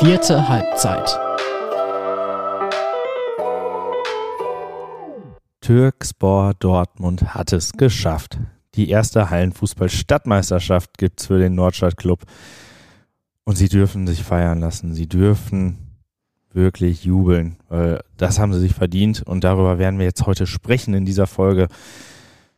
Vierte 0.00 0.48
Halbzeit. 0.48 1.08
Türkspor 5.60 6.54
Dortmund 6.58 7.34
hat 7.34 7.52
es 7.52 7.72
geschafft. 7.72 8.38
Die 8.74 8.90
erste 8.90 9.30
Hallenfußball-Stadtmeisterschaft 9.30 10.98
gibt 10.98 11.20
es 11.20 11.28
für 11.28 11.38
den 11.38 11.54
Nordstadtclub. 11.54 12.24
Und 13.44 13.56
sie 13.56 13.68
dürfen 13.68 14.08
sich 14.08 14.24
feiern 14.24 14.58
lassen. 14.58 14.94
Sie 14.94 15.08
dürfen 15.08 15.78
wirklich 16.52 17.04
jubeln, 17.04 17.56
weil 17.68 18.00
das 18.16 18.40
haben 18.40 18.52
sie 18.52 18.60
sich 18.60 18.74
verdient. 18.74 19.22
Und 19.22 19.44
darüber 19.44 19.78
werden 19.78 20.00
wir 20.00 20.06
jetzt 20.06 20.26
heute 20.26 20.48
sprechen 20.48 20.94
in 20.94 21.06
dieser 21.06 21.28
Folge. 21.28 21.68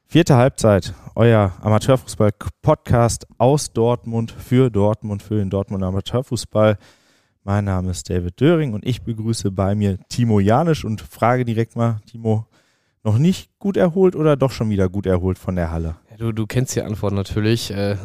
Vierte 0.06 0.36
Halbzeit, 0.36 0.94
euer 1.14 1.52
Amateurfußball-Podcast 1.60 3.26
aus 3.36 3.74
Dortmund 3.74 4.32
für 4.32 4.70
Dortmund, 4.70 5.22
für 5.22 5.36
den 5.36 5.50
Dortmund 5.50 5.84
Amateurfußball. 5.84 6.78
Mein 7.46 7.66
Name 7.66 7.92
ist 7.92 8.10
David 8.10 8.40
Döring 8.40 8.72
und 8.72 8.84
ich 8.84 9.02
begrüße 9.02 9.52
bei 9.52 9.76
mir 9.76 10.00
Timo 10.08 10.40
Janisch 10.40 10.84
und 10.84 11.00
frage 11.00 11.44
direkt 11.44 11.76
mal, 11.76 12.00
Timo, 12.04 12.44
noch 13.04 13.18
nicht 13.18 13.56
gut 13.60 13.76
erholt 13.76 14.16
oder 14.16 14.36
doch 14.36 14.50
schon 14.50 14.68
wieder 14.68 14.88
gut 14.88 15.06
erholt 15.06 15.38
von 15.38 15.54
der 15.54 15.70
Halle? 15.70 15.94
Ja, 16.10 16.16
du, 16.16 16.32
du 16.32 16.48
kennst 16.48 16.74
die 16.74 16.82
Antwort 16.82 17.12
natürlich. 17.12 17.70
Äh, 17.70 17.98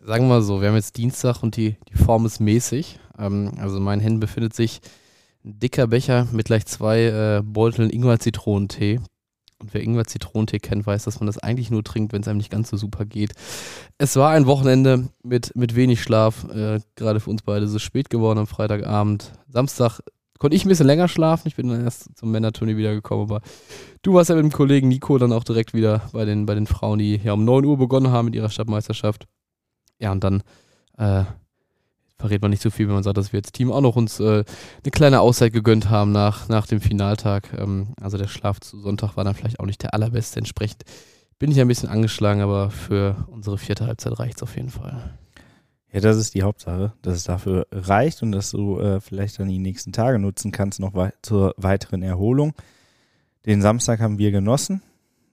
sagen 0.00 0.24
wir 0.24 0.30
mal 0.30 0.42
so, 0.42 0.60
wir 0.60 0.66
haben 0.66 0.74
jetzt 0.74 0.96
Dienstag 0.96 1.44
und 1.44 1.56
die, 1.56 1.76
die 1.90 1.96
Form 1.96 2.26
ist 2.26 2.40
mäßig. 2.40 2.98
Ähm, 3.20 3.52
also 3.58 3.76
in 3.76 3.84
meinen 3.84 4.00
Händen 4.00 4.18
befindet 4.18 4.52
sich 4.52 4.80
ein 5.44 5.60
dicker 5.60 5.86
Becher 5.86 6.26
mit 6.32 6.46
gleich 6.46 6.66
zwei 6.66 7.02
äh, 7.04 7.42
Beuteln 7.44 7.88
Ingwer-Zitronentee. 7.88 8.98
Und 9.62 9.72
wer 9.72 9.82
Ingwer-Zitronentee 9.82 10.58
kennt, 10.58 10.86
weiß, 10.86 11.04
dass 11.04 11.20
man 11.20 11.28
das 11.28 11.38
eigentlich 11.38 11.70
nur 11.70 11.84
trinkt, 11.84 12.12
wenn 12.12 12.22
es 12.22 12.28
einem 12.28 12.38
nicht 12.38 12.50
ganz 12.50 12.68
so 12.68 12.76
super 12.76 13.04
geht. 13.04 13.32
Es 13.96 14.16
war 14.16 14.30
ein 14.30 14.46
Wochenende 14.46 15.08
mit, 15.22 15.54
mit 15.54 15.76
wenig 15.76 16.02
Schlaf. 16.02 16.44
Äh, 16.50 16.80
Gerade 16.96 17.20
für 17.20 17.30
uns 17.30 17.42
beide 17.42 17.64
ist 17.64 17.72
es 17.72 17.82
spät 17.82 18.10
geworden 18.10 18.40
am 18.40 18.46
Freitagabend. 18.46 19.32
Samstag 19.48 20.00
konnte 20.38 20.56
ich 20.56 20.64
ein 20.64 20.68
bisschen 20.68 20.88
länger 20.88 21.06
schlafen. 21.06 21.46
Ich 21.46 21.54
bin 21.54 21.68
dann 21.68 21.84
erst 21.84 22.16
zum 22.16 22.32
Männerturnier 22.32 22.76
wiedergekommen. 22.76 23.24
Aber 23.30 23.40
du 24.02 24.14
warst 24.14 24.28
ja 24.28 24.34
mit 24.34 24.44
dem 24.44 24.50
Kollegen 24.50 24.88
Nico 24.88 25.16
dann 25.16 25.32
auch 25.32 25.44
direkt 25.44 25.72
wieder 25.72 26.10
bei 26.12 26.24
den, 26.24 26.46
bei 26.46 26.56
den 26.56 26.66
Frauen, 26.66 26.98
die 26.98 27.20
ja 27.22 27.32
um 27.32 27.44
9 27.44 27.64
Uhr 27.64 27.78
begonnen 27.78 28.10
haben 28.10 28.24
mit 28.26 28.34
ihrer 28.34 28.50
Stadtmeisterschaft. 28.50 29.28
Ja, 30.00 30.10
und 30.10 30.24
dann 30.24 30.42
äh, 30.98 31.24
verrät 32.22 32.40
man 32.40 32.52
nicht 32.52 32.62
so 32.62 32.70
viel, 32.70 32.86
wenn 32.86 32.94
man 32.94 33.02
sagt, 33.02 33.16
dass 33.16 33.32
wir 33.32 33.38
jetzt 33.38 33.54
Team 33.54 33.72
auch 33.72 33.80
noch 33.80 33.96
uns 33.96 34.20
äh, 34.20 34.44
eine 34.84 34.90
kleine 34.92 35.20
Auszeit 35.20 35.52
gegönnt 35.52 35.90
haben 35.90 36.12
nach, 36.12 36.48
nach 36.48 36.68
dem 36.68 36.80
Finaltag. 36.80 37.52
Ähm, 37.58 37.88
also 38.00 38.16
der 38.16 38.28
Schlaf 38.28 38.60
zu 38.60 38.78
Sonntag 38.78 39.16
war 39.16 39.24
dann 39.24 39.34
vielleicht 39.34 39.58
auch 39.58 39.66
nicht 39.66 39.82
der 39.82 39.92
allerbeste. 39.92 40.38
Entsprechend 40.38 40.84
bin 41.40 41.50
ich 41.50 41.60
ein 41.60 41.66
bisschen 41.66 41.88
angeschlagen, 41.88 42.40
aber 42.40 42.70
für 42.70 43.26
unsere 43.26 43.58
vierte 43.58 43.86
Halbzeit 43.86 44.20
reicht 44.20 44.36
es 44.36 44.44
auf 44.44 44.54
jeden 44.54 44.70
Fall. 44.70 45.18
Ja, 45.92 46.00
das 46.00 46.16
ist 46.16 46.34
die 46.34 46.44
Hauptsache, 46.44 46.92
dass 47.02 47.16
es 47.16 47.24
dafür 47.24 47.66
reicht 47.72 48.22
und 48.22 48.30
dass 48.30 48.52
du 48.52 48.78
äh, 48.78 49.00
vielleicht 49.00 49.40
dann 49.40 49.48
die 49.48 49.58
nächsten 49.58 49.92
Tage 49.92 50.20
nutzen 50.20 50.52
kannst, 50.52 50.78
noch 50.78 50.94
wei 50.94 51.12
zur 51.22 51.54
weiteren 51.56 52.04
Erholung. 52.04 52.54
Den 53.46 53.60
Samstag 53.60 53.98
haben 53.98 54.18
wir 54.18 54.30
genossen 54.30 54.80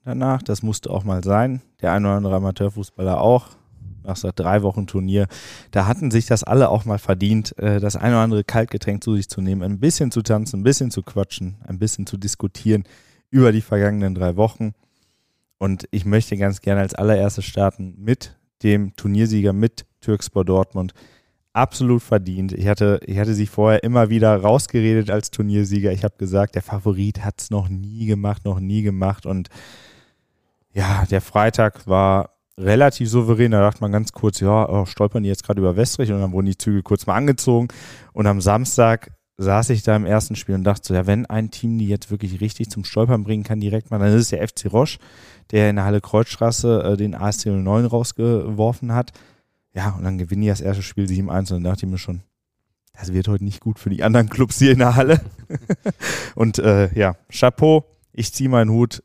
danach, 0.04 0.42
das 0.42 0.64
musste 0.64 0.90
auch 0.90 1.04
mal 1.04 1.22
sein. 1.22 1.62
Der 1.82 1.92
ein 1.92 2.04
oder 2.04 2.16
andere 2.16 2.34
Amateurfußballer 2.34 3.20
auch 3.20 3.59
nach 4.04 4.18
drei 4.32 4.62
Wochen 4.62 4.86
Turnier, 4.86 5.26
da 5.70 5.86
hatten 5.86 6.10
sich 6.10 6.26
das 6.26 6.44
alle 6.44 6.68
auch 6.68 6.84
mal 6.84 6.98
verdient, 6.98 7.56
äh, 7.58 7.80
das 7.80 7.96
eine 7.96 8.14
oder 8.14 8.24
andere 8.24 8.44
Kaltgetränk 8.44 9.02
zu 9.02 9.16
sich 9.16 9.28
zu 9.28 9.40
nehmen, 9.40 9.62
ein 9.62 9.80
bisschen 9.80 10.10
zu 10.10 10.22
tanzen, 10.22 10.60
ein 10.60 10.64
bisschen 10.64 10.90
zu 10.90 11.02
quatschen, 11.02 11.56
ein 11.66 11.78
bisschen 11.78 12.06
zu 12.06 12.16
diskutieren 12.16 12.84
über 13.30 13.52
die 13.52 13.60
vergangenen 13.60 14.14
drei 14.14 14.36
Wochen. 14.36 14.72
Und 15.58 15.86
ich 15.90 16.04
möchte 16.04 16.36
ganz 16.36 16.60
gerne 16.60 16.80
als 16.80 16.94
allererstes 16.94 17.44
starten 17.44 17.94
mit 17.98 18.36
dem 18.62 18.96
Turniersieger, 18.96 19.52
mit 19.52 19.86
Türkspor 20.00 20.44
Dortmund. 20.44 20.92
Absolut 21.52 22.02
verdient. 22.02 22.52
Ich 22.52 22.66
hatte, 22.68 23.00
ich 23.04 23.18
hatte 23.18 23.34
sie 23.34 23.46
vorher 23.46 23.82
immer 23.82 24.08
wieder 24.08 24.36
rausgeredet 24.36 25.10
als 25.10 25.30
Turniersieger. 25.30 25.92
Ich 25.92 26.04
habe 26.04 26.14
gesagt, 26.16 26.54
der 26.54 26.62
Favorit 26.62 27.24
hat 27.24 27.40
es 27.40 27.50
noch 27.50 27.68
nie 27.68 28.06
gemacht, 28.06 28.44
noch 28.44 28.60
nie 28.60 28.82
gemacht. 28.82 29.26
Und 29.26 29.48
ja, 30.72 31.04
der 31.10 31.20
Freitag 31.20 31.86
war 31.86 32.30
relativ 32.60 33.08
souverän. 33.08 33.52
Da 33.52 33.60
dachte 33.60 33.80
man 33.80 33.92
ganz 33.92 34.12
kurz, 34.12 34.40
ja, 34.40 34.68
oh, 34.68 34.86
stolpern 34.86 35.22
die 35.22 35.28
jetzt 35.28 35.44
gerade 35.44 35.60
über 35.60 35.76
Westrich 35.76 36.12
und 36.12 36.20
dann 36.20 36.32
wurden 36.32 36.46
die 36.46 36.58
Züge 36.58 36.82
kurz 36.82 37.06
mal 37.06 37.14
angezogen. 37.14 37.68
Und 38.12 38.26
am 38.26 38.40
Samstag 38.40 39.12
saß 39.38 39.70
ich 39.70 39.82
da 39.82 39.96
im 39.96 40.04
ersten 40.04 40.36
Spiel 40.36 40.54
und 40.54 40.64
dachte 40.64 40.88
so, 40.88 40.94
ja, 40.94 41.06
wenn 41.06 41.26
ein 41.26 41.50
Team 41.50 41.78
die 41.78 41.88
jetzt 41.88 42.10
wirklich 42.10 42.40
richtig 42.40 42.68
zum 42.70 42.84
Stolpern 42.84 43.24
bringen 43.24 43.42
kann, 43.42 43.60
direkt 43.60 43.90
mal, 43.90 43.98
dann 43.98 44.08
ist 44.08 44.22
es 44.22 44.28
der 44.28 44.46
FC 44.46 44.70
Roche, 44.70 44.98
der 45.50 45.70
in 45.70 45.76
der 45.76 45.86
Halle 45.86 46.00
Kreuzstraße 46.00 46.82
äh, 46.82 46.96
den 46.96 47.14
ASC 47.14 47.46
09 47.46 47.86
rausgeworfen 47.86 48.92
hat. 48.92 49.12
Ja, 49.72 49.90
und 49.90 50.04
dann 50.04 50.18
gewinnen 50.18 50.42
die 50.42 50.48
das 50.48 50.60
erste 50.60 50.82
Spiel 50.82 51.06
7-1 51.06 51.38
und 51.38 51.50
dann 51.50 51.64
dachte 51.64 51.86
ich 51.86 51.92
mir 51.92 51.98
schon, 51.98 52.22
das 52.92 53.14
wird 53.14 53.28
heute 53.28 53.44
nicht 53.44 53.60
gut 53.60 53.78
für 53.78 53.88
die 53.88 54.02
anderen 54.02 54.28
Clubs 54.28 54.58
hier 54.58 54.72
in 54.72 54.80
der 54.80 54.94
Halle. 54.94 55.20
und 56.34 56.58
äh, 56.58 56.92
ja, 56.94 57.16
Chapeau, 57.30 57.86
ich 58.12 58.34
ziehe 58.34 58.50
meinen 58.50 58.70
Hut, 58.70 59.02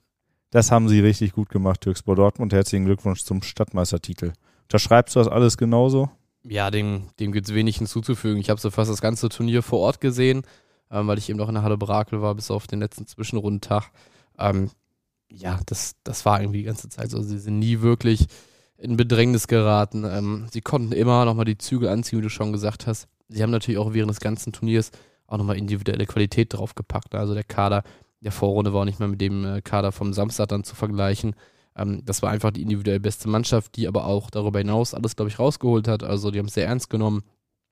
das 0.56 0.72
haben 0.72 0.88
sie 0.88 1.02
richtig 1.02 1.34
gut 1.34 1.50
gemacht, 1.50 1.82
Türkspor 1.82 2.16
Dortmund. 2.16 2.54
Herzlichen 2.54 2.86
Glückwunsch 2.86 3.24
zum 3.24 3.44
Stadtmeistertitel. 3.44 4.32
Unterschreibst 4.64 5.14
du 5.14 5.20
das 5.20 5.28
alles 5.28 5.58
genauso? 5.58 6.10
Ja, 6.44 6.72
dem, 6.72 7.10
dem 7.20 7.34
gibt 7.34 7.50
es 7.50 7.54
wenig 7.54 7.80
hinzuzufügen. 7.80 8.40
Ich 8.40 8.50
habe 8.50 8.62
so 8.62 8.72
fast 8.72 8.90
das 8.90 9.02
ganze 9.02 9.28
Turnier 9.28 9.64
vor 9.64 9.80
Ort 9.80 10.00
gesehen, 10.00 10.44
ähm, 10.90 11.08
weil 11.08 11.18
ich 11.18 11.30
eben 11.30 11.38
noch 11.38 11.50
in 11.50 11.56
der 11.56 11.64
Halle 11.64 11.78
Brakel 11.78 12.22
war, 12.22 12.34
bis 12.36 12.52
auf 12.52 12.68
den 12.68 12.80
letzten 12.80 13.06
Zwischenrundentag. 13.06 13.92
Ähm, 14.40 14.72
ja, 15.30 15.60
das, 15.66 15.98
das 16.06 16.26
war 16.26 16.40
irgendwie 16.40 16.60
die 16.60 16.64
ganze 16.64 16.88
Zeit 16.88 17.12
so. 17.12 17.22
Sie 17.22 17.38
sind 17.38 17.60
nie 17.60 17.82
wirklich 17.82 18.26
in 18.78 18.96
Bedrängnis 18.96 19.48
geraten. 19.48 20.06
Ähm, 20.06 20.48
sie 20.54 20.62
konnten 20.62 20.94
immer 20.94 21.26
nochmal 21.26 21.44
die 21.44 21.58
Züge 21.58 21.92
anziehen, 21.92 22.20
wie 22.20 22.24
du 22.24 22.30
schon 22.30 22.54
gesagt 22.54 22.88
hast. 22.88 23.10
Sie 23.28 23.44
haben 23.44 23.52
natürlich 23.52 23.78
auch 23.78 23.94
während 23.94 24.10
des 24.10 24.22
ganzen 24.22 24.54
Turniers 24.54 24.92
auch 25.28 25.38
nochmal 25.38 25.58
individuelle 25.58 26.06
Qualität 26.06 26.54
draufgepackt. 26.54 27.14
Also 27.14 27.34
der 27.34 27.44
Kader 27.44 27.84
der 28.22 28.32
Vorrunde 28.32 28.74
war 28.74 28.82
auch 28.82 28.86
nicht 28.86 29.00
mehr 29.00 29.08
mit 29.08 29.22
dem 29.22 29.46
äh, 29.46 29.62
Kader 29.62 29.92
vom 29.92 30.14
Samstag 30.14 30.48
dann 30.48 30.64
zu 30.64 30.76
vergleichen. 30.76 31.36
Ähm, 31.76 32.02
das 32.06 32.22
war 32.22 32.32
einfach 32.32 32.52
die 32.52 32.62
individuell 32.62 33.00
beste 33.00 33.30
Mannschaft, 33.30 33.76
die 33.76 33.88
aber 33.88 34.06
auch 34.06 34.30
darüber 34.30 34.60
hinaus 34.60 34.94
alles, 34.94 35.16
glaube 35.16 35.30
ich, 35.30 35.40
rausgeholt 35.40 35.88
hat. 35.88 36.04
Also 36.04 36.32
die 36.32 36.40
haben 36.40 36.48
es 36.48 36.54
sehr 36.54 36.68
ernst 36.68 36.90
genommen, 36.90 37.24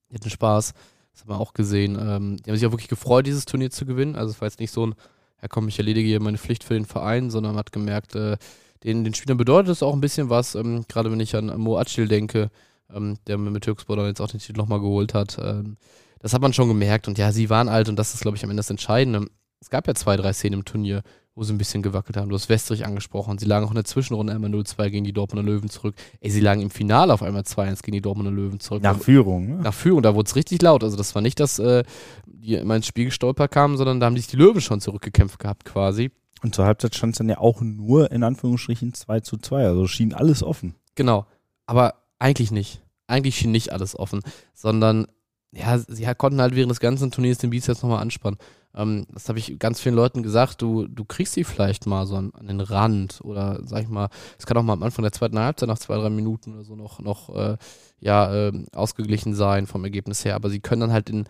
die 0.10 0.16
hatten 0.16 0.30
Spaß. 0.30 0.74
Das 1.14 1.22
haben 1.22 1.30
wir 1.30 1.40
auch 1.40 1.54
gesehen. 1.54 1.98
Ähm, 2.00 2.38
die 2.38 2.50
haben 2.50 2.58
sich 2.58 2.66
auch 2.66 2.72
wirklich 2.72 2.90
gefreut, 2.90 3.28
dieses 3.28 3.46
Turnier 3.46 3.72
zu 3.72 3.86
gewinnen. 3.86 4.16
Also 4.16 4.32
es 4.32 4.42
war 4.42 4.48
jetzt 4.48 4.60
nicht 4.60 4.72
so 4.72 4.88
ein, 4.88 4.96
ja 5.42 5.48
komm, 5.48 5.68
ich 5.68 5.78
erledige 5.78 6.08
hier 6.08 6.22
meine 6.22 6.38
Pflicht 6.38 6.64
für 6.64 6.74
den 6.74 6.86
Verein, 6.86 7.30
sondern 7.30 7.54
man 7.54 7.60
hat 7.60 7.72
gemerkt, 7.72 8.16
äh, 8.16 8.38
den, 8.84 9.04
den 9.04 9.14
Spielern 9.14 9.38
bedeutet 9.38 9.72
es 9.72 9.84
auch 9.84 9.94
ein 9.94 10.02
bisschen 10.02 10.30
was, 10.30 10.56
ähm, 10.56 10.86
gerade 10.88 11.12
wenn 11.12 11.20
ich 11.20 11.36
an 11.36 11.58
Mo 11.60 11.78
Acil 11.78 12.08
denke, 12.08 12.50
ähm, 12.94 13.18
der 13.28 13.38
mit 13.38 13.64
Türkspor 13.64 13.96
dann 13.96 14.08
jetzt 14.08 14.22
auch 14.22 14.30
den 14.30 14.40
Titel 14.40 14.58
nochmal 14.58 14.80
geholt 14.80 15.14
hat. 15.14 15.38
Ähm, 15.42 15.78
das 16.20 16.34
hat 16.34 16.42
man 16.42 16.54
schon 16.54 16.68
gemerkt 16.68 17.08
und 17.08 17.18
ja, 17.18 17.32
sie 17.32 17.50
waren 17.50 17.70
alt 17.70 17.90
und 17.90 17.98
das 17.98 18.14
ist, 18.14 18.22
glaube 18.22 18.38
ich, 18.38 18.44
am 18.44 18.50
Ende 18.50 18.60
das 18.60 18.70
Entscheidende 18.70 19.28
es 19.64 19.70
gab 19.70 19.88
ja 19.88 19.96
zwei, 19.96 20.18
drei 20.18 20.34
Szenen 20.34 20.60
im 20.60 20.66
Turnier, 20.66 21.04
wo 21.36 21.44
sie 21.44 21.54
ein 21.54 21.58
bisschen 21.58 21.82
gewackelt 21.82 22.18
haben. 22.18 22.28
Du 22.28 22.36
hast 22.36 22.50
Westrich 22.50 22.86
angesprochen. 22.86 23.38
Sie 23.38 23.46
lagen 23.46 23.66
auch 23.66 23.72
in 23.72 23.76
der 23.76 23.86
Zwischenrunde 23.86 24.34
einmal 24.34 24.52
0-2 24.52 24.90
gegen 24.90 25.06
die 25.06 25.14
Dortmunder 25.14 25.50
Löwen 25.50 25.70
zurück. 25.70 25.96
Ey, 26.20 26.30
sie 26.30 26.42
lagen 26.42 26.62
im 26.62 26.70
Finale 26.70 27.14
auf 27.14 27.24
einmal 27.24 27.44
2-1 27.44 27.82
gegen 27.82 27.94
die 27.94 28.02
Dortmunder 28.02 28.32
Löwen 28.32 28.60
zurück. 28.60 28.84
Nach 28.84 29.00
Führung, 29.00 29.48
ne? 29.48 29.56
Nach 29.64 29.74
Führung, 29.74 30.02
da 30.02 30.16
wurde 30.16 30.28
es 30.28 30.36
richtig 30.36 30.62
laut. 30.62 30.84
Also 30.84 30.98
das 30.98 31.16
war 31.16 31.22
nicht, 31.22 31.40
dass 31.40 31.60
äh, 31.60 31.84
die 32.26 32.56
immer 32.56 32.76
ins 32.76 32.88
Spiel 32.88 33.06
gestolpert 33.06 33.52
kamen, 33.52 33.78
sondern 33.78 34.02
da 34.02 34.08
haben 34.08 34.18
sich 34.18 34.28
die 34.28 34.36
Löwen 34.36 34.60
schon 34.60 34.82
zurückgekämpft 34.82 35.40
gehabt 35.40 35.64
quasi. 35.64 36.12
Und 36.42 36.54
zur 36.54 36.66
Halbzeit 36.66 36.94
stand 36.94 37.14
es 37.14 37.20
dann 37.20 37.30
ja 37.30 37.38
auch 37.38 37.62
nur 37.62 38.12
in 38.12 38.24
Anführungsstrichen 38.24 38.94
2 38.94 39.22
zu 39.22 39.38
2. 39.38 39.66
Also 39.66 39.88
schien 39.88 40.14
alles 40.14 40.44
offen. 40.44 40.76
Genau. 40.96 41.26
Aber 41.66 41.94
eigentlich 42.20 42.52
nicht. 42.52 42.82
Eigentlich 43.08 43.38
schien 43.38 43.52
nicht 43.52 43.72
alles 43.72 43.98
offen, 43.98 44.20
sondern 44.54 45.08
ja, 45.56 45.78
sie 45.78 46.06
konnten 46.16 46.42
halt 46.42 46.56
während 46.56 46.72
des 46.72 46.80
ganzen 46.80 47.12
Turniers 47.12 47.38
den 47.38 47.52
Bizeps 47.52 47.84
nochmal 47.84 48.02
anspannen. 48.02 48.40
Ähm, 48.74 49.06
das 49.14 49.30
habe 49.30 49.38
ich 49.38 49.60
ganz 49.60 49.80
vielen 49.80 49.96
Leuten 49.96 50.24
gesagt, 50.24 50.62
du, 50.62 50.88
du 50.88 51.06
kriegst 51.06 51.34
sie 51.34 51.44
vielleicht 51.44 51.86
mal 51.86 52.08
so 52.08 52.16
an, 52.16 52.32
an, 52.34 52.48
den 52.48 52.60
Rand 52.60 53.22
oder 53.24 53.60
sag 53.64 53.84
ich 53.84 53.90
mal, 53.90 54.10
es 54.40 54.48
kann 54.48 54.58
auch 54.58 54.64
mal 54.64 54.74
am 54.74 54.84
Anfang 54.84 55.04
der 55.04 55.12
zweiten 55.12 55.38
Halbzeit 55.38 55.70
nach 55.70 55.78
zwei, 55.78 55.96
drei 55.98 56.10
Minuten 56.10 56.54
oder 56.54 56.64
so 56.64 56.76
noch, 56.76 57.00
noch 57.00 57.36
äh, 57.36 57.58
ja, 58.00 58.34
äh, 58.34 58.66
ausgeglichen 58.74 59.36
sein 59.36 59.68
vom 59.68 59.84
Ergebnis 59.84 60.26
her, 60.26 60.36
aber 60.36 60.50
sie 60.50 60.60
können 60.60 60.82
dann 60.82 60.94
halt 60.94 61.10
in, 61.10 61.26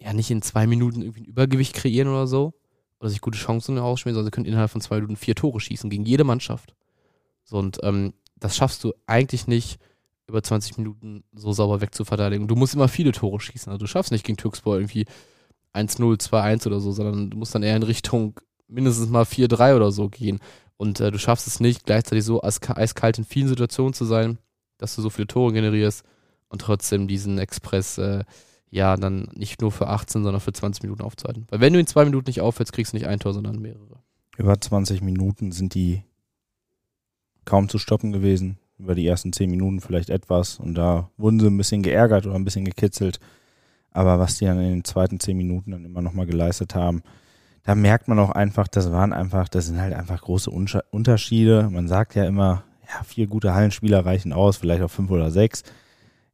ja, 0.00 0.12
nicht 0.12 0.30
in 0.30 0.42
zwei 0.42 0.66
Minuten 0.66 1.02
irgendwie 1.02 1.20
ein 1.20 1.26
Übergewicht 1.26 1.74
kreieren 1.74 2.08
oder 2.08 2.26
so 2.26 2.52
oder 2.98 3.10
sich 3.10 3.20
gute 3.20 3.38
Chancen 3.38 3.78
ausspielen, 3.78 4.14
sondern 4.14 4.26
sie 4.26 4.34
können 4.34 4.46
innerhalb 4.46 4.70
von 4.70 4.80
zwei 4.80 4.96
Minuten 4.96 5.16
vier 5.16 5.36
Tore 5.36 5.60
schießen 5.60 5.88
gegen 5.88 6.04
jede 6.04 6.24
Mannschaft. 6.24 6.74
So, 7.44 7.58
und 7.58 7.78
ähm, 7.84 8.12
das 8.34 8.56
schaffst 8.56 8.82
du 8.82 8.92
eigentlich 9.06 9.46
nicht 9.46 9.78
über 10.28 10.42
20 10.42 10.78
Minuten 10.78 11.24
so 11.32 11.52
sauber 11.52 11.80
wegzuverteidigen. 11.80 12.48
Du 12.48 12.56
musst 12.56 12.74
immer 12.74 12.88
viele 12.88 13.12
Tore 13.12 13.40
schießen. 13.40 13.70
Also 13.70 13.84
du 13.84 13.86
schaffst 13.86 14.12
nicht 14.12 14.24
gegen 14.24 14.36
Türkspor 14.36 14.76
irgendwie 14.76 15.06
1-0, 15.72 16.20
2-1 16.20 16.66
oder 16.66 16.80
so, 16.80 16.92
sondern 16.92 17.30
du 17.30 17.36
musst 17.36 17.54
dann 17.54 17.62
eher 17.62 17.76
in 17.76 17.82
Richtung 17.82 18.40
mindestens 18.66 19.08
mal 19.08 19.24
4-3 19.24 19.76
oder 19.76 19.92
so 19.92 20.08
gehen. 20.08 20.40
Und 20.76 21.00
äh, 21.00 21.10
du 21.10 21.18
schaffst 21.18 21.46
es 21.46 21.60
nicht, 21.60 21.84
gleichzeitig 21.84 22.24
so 22.24 22.42
eiskalt 22.42 23.18
in 23.18 23.24
vielen 23.24 23.48
Situationen 23.48 23.94
zu 23.94 24.04
sein, 24.04 24.38
dass 24.78 24.96
du 24.96 25.02
so 25.02 25.10
viele 25.10 25.26
Tore 25.26 25.52
generierst 25.52 26.04
und 26.48 26.60
trotzdem 26.60 27.08
diesen 27.08 27.38
Express 27.38 27.98
äh, 27.98 28.24
ja 28.70 28.96
dann 28.96 29.28
nicht 29.34 29.60
nur 29.60 29.72
für 29.72 29.88
18, 29.88 30.24
sondern 30.24 30.40
für 30.40 30.52
20 30.52 30.82
Minuten 30.82 31.02
aufzuhalten. 31.02 31.46
Weil 31.50 31.60
wenn 31.60 31.72
du 31.72 31.78
in 31.78 31.86
zwei 31.86 32.04
Minuten 32.04 32.28
nicht 32.28 32.40
aufhältst, 32.40 32.72
kriegst 32.72 32.92
du 32.92 32.96
nicht 32.96 33.06
ein 33.06 33.20
Tor, 33.20 33.32
sondern 33.32 33.60
mehrere. 33.60 34.00
Über 34.36 34.60
20 34.60 35.00
Minuten 35.02 35.52
sind 35.52 35.74
die 35.74 36.02
kaum 37.44 37.68
zu 37.68 37.78
stoppen 37.78 38.12
gewesen. 38.12 38.58
Über 38.78 38.94
die 38.94 39.06
ersten 39.06 39.32
10 39.32 39.50
Minuten 39.50 39.80
vielleicht 39.80 40.10
etwas. 40.10 40.58
Und 40.58 40.74
da 40.74 41.10
wurden 41.16 41.40
sie 41.40 41.46
ein 41.46 41.56
bisschen 41.56 41.82
geärgert 41.82 42.26
oder 42.26 42.34
ein 42.36 42.44
bisschen 42.44 42.64
gekitzelt. 42.64 43.20
aber 43.92 44.18
was 44.18 44.36
die 44.38 44.44
dann 44.44 44.60
in 44.60 44.70
den 44.70 44.84
zweiten 44.84 45.18
zehn 45.20 45.38
Minuten 45.38 45.70
dann 45.70 45.84
immer 45.86 46.02
nochmal 46.02 46.26
geleistet 46.26 46.74
haben, 46.74 47.02
da 47.64 47.74
merkt 47.74 48.08
man 48.08 48.18
auch 48.18 48.30
einfach, 48.30 48.68
das 48.68 48.92
waren 48.92 49.12
einfach, 49.12 49.48
das 49.48 49.66
sind 49.66 49.80
halt 49.80 49.94
einfach 49.94 50.20
große 50.20 50.50
Unterschiede. 50.50 51.68
Man 51.70 51.88
sagt 51.88 52.14
ja 52.14 52.24
immer, 52.24 52.62
ja, 52.88 53.02
vier 53.04 53.26
gute 53.26 53.54
Hallenspieler 53.54 54.04
reichen 54.04 54.32
aus, 54.32 54.58
vielleicht 54.58 54.82
auch 54.82 54.90
fünf 54.90 55.10
oder 55.10 55.30
sechs. 55.30 55.64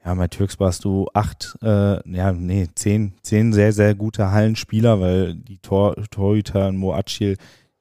Ja, 0.05 0.15
bei 0.15 0.27
Türks 0.27 0.59
warst 0.59 0.85
du 0.85 1.07
acht, 1.15 1.57
äh, 1.63 2.11
ja, 2.11 2.33
nee, 2.33 2.69
zehn, 2.75 3.15
zehn 3.23 3.53
sehr, 3.53 3.73
sehr 3.73 3.95
gute 3.95 4.33
Hallenspieler, 4.33 5.01
weil 5.01 5.35
die 5.35 5.59
Tor, 5.59 5.95
Torhüter 6.11 6.73
Moachil, 6.73 7.37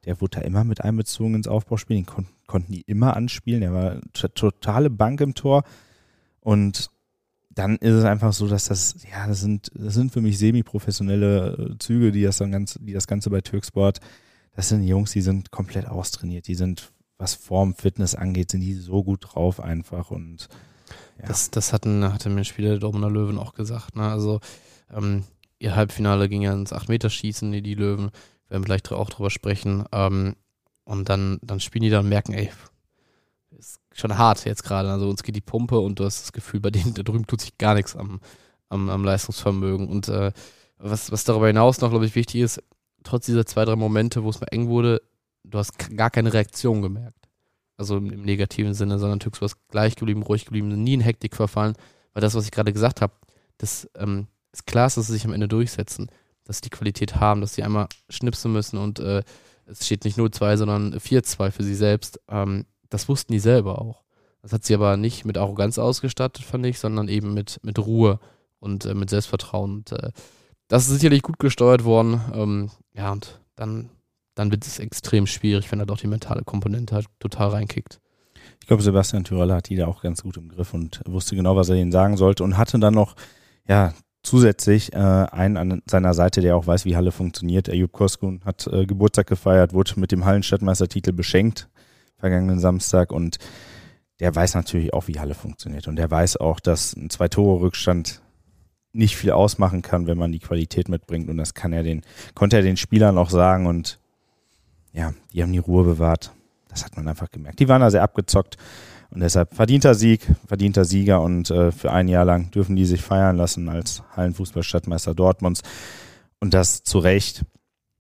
der 0.06 0.20
wurde 0.22 0.40
da 0.40 0.46
immer 0.46 0.64
mit 0.64 0.82
einbezogen 0.82 1.36
ins 1.36 1.48
Aufbauspiel, 1.48 1.98
den 1.98 2.06
kon 2.06 2.28
konnten 2.48 2.74
die 2.74 2.82
immer 2.82 3.16
anspielen, 3.16 3.62
der 3.62 3.74
war 3.74 4.02
totale 4.14 4.90
Bank 4.90 5.22
im 5.22 5.36
Tor 5.36 5.64
und 6.42 6.90
dann 7.50 7.78
ist 7.78 7.94
es 7.94 8.04
einfach 8.04 8.34
so, 8.34 8.48
dass 8.48 8.66
das, 8.66 8.96
ja, 9.10 9.28
das 9.28 9.40
sind, 9.40 9.72
das 9.74 9.94
sind 9.94 10.12
für 10.12 10.22
mich 10.22 10.38
semi-professionelle 10.38 11.72
äh, 11.72 11.78
Züge, 11.80 12.12
die 12.12 12.24
das 12.24 12.38
dann 12.38 12.52
ganz, 12.52 12.78
die 12.82 12.94
das 12.94 13.08
Ganze 13.08 13.30
bei 13.30 13.40
Türksport, 13.40 14.00
das 14.54 14.68
sind 14.70 14.84
Jungs, 14.84 15.12
die 15.12 15.22
sind 15.22 15.52
komplett 15.52 15.88
austrainiert, 15.88 16.48
die 16.48 16.56
sind, 16.56 16.92
was 17.18 17.36
Form, 17.36 17.74
Fitness 17.74 18.16
angeht, 18.16 18.52
sind 18.52 18.62
die 18.62 18.74
so 18.74 19.02
gut 19.02 19.28
drauf 19.30 19.62
einfach 19.62 20.12
und 20.12 20.50
ja. 21.20 21.28
Das, 21.28 21.52
das 21.52 21.72
hatten, 21.72 22.04
hatte 22.04 22.30
mir 22.30 22.44
Spieler 22.44 22.72
der 22.72 22.80
Dortmunder 22.80 23.10
Löwen 23.10 23.38
auch 23.38 23.54
gesagt, 23.54 23.96
ne? 23.96 24.04
Also, 24.04 24.40
ähm, 24.92 25.24
ihr 25.60 25.76
Halbfinale 25.76 26.28
ging 26.28 26.42
ja 26.42 26.54
ins 26.54 26.74
8-Meter-Schießen, 26.74 27.52
die, 27.52 27.62
die 27.62 27.76
Löwen, 27.76 28.12
werden 28.52 28.64
vielleicht 28.64 28.92
auch 28.92 29.10
drüber 29.10 29.32
sprechen, 29.32 29.86
ähm, 29.92 30.36
und 30.84 31.10
dann, 31.10 31.40
dann 31.42 31.60
spielen 31.60 31.84
die 31.84 31.90
da 31.90 32.00
und 32.00 32.10
merken, 32.10 32.34
ey, 32.34 32.52
ist 33.58 33.80
schon 33.94 34.18
hart 34.18 34.44
jetzt 34.46 34.64
gerade. 34.64 34.92
Also 34.92 35.10
uns 35.10 35.24
geht 35.24 35.36
die 35.36 35.42
Pumpe 35.42 35.80
und 35.80 36.00
du 36.00 36.06
hast 36.06 36.22
das 36.22 36.34
Gefühl, 36.34 36.60
bei 36.60 36.72
denen 36.72 36.94
da 36.94 37.04
drüben 37.04 37.28
tut 37.28 37.42
sich 37.42 37.58
gar 37.58 37.76
nichts 37.76 37.96
am, 37.96 38.20
am, 38.70 38.90
am 38.90 39.04
Leistungsvermögen. 39.04 39.88
Und 39.88 40.08
äh, 40.10 40.32
was, 40.78 41.12
was 41.12 41.24
darüber 41.24 41.48
hinaus 41.48 41.80
noch, 41.82 41.90
glaube 41.90 42.06
ich, 42.06 42.16
wichtig 42.16 42.42
ist, 42.42 42.64
trotz 43.04 43.26
dieser 43.26 43.46
zwei, 43.46 43.66
drei 43.66 43.76
Momente, 43.76 44.24
wo 44.24 44.30
es 44.30 44.42
mal 44.42 44.48
eng 44.52 44.68
wurde, 44.68 45.02
du 45.44 45.58
hast 45.58 45.78
gar 45.96 46.10
keine 46.10 46.34
Reaktion 46.34 46.82
gemerkt. 46.82 47.30
Also 47.78 47.98
im, 47.98 48.12
im 48.12 48.24
negativen 48.24 48.74
Sinne, 48.74 49.00
sondern 49.00 49.20
du 49.20 49.30
warst 49.40 49.68
gleich 49.70 49.96
geblieben, 49.96 50.24
ruhig 50.24 50.46
geblieben, 50.46 50.70
nie 50.84 50.96
in 50.96 51.02
Hektik 51.02 51.36
verfallen. 51.36 51.76
Weil 52.14 52.22
das, 52.22 52.36
was 52.36 52.46
ich 52.46 52.52
gerade 52.52 52.74
gesagt 52.74 53.02
habe, 53.02 53.14
das 53.58 53.90
ähm, 53.96 54.28
ist 54.52 54.66
klar, 54.66 54.86
dass 54.86 54.96
sie 54.96 55.04
sich 55.04 55.26
am 55.26 55.34
Ende 55.34 55.48
durchsetzen, 55.48 56.10
dass 56.46 56.62
die 56.62 56.70
Qualität 56.70 57.16
haben, 57.16 57.42
dass 57.42 57.54
sie 57.54 57.64
einmal 57.64 57.88
schnipsen 58.10 58.52
müssen 58.52 58.78
und 58.78 59.00
äh, 59.00 59.24
es 59.66 59.86
steht 59.86 60.04
nicht 60.06 60.18
0-2, 60.18 60.58
sondern 60.58 60.96
4-2 60.96 61.52
für 61.52 61.64
sie 61.64 61.76
selbst. 61.76 62.20
Ähm, 62.30 62.66
das 62.90 63.08
wussten 63.08 63.32
die 63.32 63.40
selber 63.40 63.82
auch. 63.82 64.04
Das 64.42 64.54
hat 64.54 64.66
sie 64.66 64.74
aber 64.74 64.98
nicht 64.98 65.24
mit 65.24 65.38
Arroganz 65.38 65.78
ausgestattet, 65.78 66.44
fand 66.44 66.66
ich, 66.66 66.80
sondern 66.80 67.08
eben 67.08 67.34
mit, 67.34 67.60
mit 67.64 67.80
Ruhe 67.80 68.20
und 68.60 68.86
äh, 68.86 68.94
mit 68.94 69.10
Selbstvertrauen. 69.10 69.72
Und, 69.72 69.92
äh, 69.92 70.12
das 70.68 70.88
ist 70.88 71.00
sicherlich 71.00 71.22
gut 71.22 71.40
gesteuert 71.40 71.84
worden. 71.84 72.22
Ähm, 72.34 72.72
ja, 72.94 73.12
und 73.12 73.40
dann, 73.56 73.90
dann 74.36 74.52
wird 74.52 74.66
es 74.66 74.80
extrem 74.80 75.28
schwierig, 75.28 75.72
wenn 75.72 75.80
er 75.80 75.86
doch 75.86 76.00
die 76.00 76.08
mentale 76.08 76.44
Komponente 76.44 76.96
halt 76.96 77.06
total 77.20 77.50
reinkickt. 77.50 78.00
Ich 78.60 78.68
glaube, 78.68 78.84
Sebastian 78.84 79.24
Tyrell 79.24 79.52
hat 79.52 79.70
die 79.70 79.76
da 79.76 79.88
auch 79.88 80.02
ganz 80.02 80.24
gut 80.24 80.38
im 80.38 80.50
Griff 80.50 80.74
und 80.74 81.02
wusste 81.06 81.36
genau, 81.36 81.56
was 81.56 81.70
er 81.70 81.76
ihnen 81.76 81.92
sagen 81.92 82.18
sollte 82.18 82.44
und 82.44 82.58
hatte 82.58 82.80
dann 82.80 82.94
noch, 82.94 83.16
ja, 83.68 83.94
zusätzlich 84.24 84.94
äh, 84.94 84.98
einen 84.98 85.58
an 85.58 85.82
seiner 85.86 86.14
Seite, 86.14 86.42
der 86.42 86.56
auch 86.56 86.68
weiß, 86.68 86.86
wie 86.86 86.96
Halle 86.96 87.12
funktioniert. 87.12 87.70
Ayub 87.70 87.92
Koskun 87.92 88.42
hat 88.46 88.68
äh, 88.68 88.86
Geburtstag 88.86 89.28
gefeiert, 89.28 89.74
wurde 89.74 90.00
mit 90.00 90.12
dem 90.12 90.26
Hallenstadtmeistertitel 90.26 91.12
beschenkt 91.12 91.68
vergangenen 92.18 92.60
Samstag 92.60 93.12
und 93.12 93.40
der 94.20 94.34
weiß 94.36 94.54
natürlich 94.54 94.94
auch, 94.94 95.08
wie 95.08 95.20
Halle 95.20 95.34
funktioniert 95.34 95.88
und 95.88 95.96
der 95.96 96.12
weiß 96.12 96.38
auch, 96.38 96.60
dass 96.60 96.96
ein 96.96 97.10
Zwei-Tore-Rückstand 97.10 98.22
nicht 98.94 99.18
viel 99.18 99.32
ausmachen 99.32 99.82
kann, 99.82 100.06
wenn 100.06 100.20
man 100.20 100.32
die 100.32 100.40
Qualität 100.40 100.88
mitbringt 100.88 101.30
und 101.30 101.38
das 101.38 101.56
kann 101.56 101.74
er 101.74 101.82
den, 101.82 102.04
konnte 102.36 102.58
er 102.58 102.62
den 102.62 102.78
Spielern 102.78 103.18
auch 103.18 103.32
sagen 103.32 103.66
und 103.66 104.00
ja, 104.94 105.14
die 105.34 105.42
haben 105.42 105.54
die 105.54 105.60
Ruhe 105.60 105.84
bewahrt. 105.84 106.32
Das 106.70 106.86
hat 106.86 106.96
man 106.96 107.08
einfach 107.08 107.32
gemerkt. 107.32 107.60
Die 107.60 107.68
waren 107.68 107.82
da 107.82 107.90
sehr 107.90 108.04
abgezockt 108.04 108.58
und 109.12 109.20
deshalb 109.22 109.54
verdienter 109.54 109.94
Sieg, 109.94 110.26
verdienter 110.48 110.86
Sieger 110.86 111.22
und 111.22 111.52
äh, 111.52 111.72
für 111.72 111.92
ein 111.92 112.08
Jahr 112.08 112.26
lang 112.26 112.50
dürfen 112.52 112.76
die 112.76 112.86
sich 112.86 113.02
feiern 113.02 113.36
lassen 113.36 113.68
als 113.68 114.04
Hallenfußballstadtmeister 114.16 115.14
Dortmunds 115.14 115.62
und 116.40 116.54
das 116.54 116.84
zu 116.84 117.00
Recht. 117.00 117.44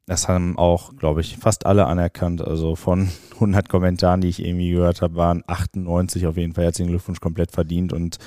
Das 0.07 0.27
haben 0.27 0.57
auch, 0.57 0.95
glaube 0.95 1.21
ich, 1.21 1.37
fast 1.37 1.65
alle 1.65 1.85
anerkannt. 1.85 2.41
Also 2.41 2.75
von 2.75 3.09
100 3.33 3.67
Kommentaren, 3.67 4.21
die 4.21 4.29
ich 4.29 4.43
irgendwie 4.43 4.71
gehört 4.71 5.01
habe, 5.01 5.15
waren 5.15 5.43
98 5.47 6.27
auf 6.27 6.37
jeden 6.37 6.53
Fall 6.53 6.63
herzlichen 6.63 6.89
Glückwunsch 6.89 7.19
komplett 7.19 7.51
verdient 7.51 7.91
und 7.91 8.17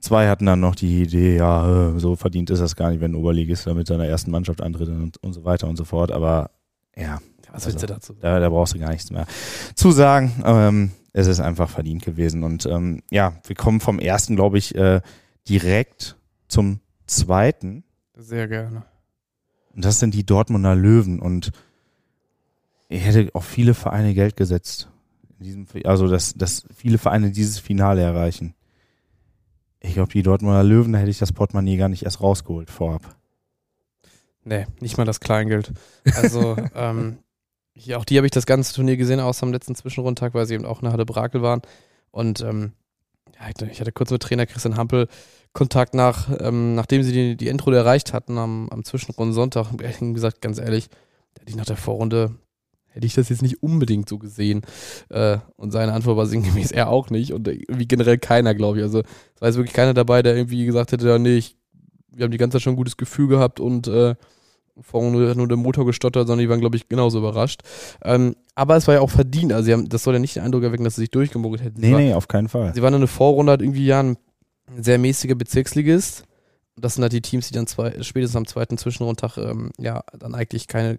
zwei 0.00 0.28
hatten 0.28 0.46
dann 0.46 0.60
noch 0.60 0.74
die 0.74 1.02
Idee, 1.02 1.36
ja, 1.36 1.94
äh, 1.94 2.00
so 2.00 2.16
verdient 2.16 2.50
ist 2.50 2.60
das 2.60 2.74
gar 2.76 2.90
nicht, 2.90 3.00
wenn 3.00 3.12
ein 3.12 3.16
Oberligist 3.16 3.66
mit 3.68 3.86
seiner 3.86 4.06
ersten 4.06 4.32
Mannschaft 4.32 4.60
antritt 4.60 4.88
und, 4.88 5.22
und 5.22 5.32
so 5.32 5.44
weiter 5.44 5.68
und 5.68 5.76
so 5.76 5.84
fort. 5.84 6.10
Aber 6.10 6.50
ja, 6.96 7.20
was 7.52 7.66
willst 7.66 7.76
also, 7.76 7.86
du 7.86 7.92
dazu? 7.92 8.14
Da, 8.14 8.40
da 8.40 8.48
brauchst 8.48 8.74
du 8.74 8.78
gar 8.78 8.90
nichts 8.90 9.10
mehr 9.10 9.26
zu 9.74 9.90
sagen. 9.90 10.42
Ähm, 10.44 10.90
es 11.12 11.26
ist 11.26 11.40
einfach 11.40 11.68
verdient 11.68 12.02
gewesen. 12.02 12.42
Und 12.44 12.66
ähm, 12.66 13.02
ja, 13.10 13.34
wir 13.46 13.54
kommen 13.54 13.80
vom 13.80 13.98
ersten, 13.98 14.36
glaube 14.36 14.58
ich, 14.58 14.74
äh, 14.74 15.02
direkt 15.48 16.16
zum 16.48 16.80
zweiten. 17.06 17.84
Sehr 18.16 18.48
gerne. 18.48 18.84
Und 19.74 19.84
das 19.84 19.98
sind 19.98 20.14
die 20.14 20.24
Dortmunder 20.24 20.74
Löwen. 20.74 21.20
Und 21.20 21.52
ich 22.88 23.04
hätte 23.04 23.34
auf 23.34 23.44
viele 23.44 23.74
Vereine 23.74 24.14
Geld 24.14 24.36
gesetzt. 24.36 24.88
Diesem, 25.38 25.66
also, 25.84 26.08
dass, 26.08 26.34
dass 26.34 26.64
viele 26.74 26.98
Vereine 26.98 27.30
dieses 27.32 27.58
Finale 27.58 28.00
erreichen. 28.00 28.54
Ich 29.80 29.94
glaube, 29.94 30.12
die 30.12 30.22
Dortmunder 30.22 30.62
Löwen, 30.62 30.92
da 30.92 31.00
hätte 31.00 31.10
ich 31.10 31.18
das 31.18 31.32
Portemonnaie 31.32 31.76
gar 31.76 31.88
nicht 31.88 32.04
erst 32.04 32.22
rausgeholt 32.22 32.70
vorab. 32.70 33.16
Nee, 34.44 34.66
nicht 34.80 34.96
mal 34.96 35.04
das 35.04 35.20
Kleingeld. 35.20 35.72
Also, 36.14 36.56
ähm, 36.74 37.18
hier, 37.74 37.98
auch 37.98 38.04
die 38.04 38.16
habe 38.16 38.26
ich 38.26 38.30
das 38.30 38.46
ganze 38.46 38.74
Turnier 38.74 38.96
gesehen, 38.96 39.20
außer 39.20 39.44
am 39.44 39.52
letzten 39.52 39.74
Zwischenrundtag, 39.74 40.34
weil 40.34 40.46
sie 40.46 40.54
eben 40.54 40.66
auch 40.66 40.82
in 40.82 40.92
Halle 40.92 41.06
Brakel 41.06 41.42
waren. 41.42 41.62
Und 42.10 42.40
ähm, 42.42 42.72
ja, 43.40 43.66
ich 43.70 43.80
hatte 43.80 43.92
kurz 43.92 44.10
mit 44.10 44.22
Trainer 44.22 44.46
Christian 44.46 44.76
Hampel 44.76 45.08
Kontakt 45.52 45.94
nach, 45.94 46.28
ähm, 46.40 46.74
nachdem 46.74 47.02
sie 47.02 47.12
die, 47.12 47.36
die 47.36 47.48
Endrunde 47.48 47.78
erreicht 47.78 48.12
hatten 48.12 48.38
am, 48.38 48.68
am 48.70 48.84
Zwischenrunden 48.84 49.34
Sonntag. 49.34 49.68
Ehrlich 49.80 49.98
gesagt, 50.14 50.40
ganz 50.40 50.58
ehrlich, 50.58 50.88
hätte 51.38 51.50
ich 51.50 51.56
nach 51.56 51.66
der 51.66 51.76
Vorrunde, 51.76 52.36
hätte 52.88 53.06
ich 53.06 53.14
das 53.14 53.28
jetzt 53.28 53.42
nicht 53.42 53.62
unbedingt 53.62 54.08
so 54.08 54.18
gesehen. 54.18 54.62
Äh, 55.10 55.38
und 55.56 55.70
seine 55.70 55.92
Antwort 55.92 56.16
war 56.16 56.26
sinngemäß 56.26 56.72
er 56.72 56.88
auch 56.88 57.10
nicht 57.10 57.32
und 57.32 57.48
irgendwie 57.48 57.86
generell 57.86 58.18
keiner, 58.18 58.54
glaube 58.54 58.78
ich. 58.78 58.84
Also 58.84 59.00
es 59.00 59.40
war 59.40 59.48
jetzt 59.48 59.56
wirklich 59.56 59.74
keiner 59.74 59.94
dabei, 59.94 60.22
der 60.22 60.36
irgendwie 60.36 60.64
gesagt 60.64 60.92
hätte, 60.92 61.08
ja, 61.08 61.18
nee, 61.18 61.36
ich, 61.36 61.56
wir 62.10 62.24
haben 62.24 62.32
die 62.32 62.38
ganze 62.38 62.56
Zeit 62.56 62.62
schon 62.62 62.74
ein 62.74 62.76
gutes 62.76 62.96
Gefühl 62.96 63.28
gehabt 63.28 63.60
und 63.60 63.88
äh, 63.88 64.14
vorne 64.80 65.10
nur, 65.10 65.34
nur 65.34 65.48
der 65.48 65.56
Motor 65.56 65.86
gestottert, 65.86 66.26
sondern 66.26 66.44
die 66.44 66.48
waren, 66.48 66.60
glaube 66.60 66.76
ich, 66.76 66.88
genauso 66.88 67.18
überrascht. 67.18 67.62
Ähm, 68.02 68.36
aber 68.54 68.76
es 68.76 68.86
war 68.88 68.94
ja 68.94 69.00
auch 69.00 69.10
verdient. 69.10 69.52
Also, 69.52 69.72
haben, 69.72 69.88
das 69.88 70.02
soll 70.02 70.14
ja 70.14 70.20
nicht 70.20 70.36
den 70.36 70.42
Eindruck 70.42 70.62
erwecken, 70.62 70.84
dass 70.84 70.96
sie 70.96 71.02
sich 71.02 71.10
durchgemogelt 71.10 71.62
hätten. 71.62 71.80
Nee, 71.80 71.92
war, 71.92 72.00
nee, 72.00 72.14
auf 72.14 72.28
keinen 72.28 72.48
Fall. 72.48 72.72
Sie 72.74 72.82
waren 72.82 72.94
in 72.94 73.00
der 73.00 73.08
Vorrunde 73.08 73.50
halt 73.50 73.62
irgendwie 73.62 73.86
ja 73.86 74.02
ein 74.02 74.16
sehr 74.76 74.98
mäßiger 74.98 75.34
Bezirksligist. 75.34 76.24
Das 76.76 76.94
sind 76.94 77.02
halt 77.02 77.12
die 77.12 77.20
Teams, 77.20 77.48
die 77.48 77.54
dann 77.54 77.66
zwei, 77.66 78.02
spätestens 78.02 78.36
am 78.36 78.46
zweiten 78.46 78.78
Zwischenrundtag 78.78 79.36
ähm, 79.36 79.70
ja 79.78 80.02
dann 80.18 80.34
eigentlich 80.34 80.68
keine, 80.68 80.98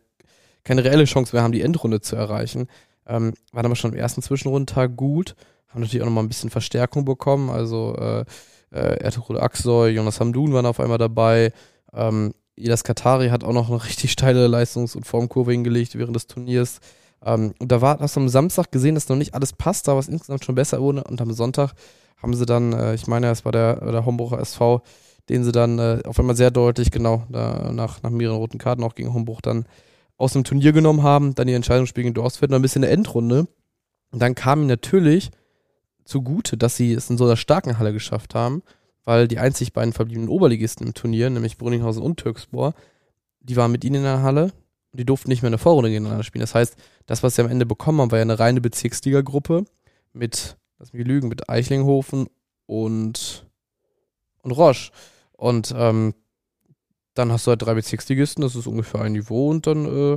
keine 0.63 0.83
reelle 0.83 1.05
Chance 1.05 1.35
mehr 1.35 1.43
haben, 1.43 1.51
die 1.51 1.61
Endrunde 1.61 2.01
zu 2.01 2.15
erreichen. 2.15 2.67
Ähm, 3.07 3.33
waren 3.51 3.65
aber 3.65 3.75
schon 3.75 3.91
am 3.91 3.97
ersten 3.97 4.21
Zwischenrundtag 4.21 4.95
gut, 4.95 5.35
haben 5.67 5.81
natürlich 5.81 6.01
auch 6.03 6.07
nochmal 6.07 6.23
ein 6.23 6.29
bisschen 6.29 6.51
Verstärkung 6.51 7.05
bekommen. 7.05 7.49
Also 7.49 7.95
äh, 7.97 8.25
äh, 8.71 8.97
Ertugrul 8.99 9.39
Aksoy, 9.39 9.89
Jonas 9.89 10.19
Hamdun 10.19 10.53
waren 10.53 10.65
auf 10.65 10.79
einmal 10.79 10.99
dabei. 10.99 11.51
Ähm, 11.91 12.33
Ilas 12.55 12.83
Katari 12.83 13.29
hat 13.29 13.43
auch 13.43 13.53
noch 13.53 13.69
eine 13.69 13.83
richtig 13.85 14.11
steile 14.11 14.47
Leistungs- 14.47 14.95
und 14.95 15.05
Formkurve 15.05 15.51
hingelegt 15.51 15.97
während 15.97 16.15
des 16.15 16.27
Turniers. 16.27 16.79
Ähm, 17.25 17.53
und 17.59 17.71
da 17.71 17.81
war, 17.81 17.99
hast 17.99 18.15
du 18.15 18.21
am 18.21 18.29
Samstag 18.29 18.71
gesehen, 18.71 18.95
dass 18.95 19.09
noch 19.09 19.15
nicht 19.15 19.33
alles 19.33 19.53
passt, 19.53 19.89
aber 19.89 19.99
es 19.99 20.07
insgesamt 20.07 20.45
schon 20.45 20.55
besser 20.55 20.81
wurde. 20.81 21.03
Und 21.03 21.21
am 21.21 21.31
Sonntag 21.33 21.73
haben 22.17 22.33
sie 22.33 22.45
dann, 22.45 22.73
äh, 22.73 22.95
ich 22.95 23.07
meine, 23.07 23.29
es 23.29 23.45
war 23.45 23.51
der, 23.51 23.75
der 23.91 24.05
Homburger 24.05 24.39
SV, 24.39 24.81
den 25.29 25.43
sie 25.43 25.51
dann 25.51 25.79
äh, 25.79 26.01
auf 26.05 26.19
einmal 26.19 26.35
sehr 26.35 26.51
deutlich, 26.51 26.91
genau, 26.91 27.23
da, 27.29 27.71
nach, 27.71 28.01
nach 28.03 28.09
mehreren 28.09 28.37
roten 28.37 28.57
Karten 28.57 28.83
auch 28.83 28.95
gegen 28.95 29.13
Homburg 29.13 29.41
dann 29.41 29.65
aus 30.17 30.33
dem 30.33 30.43
Turnier 30.43 30.73
genommen 30.73 31.03
haben, 31.03 31.35
dann 31.35 31.47
die 31.47 31.53
Entscheidungsspiel 31.53 32.03
gegen 32.03 32.13
Dorstfeld 32.13 32.51
noch 32.51 32.59
ein 32.59 32.61
bisschen 32.61 32.83
in 32.83 32.89
der 32.89 32.91
Endrunde. 32.91 33.47
Und 34.11 34.21
dann 34.21 34.35
kam 34.35 34.59
ihnen 34.59 34.67
natürlich 34.67 35.31
zugute, 36.05 36.57
dass 36.57 36.75
sie 36.75 36.93
es 36.93 37.09
in 37.09 37.17
so 37.17 37.25
einer 37.25 37.37
starken 37.37 37.79
Halle 37.79 37.93
geschafft 37.93 38.35
haben, 38.35 38.61
weil 39.05 39.27
die 39.27 39.39
einzig 39.39 39.73
beiden 39.73 39.93
verbliebenen 39.93 40.29
Oberligisten 40.29 40.87
im 40.87 40.93
Turnier, 40.93 41.29
nämlich 41.29 41.57
Bruninghausen 41.57 42.03
und 42.03 42.17
Türkspor, 42.17 42.73
die 43.39 43.55
waren 43.55 43.71
mit 43.71 43.83
ihnen 43.83 43.97
in 43.97 44.03
der 44.03 44.21
Halle 44.21 44.53
und 44.91 44.99
die 44.99 45.05
durften 45.05 45.29
nicht 45.29 45.41
mehr 45.41 45.49
in 45.49 45.53
der 45.53 45.59
Vorrunde 45.59 45.89
gegeneinander 45.89 46.23
spielen. 46.23 46.41
Das 46.41 46.55
heißt, 46.55 46.75
das, 47.05 47.23
was 47.23 47.35
sie 47.35 47.41
am 47.41 47.49
Ende 47.49 47.65
bekommen 47.65 47.99
haben, 47.99 48.11
war 48.11 48.19
ja 48.19 48.23
eine 48.23 48.39
reine 48.39 48.61
Bezirksliga-Gruppe 48.61 49.65
mit 50.13 50.57
lass 50.83 50.91
mich 50.91 51.07
lügen, 51.07 51.29
mit 51.29 51.49
Eichlinghofen 51.49 52.27
und, 52.65 53.45
und 54.41 54.51
Roche. 54.51 54.91
Und 55.31 55.73
ähm, 55.77 56.13
dann 57.13 57.31
hast 57.31 57.47
du 57.47 57.51
halt 57.51 57.61
drei 57.61 57.75
Bezirksligisten, 57.75 58.41
das 58.41 58.55
ist 58.55 58.67
ungefähr 58.67 59.01
ein 59.01 59.13
Niveau 59.13 59.49
und 59.49 59.65
dann 59.65 59.85
äh, 59.85 60.13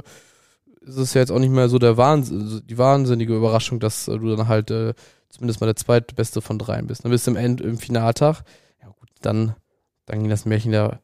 ist 0.81 0.97
es 0.97 1.15
ja 1.15 1.21
jetzt 1.21 1.31
auch 1.31 1.39
nicht 1.39 1.51
mehr 1.51 1.69
so 1.69 1.79
der 1.79 1.97
also 1.99 2.61
die 2.61 2.79
wahnsinnige 2.79 3.37
Überraschung, 3.37 3.79
dass 3.79 4.09
äh, 4.09 4.19
du 4.19 4.35
dann 4.35 4.49
halt 4.49 4.73
äh, 4.73 4.95
zumindest 5.29 5.61
mal 5.61 5.67
der 5.67 5.77
zweitbeste 5.77 6.41
von 6.41 6.59
dreien 6.59 6.89
bist. 6.89 7.05
Dann 7.05 7.13
bist 7.13 7.27
du 7.27 7.31
im 7.31 7.37
End, 7.37 7.61
im 7.61 7.79
Finaltag, 7.79 8.43
dann, 9.27 9.55
dann 10.07 10.21
ging 10.21 10.31
das 10.31 10.47
Märchen 10.47 10.73
ja, 10.73 11.01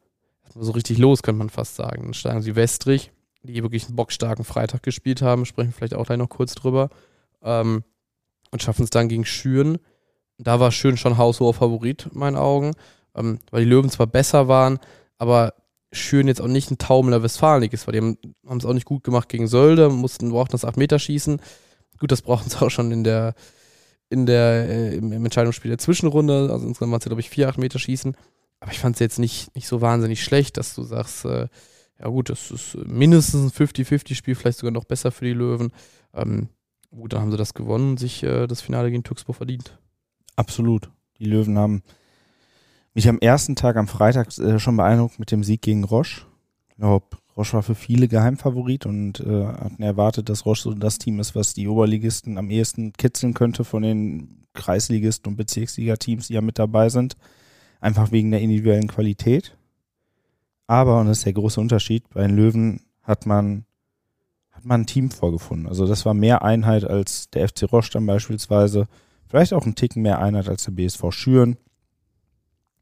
so 0.54 0.72
richtig 0.72 0.98
los, 0.98 1.22
könnte 1.22 1.38
man 1.38 1.50
fast 1.50 1.76
sagen. 1.76 2.02
Dann 2.04 2.14
steigen 2.14 2.42
sie 2.42 2.56
Westrich, 2.56 3.12
die 3.42 3.62
wirklich 3.62 3.86
einen 3.86 3.96
bockstarken 3.96 4.44
Freitag 4.44 4.82
gespielt 4.82 5.22
haben, 5.22 5.44
sprechen 5.44 5.70
wir 5.70 5.74
vielleicht 5.74 5.94
auch 5.94 6.06
gleich 6.06 6.18
noch 6.18 6.28
kurz 6.28 6.54
drüber. 6.54 6.90
Ähm, 7.42 7.84
und 8.50 8.62
schaffen 8.62 8.84
es 8.84 8.90
dann 8.90 9.08
gegen 9.08 9.24
Schüren. 9.24 9.78
Da 10.38 10.60
war 10.60 10.72
Schüren 10.72 10.96
schon 10.96 11.18
haushoher 11.18 11.54
Favorit, 11.54 12.08
in 12.12 12.18
meinen 12.18 12.36
Augen, 12.36 12.72
ähm, 13.14 13.38
weil 13.50 13.64
die 13.64 13.70
Löwen 13.70 13.90
zwar 13.90 14.06
besser 14.06 14.46
waren, 14.46 14.78
aber 15.18 15.54
Schüren 15.90 16.28
jetzt 16.28 16.40
auch 16.40 16.48
nicht 16.48 16.70
ein 16.70 16.78
Taumelnder 16.78 17.22
Westfalen 17.22 17.62
ist, 17.64 17.86
weil 17.86 17.92
die 17.92 18.18
haben 18.46 18.58
es 18.58 18.64
auch 18.64 18.72
nicht 18.72 18.86
gut 18.86 19.04
gemacht 19.04 19.28
gegen 19.28 19.46
Sölde, 19.46 19.88
mussten, 19.90 20.30
brauchten 20.30 20.52
das 20.52 20.64
8 20.64 20.76
Meter 20.76 20.98
schießen. 20.98 21.40
Gut, 21.98 22.12
das 22.12 22.22
brauchen 22.22 22.48
sie 22.48 22.56
auch 22.60 22.70
schon 22.70 22.90
in 22.92 23.04
der, 23.04 23.34
in 24.10 24.26
der, 24.26 24.68
äh, 24.68 24.96
im, 24.96 25.12
im, 25.12 25.24
Entscheidungsspiel 25.24 25.70
der 25.70 25.78
Zwischenrunde. 25.78 26.50
Also 26.50 26.66
insgesamt 26.66 26.92
waren 26.92 26.98
es, 26.98 27.04
glaube 27.04 27.20
ich, 27.20 27.30
4 27.30 27.48
8 27.48 27.58
Meter 27.58 27.78
schießen. 27.78 28.16
Aber 28.60 28.72
ich 28.72 28.78
fand 28.78 28.96
es 28.96 29.00
jetzt 29.00 29.18
nicht, 29.18 29.54
nicht 29.54 29.66
so 29.66 29.80
wahnsinnig 29.80 30.22
schlecht, 30.22 30.56
dass 30.56 30.74
du 30.74 30.82
sagst, 30.82 31.24
äh, 31.24 31.48
ja 31.98 32.08
gut, 32.08 32.30
das 32.30 32.50
ist 32.50 32.76
mindestens 32.76 33.58
ein 33.58 33.66
50-50-Spiel, 33.66 34.34
vielleicht 34.34 34.58
sogar 34.58 34.72
noch 34.72 34.84
besser 34.84 35.10
für 35.10 35.24
die 35.24 35.32
Löwen. 35.32 35.72
Ähm, 36.14 36.48
gut, 36.90 37.12
dann 37.12 37.22
haben 37.22 37.30
sie 37.30 37.36
das 37.36 37.54
gewonnen 37.54 37.90
und 37.90 37.98
sich 37.98 38.22
äh, 38.22 38.46
das 38.46 38.60
Finale 38.60 38.90
gegen 38.90 39.02
Tuxbo 39.02 39.32
verdient. 39.32 39.78
Absolut. 40.36 40.90
Die 41.18 41.24
Löwen 41.24 41.58
haben 41.58 41.82
mich 42.94 43.08
am 43.08 43.18
ersten 43.18 43.56
Tag, 43.56 43.76
am 43.76 43.88
Freitag, 43.88 44.36
äh, 44.38 44.58
schon 44.58 44.76
beeindruckt 44.76 45.18
mit 45.18 45.30
dem 45.30 45.44
Sieg 45.44 45.62
gegen 45.62 45.84
Roche. 45.84 46.22
Ich 46.68 46.76
glaube, 46.76 47.06
Roche 47.36 47.54
war 47.54 47.62
für 47.62 47.74
viele 47.74 48.08
Geheimfavorit 48.08 48.84
und 48.84 49.20
äh, 49.20 49.46
hatten 49.46 49.82
erwartet, 49.82 50.28
dass 50.28 50.44
Roche 50.44 50.62
so 50.62 50.74
das 50.74 50.98
Team 50.98 51.18
ist, 51.18 51.34
was 51.34 51.54
die 51.54 51.68
Oberligisten 51.68 52.36
am 52.36 52.50
ehesten 52.50 52.92
kitzeln 52.92 53.32
könnte 53.32 53.64
von 53.64 53.82
den 53.82 54.46
Kreisligisten 54.54 55.30
und 55.30 55.36
Bezirksliga-Teams, 55.36 56.28
die 56.28 56.34
ja 56.34 56.42
mit 56.42 56.58
dabei 56.58 56.90
sind. 56.90 57.16
Einfach 57.80 58.12
wegen 58.12 58.30
der 58.30 58.40
individuellen 58.40 58.88
Qualität. 58.88 59.56
Aber, 60.66 61.00
und 61.00 61.06
das 61.06 61.18
ist 61.18 61.26
der 61.26 61.32
große 61.32 61.60
Unterschied, 61.60 62.08
bei 62.10 62.26
den 62.26 62.36
Löwen 62.36 62.80
hat 63.02 63.26
man, 63.26 63.64
hat 64.50 64.64
man 64.64 64.82
ein 64.82 64.86
Team 64.86 65.10
vorgefunden. 65.10 65.66
Also 65.66 65.86
das 65.86 66.04
war 66.04 66.14
mehr 66.14 66.42
Einheit 66.42 66.84
als 66.84 67.30
der 67.30 67.48
FC 67.48 67.64
Roche 67.72 67.92
dann 67.92 68.06
beispielsweise. 68.06 68.88
Vielleicht 69.26 69.54
auch 69.54 69.64
ein 69.64 69.74
Ticken 69.74 70.02
mehr 70.02 70.20
Einheit 70.20 70.48
als 70.48 70.64
der 70.64 70.72
BSV 70.72 71.10
Schüren. 71.10 71.56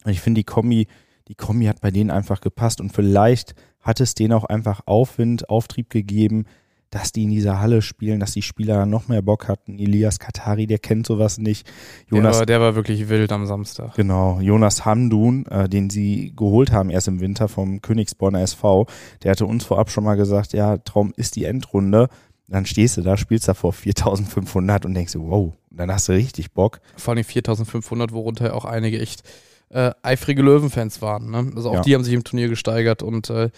Ich 0.07 0.21
finde, 0.21 0.41
die 0.41 0.45
Kombi, 0.45 0.89
die 1.29 1.35
Kombi 1.35 1.67
hat 1.67 1.81
bei 1.81 1.91
denen 1.91 2.11
einfach 2.11 2.41
gepasst 2.41 2.81
und 2.81 2.93
vielleicht 2.93 3.55
hat 3.81 4.01
es 4.01 4.15
denen 4.15 4.33
auch 4.33 4.45
einfach 4.45 4.83
Aufwind, 4.87 5.49
Auftrieb 5.49 5.91
gegeben, 5.91 6.47
dass 6.91 7.13
die 7.13 7.23
in 7.23 7.31
dieser 7.31 7.61
Halle 7.61 7.83
spielen, 7.83 8.19
dass 8.19 8.33
die 8.33 8.43
Spieler 8.43 8.85
noch 8.85 9.09
mehr 9.09 9.23
Bock 9.23 9.47
hatten. 9.47 9.79
Elias 9.79 10.19
Katari, 10.19 10.67
der 10.67 10.79
kennt 10.79 11.07
sowas 11.07 11.39
nicht. 11.39 11.71
Jonas, 12.11 12.33
der, 12.33 12.39
war, 12.41 12.47
der 12.47 12.61
war 12.61 12.75
wirklich 12.75 13.09
wild 13.09 13.31
am 13.31 13.47
Samstag. 13.47 13.95
Genau, 13.95 14.41
Jonas 14.41 14.85
Hamdun, 14.85 15.47
äh, 15.47 15.69
den 15.69 15.89
sie 15.89 16.33
geholt 16.37 16.73
haben 16.73 16.91
erst 16.91 17.09
im 17.09 17.21
Winter 17.21 17.49
vom 17.49 17.81
Königsborner 17.81 18.41
SV, 18.41 18.87
der 19.23 19.31
hatte 19.31 19.47
uns 19.47 19.65
vorab 19.65 19.91
schon 19.91 20.05
mal 20.05 20.17
gesagt, 20.17 20.53
ja, 20.53 20.79
Traum 20.79 21.13
ist 21.17 21.37
die 21.37 21.45
Endrunde. 21.45 22.09
Dann 22.49 22.67
stehst 22.67 22.97
du 22.97 23.03
da, 23.03 23.17
spielst 23.17 23.47
da 23.47 23.55
vor 23.55 23.73
4500 23.73 24.85
und 24.85 24.95
denkst, 24.95 25.15
wow, 25.17 25.53
dann 25.71 25.93
hast 25.93 26.09
du 26.09 26.13
richtig 26.13 26.51
Bock. 26.51 26.81
Vor 26.97 27.15
allem 27.15 27.23
4500, 27.23 28.13
worunter 28.13 28.53
auch 28.57 28.65
einige 28.65 28.99
echt 28.99 29.23
äh, 29.69 29.93
eifrige 30.03 30.43
Löwenfans 30.43 31.01
waren. 31.01 31.31
Ne? 31.31 31.53
Also 31.55 31.71
auch 31.71 31.75
ja. 31.75 31.81
die 31.83 31.95
haben 31.95 32.03
sich 32.03 32.15
im 32.15 32.25
Turnier 32.25 32.49
gesteigert 32.49 33.05
und 33.05 33.31
äh, 33.31 33.51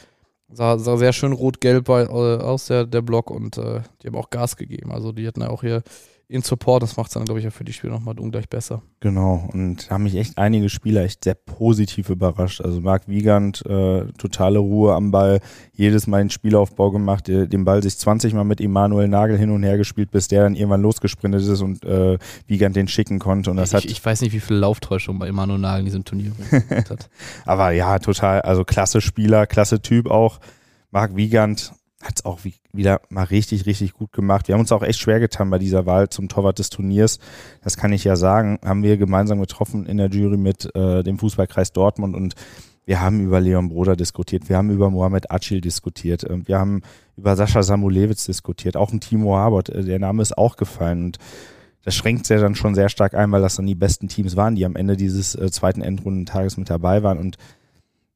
sah, 0.53 0.79
sah 0.79 0.97
sehr 0.97 1.13
schön 1.13 1.33
rot-gelb 1.33 1.89
äh, 1.89 2.07
aus, 2.07 2.67
der, 2.67 2.87
der 2.87 3.03
Block 3.03 3.31
und 3.31 3.59
äh, 3.59 3.81
die 4.03 4.09
haben 4.09 4.17
auch 4.17 4.31
Gas 4.31 4.57
gegeben. 4.57 4.93
Also 4.93 5.13
die 5.13 5.27
hatten 5.27 5.43
ja 5.43 5.51
auch 5.51 5.63
hier 5.63 5.83
in 6.33 6.43
Support, 6.43 6.83
das 6.83 6.97
macht 6.97 7.09
es 7.09 7.15
dann, 7.15 7.27
glaube 7.27 7.41
ich, 7.41 7.45
ja 7.45 7.51
für 7.51 7.63
die 7.63 7.75
Spiele 7.75 7.93
nochmal 7.93 8.19
ungleich 8.19 8.49
besser. 8.49 8.81
Genau, 9.01 9.49
und 9.53 9.91
haben 9.91 10.05
mich 10.05 10.17
echt 10.17 10.39
einige 10.39 10.71
Spieler 10.71 11.03
echt 11.03 11.25
sehr 11.25 11.35
positiv 11.35 12.09
überrascht. 12.09 12.63
Also 12.63 12.81
Marc 12.81 13.07
Wiegand, 13.07 13.65
äh, 13.67 14.07
totale 14.17 14.59
Ruhe 14.59 14.95
am 14.95 15.11
Ball, 15.11 15.41
jedes 15.75 16.07
Mal 16.07 16.23
den 16.23 16.31
Spielaufbau 16.31 16.91
gemacht, 16.91 17.29
den 17.29 17.65
Ball 17.67 17.83
sich 17.83 17.99
20 17.99 18.33
Mal 18.33 18.45
mit 18.45 18.63
Emanuel 18.63 19.09
Nagel 19.09 19.37
hin 19.37 19.51
und 19.51 19.63
her 19.63 19.77
gespielt, 19.77 20.11
bis 20.11 20.29
der 20.29 20.45
dann 20.45 20.55
irgendwann 20.55 20.81
losgesprintet 20.81 21.43
ist 21.43 21.61
und 21.61 21.85
äh, 21.85 22.19
Wiegand 22.47 22.77
den 22.77 22.89
schicken 22.89 23.19
konnte. 23.19 23.51
Und 23.51 23.59
das 23.59 23.71
ich, 23.71 23.75
hat 23.75 23.85
ich 23.85 24.03
weiß 24.03 24.23
nicht, 24.23 24.33
wie 24.33 24.41
viel 24.41 24.57
Lauftäuschung 24.57 25.19
bei 25.19 25.29
Emanuel 25.29 25.59
Nagel 25.59 25.81
in 25.81 25.85
diesem 25.85 26.05
Turnier 26.05 26.33
hat. 26.89 27.11
Aber 27.45 27.73
ja, 27.73 27.99
total, 27.99 28.41
also 28.41 28.65
klasse 28.65 29.03
Spieler, 29.03 29.47
klasse 29.47 29.83
Typ 29.83 30.11
auch. 30.11 30.41
Marc 30.91 31.15
Wiegand, 31.15 31.73
hat 32.03 32.17
es 32.17 32.25
auch 32.25 32.45
wie, 32.45 32.55
wieder 32.73 33.01
mal 33.09 33.25
richtig, 33.25 33.67
richtig 33.67 33.95
gut 33.95 34.13
gemacht. 34.13 34.49
Wir 34.49 34.55
haben 34.55 34.61
uns 34.61 34.73
auch 34.73 34.83
echt 34.83 34.99
schwer 34.99 35.21
getan 35.21 35.51
bei 35.51 35.59
dieser 35.59 35.87
Wahl 35.87 36.09
zum 36.09 36.29
Torwart 36.29 36.59
des 36.59 36.69
Turniers. 36.69 37.19
Das 37.63 37.77
kann 37.77 37.93
ich 37.93 38.05
ja 38.05 38.17
sagen. 38.17 38.59
Haben 38.65 38.83
wir 38.83 38.97
gemeinsam 38.97 39.41
getroffen 39.41 39.87
in 39.87 39.97
der 39.97 40.09
Jury 40.09 40.37
mit 40.37 40.75
äh, 40.75 41.03
dem 41.03 41.19
Fußballkreis 41.19 41.73
Dortmund 41.73 42.17
und 42.17 42.35
wir 42.85 43.01
haben 43.01 43.21
über 43.21 43.41
Leon 43.41 43.69
Broder 43.69 43.95
diskutiert. 43.95 44.49
Wir 44.49 44.57
haben 44.57 44.71
über 44.71 44.91
Mohamed 44.91 45.31
Acil 45.31 45.61
diskutiert. 45.61 46.25
Äh, 46.25 46.47
wir 46.47 46.59
haben 46.59 46.83
über 47.17 47.37
Sascha 47.37 47.63
Samulewitz 47.63 48.27
diskutiert. 48.27 48.77
Auch 48.77 48.93
ein 48.93 49.01
Timo 49.01 49.37
Habert. 49.37 49.69
Äh, 49.69 49.85
der 49.85 50.01
Name 50.01 50.23
ist 50.23 50.37
auch 50.37 50.57
gefallen. 50.57 51.05
Und 51.07 51.19
das 51.85 51.95
schränkt 51.95 52.29
ja 52.29 52.39
dann 52.39 52.55
schon 52.57 52.75
sehr 52.75 52.89
stark 52.89 53.15
ein, 53.15 53.31
weil 53.31 53.43
das 53.43 53.57
dann 53.57 53.67
die 53.67 53.75
besten 53.75 54.09
Teams 54.09 54.37
waren, 54.37 54.57
die 54.57 54.65
am 54.65 54.77
Ende 54.77 54.97
dieses 54.97 55.35
äh, 55.35 55.51
zweiten 55.51 55.83
Endrundentages 55.83 56.57
mit 56.57 56.71
dabei 56.71 57.03
waren. 57.03 57.19
Und 57.19 57.37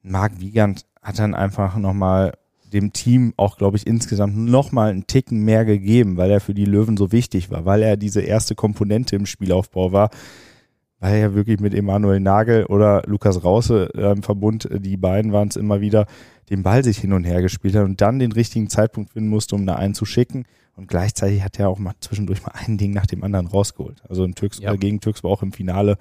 Marc 0.03 0.41
Wiegand 0.41 0.85
hat 1.03 1.19
dann 1.19 1.35
einfach 1.35 1.77
nochmal 1.77 2.33
dem 2.77 2.93
Team 2.93 3.33
auch, 3.37 3.57
glaube 3.57 3.77
ich, 3.77 3.87
insgesamt 3.87 4.37
nochmal 4.37 4.91
einen 4.91 5.07
Ticken 5.07 5.45
mehr 5.45 5.65
gegeben, 5.65 6.17
weil 6.17 6.31
er 6.31 6.41
für 6.41 6.55
die 6.55 6.67
Löwen 6.67 6.97
so 6.97 7.11
wichtig 7.11 7.51
war, 7.51 7.65
weil 7.65 7.83
er 7.83 7.97
diese 7.97 8.21
erste 8.21 8.55
Komponente 8.55 9.17
im 9.17 9.27
Spielaufbau 9.27 9.93
war, 9.93 10.11
weil 11.01 11.17
er 11.17 11.35
wirklich 11.35 11.59
mit 11.59 11.75
Emanuel 11.75 12.21
Nagel 12.21 12.67
oder 12.67 13.03
Lukas 13.07 13.43
Rause 13.43 13.91
äh, 13.95 14.13
im 14.13 14.23
Verbund, 14.23 14.71
äh, 14.71 14.79
die 14.79 14.97
beiden 14.97 15.33
waren 15.33 15.49
es 15.49 15.57
immer 15.57 15.81
wieder, 15.81 16.07
den 16.51 16.63
Ball 16.63 16.85
sich 16.85 16.99
hin 16.99 17.13
und 17.13 17.25
her 17.25 17.43
gespielt 17.43 17.75
hat 17.75 17.85
und 17.85 18.01
dann 18.01 18.19
den 18.19 18.33
richtigen 18.33 18.69
Zeitpunkt 18.69 19.13
finden 19.13 19.31
musste, 19.31 19.55
um 19.57 19.67
da 19.67 19.75
einen 19.77 19.95
zu 19.95 20.05
schicken. 20.05 20.45
Und 20.77 20.89
gleichzeitig 20.89 21.43
hat 21.43 21.59
er 21.59 21.71
auch 21.71 21.79
mal 21.79 21.95
zwischendurch 22.01 22.43
mal 22.43 22.53
ein 22.55 22.77
Ding 22.77 22.93
nach 22.93 23.07
dem 23.07 23.25
anderen 23.25 23.47
rausgeholt. 23.47 24.03
Also 24.09 24.25
in 24.25 24.35
Türks, 24.35 24.61
ja. 24.61 24.75
gegen 24.77 25.01
Türks 25.01 25.25
war 25.25 25.31
auch 25.31 25.43
im 25.43 25.53
Finale 25.53 25.97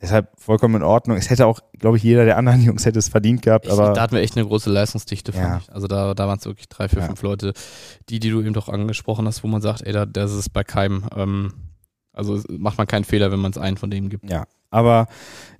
Deshalb 0.00 0.28
vollkommen 0.38 0.76
in 0.76 0.82
Ordnung. 0.82 1.16
Es 1.16 1.28
hätte 1.28 1.46
auch, 1.46 1.60
glaube 1.78 1.96
ich, 1.96 2.02
jeder 2.02 2.24
der 2.24 2.36
anderen 2.36 2.62
Jungs 2.64 2.86
hätte 2.86 2.98
es 2.98 3.08
verdient 3.08 3.42
gehabt. 3.42 3.66
Ich, 3.66 3.72
aber 3.72 3.92
da 3.92 4.02
hatten 4.02 4.14
wir 4.14 4.22
echt 4.22 4.36
eine 4.36 4.46
große 4.46 4.70
Leistungsdichte, 4.70 5.32
fand 5.32 5.44
ja. 5.44 5.58
ich. 5.58 5.72
Also 5.72 5.88
da, 5.88 6.14
da 6.14 6.28
waren 6.28 6.38
es 6.38 6.44
wirklich 6.44 6.68
drei, 6.68 6.88
vier, 6.88 7.00
ja. 7.00 7.06
fünf 7.06 7.22
Leute, 7.22 7.52
die, 8.08 8.20
die 8.20 8.30
du 8.30 8.40
eben 8.40 8.54
doch 8.54 8.68
angesprochen 8.68 9.26
hast, 9.26 9.42
wo 9.42 9.48
man 9.48 9.60
sagt, 9.60 9.82
ey, 9.82 9.92
da, 9.92 10.06
das 10.06 10.32
ist 10.32 10.50
bei 10.50 10.62
keinem, 10.62 11.04
ähm, 11.16 11.52
also 12.12 12.40
macht 12.48 12.78
man 12.78 12.86
keinen 12.86 13.04
Fehler, 13.04 13.32
wenn 13.32 13.40
man 13.40 13.50
es 13.50 13.58
einen 13.58 13.76
von 13.76 13.90
denen 13.90 14.08
gibt. 14.08 14.30
Ja, 14.30 14.44
aber 14.70 15.08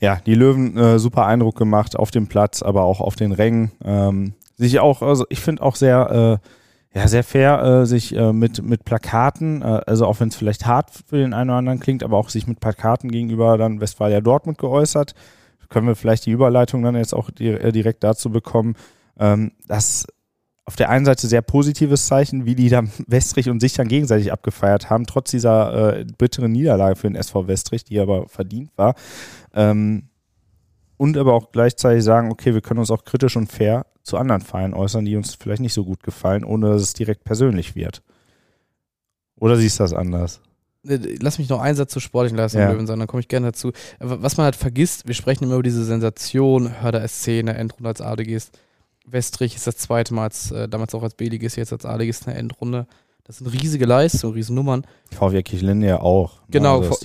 ja, 0.00 0.20
die 0.24 0.34
Löwen 0.34 0.76
äh, 0.76 0.98
super 0.98 1.26
Eindruck 1.26 1.56
gemacht 1.56 1.96
auf 1.96 2.10
dem 2.10 2.28
Platz, 2.28 2.62
aber 2.62 2.82
auch 2.82 3.00
auf 3.00 3.16
den 3.16 3.32
Rängen. 3.32 3.72
Ähm, 3.84 4.34
sich 4.56 4.80
auch, 4.80 5.02
also 5.02 5.24
ich 5.28 5.40
finde 5.40 5.62
auch 5.62 5.76
sehr 5.76 6.40
äh, 6.42 6.48
ja, 6.94 7.06
sehr 7.06 7.22
fair, 7.22 7.62
äh, 7.62 7.86
sich 7.86 8.16
äh, 8.16 8.32
mit, 8.32 8.62
mit 8.62 8.84
Plakaten, 8.84 9.62
äh, 9.62 9.82
also 9.86 10.06
auch 10.06 10.20
wenn 10.20 10.28
es 10.28 10.36
vielleicht 10.36 10.66
hart 10.66 10.90
für 11.06 11.18
den 11.18 11.34
einen 11.34 11.50
oder 11.50 11.58
anderen 11.58 11.80
klingt, 11.80 12.02
aber 12.02 12.16
auch 12.16 12.30
sich 12.30 12.46
mit 12.46 12.60
Plakaten 12.60 13.10
gegenüber 13.10 13.58
dann 13.58 13.80
Westfalia 13.80 14.20
Dortmund 14.20 14.58
geäußert. 14.58 15.14
Können 15.68 15.86
wir 15.86 15.96
vielleicht 15.96 16.24
die 16.24 16.30
Überleitung 16.30 16.82
dann 16.82 16.96
jetzt 16.96 17.14
auch 17.14 17.28
äh, 17.38 17.72
direkt 17.72 18.02
dazu 18.02 18.30
bekommen, 18.30 18.74
ähm, 19.18 19.52
dass 19.66 20.06
auf 20.64 20.76
der 20.76 20.88
einen 20.88 21.04
Seite 21.04 21.26
sehr 21.26 21.42
positives 21.42 22.06
Zeichen, 22.06 22.46
wie 22.46 22.54
die 22.54 22.70
dann 22.70 22.90
Westrich 23.06 23.50
und 23.50 23.60
sich 23.60 23.74
dann 23.74 23.88
gegenseitig 23.88 24.32
abgefeiert 24.32 24.88
haben, 24.88 25.06
trotz 25.06 25.30
dieser 25.30 25.98
äh, 25.98 26.04
bitteren 26.16 26.52
Niederlage 26.52 26.96
für 26.96 27.06
den 27.06 27.16
SV 27.16 27.48
Westrich, 27.48 27.84
die 27.84 28.00
aber 28.00 28.28
verdient 28.28 28.70
war. 28.76 28.94
Ähm, 29.52 30.08
und 30.96 31.16
aber 31.16 31.34
auch 31.34 31.52
gleichzeitig 31.52 32.02
sagen, 32.02 32.30
okay, 32.30 32.54
wir 32.54 32.60
können 32.60 32.80
uns 32.80 32.90
auch 32.90 33.04
kritisch 33.04 33.36
und 33.36 33.52
fair 33.52 33.86
zu 34.08 34.16
anderen 34.16 34.40
Vereinen 34.40 34.74
äußern, 34.74 35.04
die 35.04 35.16
uns 35.16 35.34
vielleicht 35.34 35.60
nicht 35.60 35.74
so 35.74 35.84
gut 35.84 36.02
gefallen, 36.02 36.44
ohne 36.44 36.70
dass 36.70 36.82
es 36.82 36.94
direkt 36.94 37.24
persönlich 37.24 37.76
wird. 37.76 38.02
Oder 39.36 39.56
siehst 39.56 39.78
du 39.78 39.84
das 39.84 39.92
anders? 39.92 40.40
Äh, 40.86 41.16
lass 41.20 41.38
mich 41.38 41.48
noch 41.48 41.60
einen 41.60 41.76
Satz 41.76 41.92
zur 41.92 42.02
sportlichen 42.02 42.36
Leistung 42.36 42.60
ja. 42.60 42.70
sagen, 42.70 42.86
dann 42.86 43.06
komme 43.06 43.20
ich 43.20 43.28
gerne 43.28 43.48
dazu. 43.48 43.72
Was 44.00 44.36
man 44.36 44.44
halt 44.44 44.56
vergisst, 44.56 45.06
wir 45.06 45.14
sprechen 45.14 45.44
immer 45.44 45.54
über 45.54 45.62
diese 45.62 45.84
Sensation, 45.84 46.80
Hörder 46.82 47.06
SC 47.06 47.40
in 47.40 47.46
der 47.46 47.58
Endrunde 47.58 47.88
als 47.88 48.00
A-Ligist. 48.00 48.58
Westrich 49.06 49.56
ist 49.56 49.66
das 49.66 49.76
zweite 49.76 50.14
Mal, 50.14 50.24
als, 50.24 50.50
äh, 50.50 50.68
damals 50.68 50.94
auch 50.94 51.02
als 51.02 51.14
B-Ligist, 51.14 51.56
jetzt 51.56 51.72
als 51.72 51.84
A-Ligist 51.84 52.26
in 52.26 52.32
der 52.32 52.40
Endrunde. 52.40 52.86
Das 53.24 53.38
sind 53.38 53.46
riesige 53.48 53.84
Leistungen, 53.84 54.34
riesen 54.34 54.54
Nummern. 54.54 54.86
VW 55.12 55.42
Kirchlinde 55.42 55.86
ja 55.86 56.00
auch. 56.00 56.40
Ne, 56.40 56.46
genau, 56.50 56.80
also, 56.80 56.96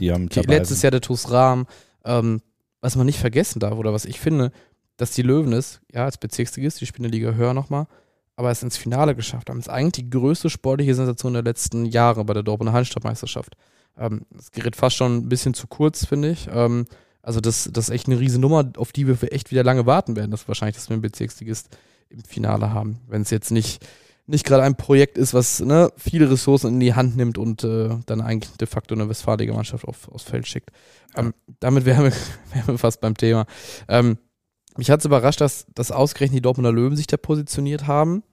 letztes 0.47 0.81
Jahr 0.81 0.91
der 0.91 1.01
TuS 1.01 1.31
Rahm. 1.31 1.67
Ähm, 2.05 2.41
was 2.81 2.97
man 2.97 3.05
nicht 3.05 3.19
vergessen 3.19 3.59
darf, 3.59 3.77
oder 3.77 3.93
was 3.93 4.03
ich 4.03 4.19
finde, 4.19 4.51
dass 4.97 5.11
die 5.11 5.21
Löwen 5.21 5.53
es, 5.53 5.81
ja, 5.91 6.05
als 6.05 6.17
Bezirksligist, 6.17 6.81
die 6.81 6.85
spielen 6.85 7.05
eine 7.05 7.15
Liga 7.15 7.33
höher 7.33 7.53
nochmal, 7.53 7.87
aber 8.35 8.51
es 8.51 8.63
ins 8.63 8.77
Finale 8.77 9.15
geschafft 9.15 9.49
haben. 9.49 9.57
Das 9.57 9.67
ist 9.67 9.73
eigentlich 9.73 10.05
die 10.05 10.09
größte 10.09 10.49
sportliche 10.49 10.95
Sensation 10.95 11.33
der 11.33 11.43
letzten 11.43 11.85
Jahre 11.85 12.25
bei 12.25 12.33
der 12.33 12.43
Dortmunder 12.43 12.73
Hallenstadtmeisterschaft. 12.73 13.55
Ähm, 13.97 14.25
das 14.31 14.51
gerät 14.51 14.75
fast 14.75 14.95
schon 14.95 15.17
ein 15.17 15.29
bisschen 15.29 15.53
zu 15.53 15.67
kurz, 15.67 16.05
finde 16.05 16.31
ich. 16.31 16.47
Ähm, 16.51 16.85
also 17.21 17.39
das, 17.39 17.69
das 17.71 17.89
ist 17.89 17.93
echt 17.93 18.07
eine 18.07 18.19
riesen 18.19 18.41
Nummer, 18.41 18.69
auf 18.77 18.91
die 18.91 19.07
wir 19.07 19.31
echt 19.31 19.51
wieder 19.51 19.63
lange 19.63 19.85
warten 19.85 20.15
werden, 20.15 20.31
dass 20.31 20.47
wahrscheinlich, 20.47 20.75
dass 20.75 20.89
wir 20.89 20.95
einen 20.95 21.01
Bezirksligist 21.01 21.69
im 22.09 22.23
Finale 22.23 22.73
haben. 22.73 22.99
Wenn 23.07 23.21
es 23.21 23.29
jetzt 23.29 23.51
nicht, 23.51 23.85
nicht 24.27 24.45
gerade 24.45 24.63
ein 24.63 24.75
Projekt 24.75 25.17
ist, 25.17 25.33
was 25.33 25.59
ne, 25.61 25.91
viele 25.97 26.29
Ressourcen 26.29 26.67
in 26.67 26.79
die 26.79 26.93
Hand 26.93 27.15
nimmt 27.15 27.37
und 27.37 27.63
äh, 27.63 27.89
dann 28.05 28.21
eigentlich 28.21 28.51
de 28.57 28.67
facto 28.67 28.93
eine 28.93 29.07
westfalige 29.07 29.53
Mannschaft 29.53 29.85
auf, 29.85 30.09
aufs 30.09 30.23
Feld 30.23 30.47
schickt. 30.47 30.71
Ähm, 31.15 31.33
damit 31.59 31.85
wären 31.85 32.03
wir, 32.03 32.11
wären 32.53 32.67
wir 32.67 32.77
fast 32.77 32.99
beim 32.99 33.15
Thema. 33.15 33.45
Ähm, 33.87 34.17
mich 34.77 34.89
hat 34.89 34.99
es 34.99 35.05
überrascht, 35.05 35.41
dass, 35.41 35.65
dass 35.73 35.91
ausgerechnet 35.91 36.37
die 36.37 36.41
Dortmunder 36.41 36.71
Löwen 36.71 36.95
sich 36.95 37.07
da 37.07 37.17
positioniert 37.17 37.87
haben. 37.87 38.23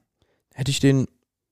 Hätte 0.53 0.71
ich 0.71 0.79
denen 0.79 1.07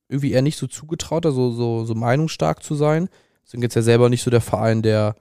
irgendwie 0.09 0.31
eher 0.31 0.41
nicht 0.41 0.57
so 0.57 0.67
zugetraut, 0.67 1.25
also 1.25 1.51
so, 1.51 1.85
so 1.85 1.95
meinungsstark 1.95 2.63
zu 2.63 2.75
sein. 2.75 3.09
Sind 3.43 3.61
jetzt 3.61 3.75
ja 3.75 3.81
selber 3.81 4.09
nicht 4.09 4.23
so 4.23 4.31
der 4.31 4.41
Verein, 4.41 4.81
der 4.81 5.15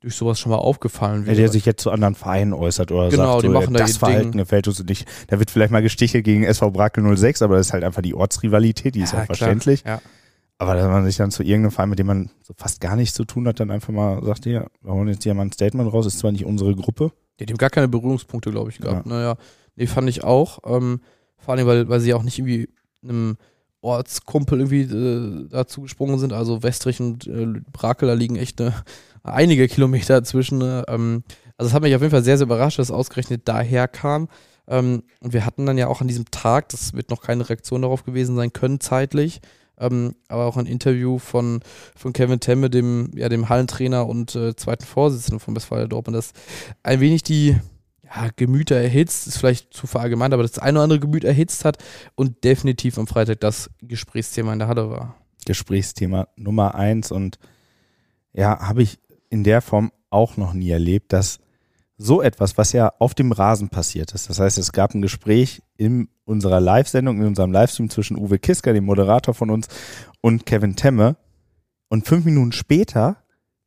durch 0.00 0.14
sowas 0.14 0.38
schon 0.38 0.50
mal 0.50 0.58
aufgefallen 0.58 1.26
wird. 1.26 1.36
Ja, 1.36 1.42
der 1.42 1.50
sich 1.50 1.64
jetzt 1.64 1.82
zu 1.82 1.90
anderen 1.90 2.14
Vereinen 2.14 2.52
äußert 2.52 2.92
oder 2.92 3.08
genau, 3.08 3.32
sagt, 3.32 3.42
die 3.44 3.46
so, 3.46 3.52
machen 3.52 3.74
da 3.74 3.80
das 3.80 3.96
Verhalten 3.96 4.32
Ding. 4.32 4.38
gefällt 4.38 4.68
uns 4.68 4.82
nicht. 4.84 5.08
Da 5.28 5.38
wird 5.38 5.50
vielleicht 5.50 5.72
mal 5.72 5.82
gestichelt 5.82 6.24
gegen 6.24 6.44
SV 6.44 6.70
Brakel 6.70 7.16
06, 7.16 7.42
aber 7.42 7.56
das 7.56 7.68
ist 7.68 7.72
halt 7.72 7.84
einfach 7.84 8.02
die 8.02 8.14
Ortsrivalität, 8.14 8.94
die 8.94 9.00
ist 9.00 9.14
ja, 9.14 9.22
auch 9.22 9.26
verständlich. 9.26 9.82
Ja. 9.86 10.00
Aber 10.58 10.74
dass 10.74 10.86
man 10.86 11.04
sich 11.04 11.16
dann 11.16 11.30
zu 11.30 11.42
irgendeinem 11.42 11.72
Verein, 11.72 11.90
mit 11.90 11.98
dem 11.98 12.06
man 12.06 12.30
so 12.42 12.54
fast 12.56 12.80
gar 12.80 12.96
nichts 12.96 13.14
zu 13.14 13.24
tun 13.24 13.46
hat, 13.46 13.60
dann 13.60 13.70
einfach 13.70 13.92
mal 13.92 14.24
sagt, 14.24 14.46
ja, 14.46 14.66
wir 14.80 14.92
holen 14.92 15.08
jetzt 15.08 15.22
hier 15.22 15.34
mal 15.34 15.42
ein 15.42 15.52
Statement 15.52 15.92
raus, 15.92 16.06
ist 16.06 16.18
zwar 16.18 16.32
nicht 16.32 16.46
unsere 16.46 16.74
Gruppe. 16.74 17.12
Die 17.38 17.44
hat 17.44 17.58
gar 17.58 17.70
keine 17.70 17.88
Berührungspunkte, 17.88 18.50
glaube 18.50 18.70
ich, 18.70 18.78
gehabt. 18.78 19.06
Ja. 19.06 19.12
Naja, 19.12 19.36
nee, 19.76 19.86
fand 19.86 20.08
ich 20.08 20.24
auch. 20.24 20.60
Ähm, 20.64 21.00
vor 21.36 21.54
allem, 21.54 21.66
weil, 21.66 21.88
weil 21.88 22.00
sie 22.00 22.14
auch 22.14 22.22
nicht 22.22 22.38
irgendwie 22.38 22.70
einem 23.02 23.36
Ortskumpel 23.82 24.58
irgendwie 24.60 24.82
äh, 24.82 25.48
dazu 25.48 25.82
gesprungen 25.82 26.18
sind. 26.18 26.32
Also 26.32 26.62
Westrich 26.62 27.00
und 27.00 27.26
äh, 27.26 27.60
Brakel, 27.72 28.08
da 28.08 28.14
liegen 28.14 28.36
echt 28.36 28.58
ne, 28.58 28.72
einige 29.22 29.68
Kilometer 29.68 30.24
zwischen. 30.24 30.58
Ne? 30.58 30.84
Ähm, 30.88 31.22
also 31.58 31.68
es 31.68 31.74
hat 31.74 31.82
mich 31.82 31.94
auf 31.94 32.02
jeden 32.02 32.10
Fall 32.10 32.24
sehr, 32.24 32.38
sehr 32.38 32.46
überrascht, 32.46 32.78
dass 32.78 32.88
es 32.88 32.94
ausgerechnet 32.94 33.42
daher 33.44 33.88
kam. 33.88 34.28
Ähm, 34.68 35.02
und 35.20 35.32
wir 35.32 35.46
hatten 35.46 35.66
dann 35.66 35.78
ja 35.78 35.86
auch 35.88 36.00
an 36.00 36.08
diesem 36.08 36.30
Tag, 36.30 36.70
das 36.70 36.94
wird 36.94 37.10
noch 37.10 37.22
keine 37.22 37.48
Reaktion 37.48 37.82
darauf 37.82 38.04
gewesen 38.04 38.36
sein 38.36 38.52
können, 38.52 38.80
zeitlich, 38.80 39.40
ähm, 39.78 40.14
aber 40.28 40.46
auch 40.46 40.56
ein 40.56 40.66
Interview 40.66 41.18
von, 41.18 41.60
von 41.94 42.12
Kevin 42.12 42.40
Temme, 42.40 42.70
dem, 42.70 43.10
ja, 43.14 43.28
dem 43.28 43.48
Hallentrainer 43.48 44.06
und 44.06 44.34
äh, 44.34 44.56
zweiten 44.56 44.84
Vorsitzenden 44.84 45.40
von 45.40 45.54
Westfalia 45.54 45.86
Dortmund, 45.86 46.16
das 46.16 46.32
ein 46.82 47.00
wenig 47.00 47.22
die 47.22 47.56
ja, 48.04 48.30
Gemüter 48.36 48.76
erhitzt, 48.76 49.26
ist 49.26 49.38
vielleicht 49.38 49.74
zu 49.74 49.86
verallgemeint, 49.86 50.32
aber 50.32 50.42
das 50.42 50.58
eine 50.58 50.78
oder 50.78 50.84
andere 50.84 51.00
Gemüt 51.00 51.24
erhitzt 51.24 51.64
hat 51.64 51.78
und 52.14 52.44
definitiv 52.44 52.98
am 52.98 53.06
Freitag 53.06 53.40
das 53.40 53.70
Gesprächsthema 53.82 54.52
in 54.52 54.58
der 54.58 54.68
Halle 54.68 54.90
war. 54.90 55.16
Gesprächsthema 55.44 56.28
Nummer 56.36 56.74
eins 56.74 57.12
und 57.12 57.38
ja, 58.32 58.60
habe 58.60 58.82
ich 58.82 58.98
in 59.30 59.44
der 59.44 59.62
Form 59.62 59.92
auch 60.10 60.36
noch 60.36 60.52
nie 60.52 60.70
erlebt, 60.70 61.12
dass 61.12 61.38
so 61.98 62.20
etwas, 62.20 62.58
was 62.58 62.72
ja 62.72 62.92
auf 62.98 63.14
dem 63.14 63.32
Rasen 63.32 63.68
passiert 63.68 64.12
ist. 64.12 64.28
Das 64.28 64.38
heißt, 64.38 64.58
es 64.58 64.72
gab 64.72 64.94
ein 64.94 65.02
Gespräch 65.02 65.62
in 65.76 66.08
unserer 66.24 66.60
Live-Sendung, 66.60 67.18
in 67.20 67.26
unserem 67.26 67.52
Livestream 67.52 67.88
zwischen 67.88 68.18
Uwe 68.18 68.38
Kisker, 68.38 68.72
dem 68.72 68.84
Moderator 68.84 69.34
von 69.34 69.50
uns, 69.50 69.68
und 70.20 70.44
Kevin 70.44 70.76
Temme. 70.76 71.16
Und 71.88 72.06
fünf 72.06 72.24
Minuten 72.24 72.52
später 72.52 73.16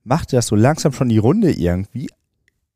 machte 0.04 0.36
das 0.36 0.48
so 0.48 0.56
langsam 0.56 0.94
schon 0.94 1.10
die 1.10 1.18
Runde 1.18 1.52
irgendwie 1.52 2.10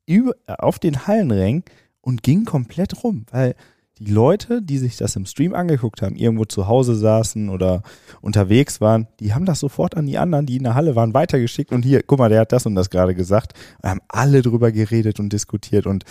über, 0.05 0.33
auf 0.47 0.79
den 0.79 1.07
Hallenrängen 1.07 1.63
und 2.01 2.23
ging 2.23 2.45
komplett 2.45 3.03
rum, 3.03 3.25
weil 3.31 3.55
die 3.99 4.11
Leute, 4.11 4.61
die 4.61 4.79
sich 4.79 4.97
das 4.97 5.15
im 5.15 5.25
Stream 5.25 5.53
angeguckt 5.53 6.01
haben, 6.01 6.15
irgendwo 6.15 6.45
zu 6.45 6.67
Hause 6.67 6.95
saßen 6.95 7.49
oder 7.49 7.83
unterwegs 8.21 8.81
waren, 8.81 9.07
die 9.19 9.33
haben 9.33 9.45
das 9.45 9.59
sofort 9.59 9.95
an 9.95 10.07
die 10.07 10.17
anderen, 10.17 10.45
die 10.45 10.57
in 10.57 10.63
der 10.63 10.75
Halle 10.75 10.95
waren, 10.95 11.13
weitergeschickt 11.13 11.71
und 11.71 11.83
hier, 11.83 12.01
guck 12.03 12.19
mal, 12.19 12.29
der 12.29 12.41
hat 12.41 12.51
das 12.51 12.65
und 12.65 12.75
das 12.75 12.89
gerade 12.89 13.13
gesagt. 13.13 13.53
Und 13.81 13.89
haben 13.89 14.01
alle 14.07 14.41
drüber 14.41 14.71
geredet 14.71 15.19
und 15.19 15.31
diskutiert 15.31 15.85
und 15.85 16.05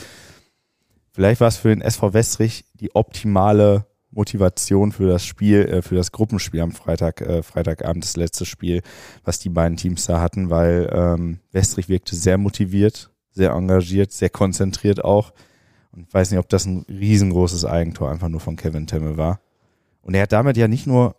vielleicht 1.11 1.41
war 1.41 1.49
es 1.49 1.57
für 1.57 1.69
den 1.69 1.83
SV 1.83 2.15
Westrich 2.15 2.65
die 2.75 2.95
optimale 2.95 3.87
Motivation 4.13 4.93
für 4.93 5.09
das 5.09 5.25
Spiel, 5.25 5.63
äh, 5.63 5.83
für 5.83 5.97
das 5.97 6.13
Gruppenspiel 6.13 6.61
am 6.61 6.73
Freitag, 6.73 7.21
äh, 7.23 7.43
Freitagabend, 7.43 8.05
das 8.05 8.17
letzte 8.17 8.45
Spiel, 8.45 8.83
was 9.25 9.39
die 9.39 9.49
beiden 9.49 9.77
Teams 9.77 10.05
da 10.07 10.21
hatten, 10.21 10.51
weil 10.51 10.89
ähm, 10.93 11.41
Westrich 11.51 11.89
wirkte 11.89 12.15
sehr 12.15 12.39
motiviert, 12.39 13.11
sehr 13.31 13.53
engagiert, 13.53 14.13
sehr 14.13 14.31
konzentriert 14.31 15.03
auch 15.03 15.33
und 15.93 16.09
ich 16.09 16.15
weiß 16.15 16.31
nicht, 16.31 16.41
ob 16.41 16.49
das 16.49 16.67
ein 16.67 16.85
riesengroßes 16.89 17.65
Eigentor 17.65 18.11
einfach 18.11 18.29
nur 18.29 18.41
von 18.41 18.57
Kevin 18.57 18.87
Temme 18.87 19.17
war. 19.17 19.41
Und 20.01 20.15
er 20.15 20.23
hat 20.23 20.33
damit 20.33 20.57
ja 20.57 20.69
nicht 20.69 20.87
nur 20.87 21.15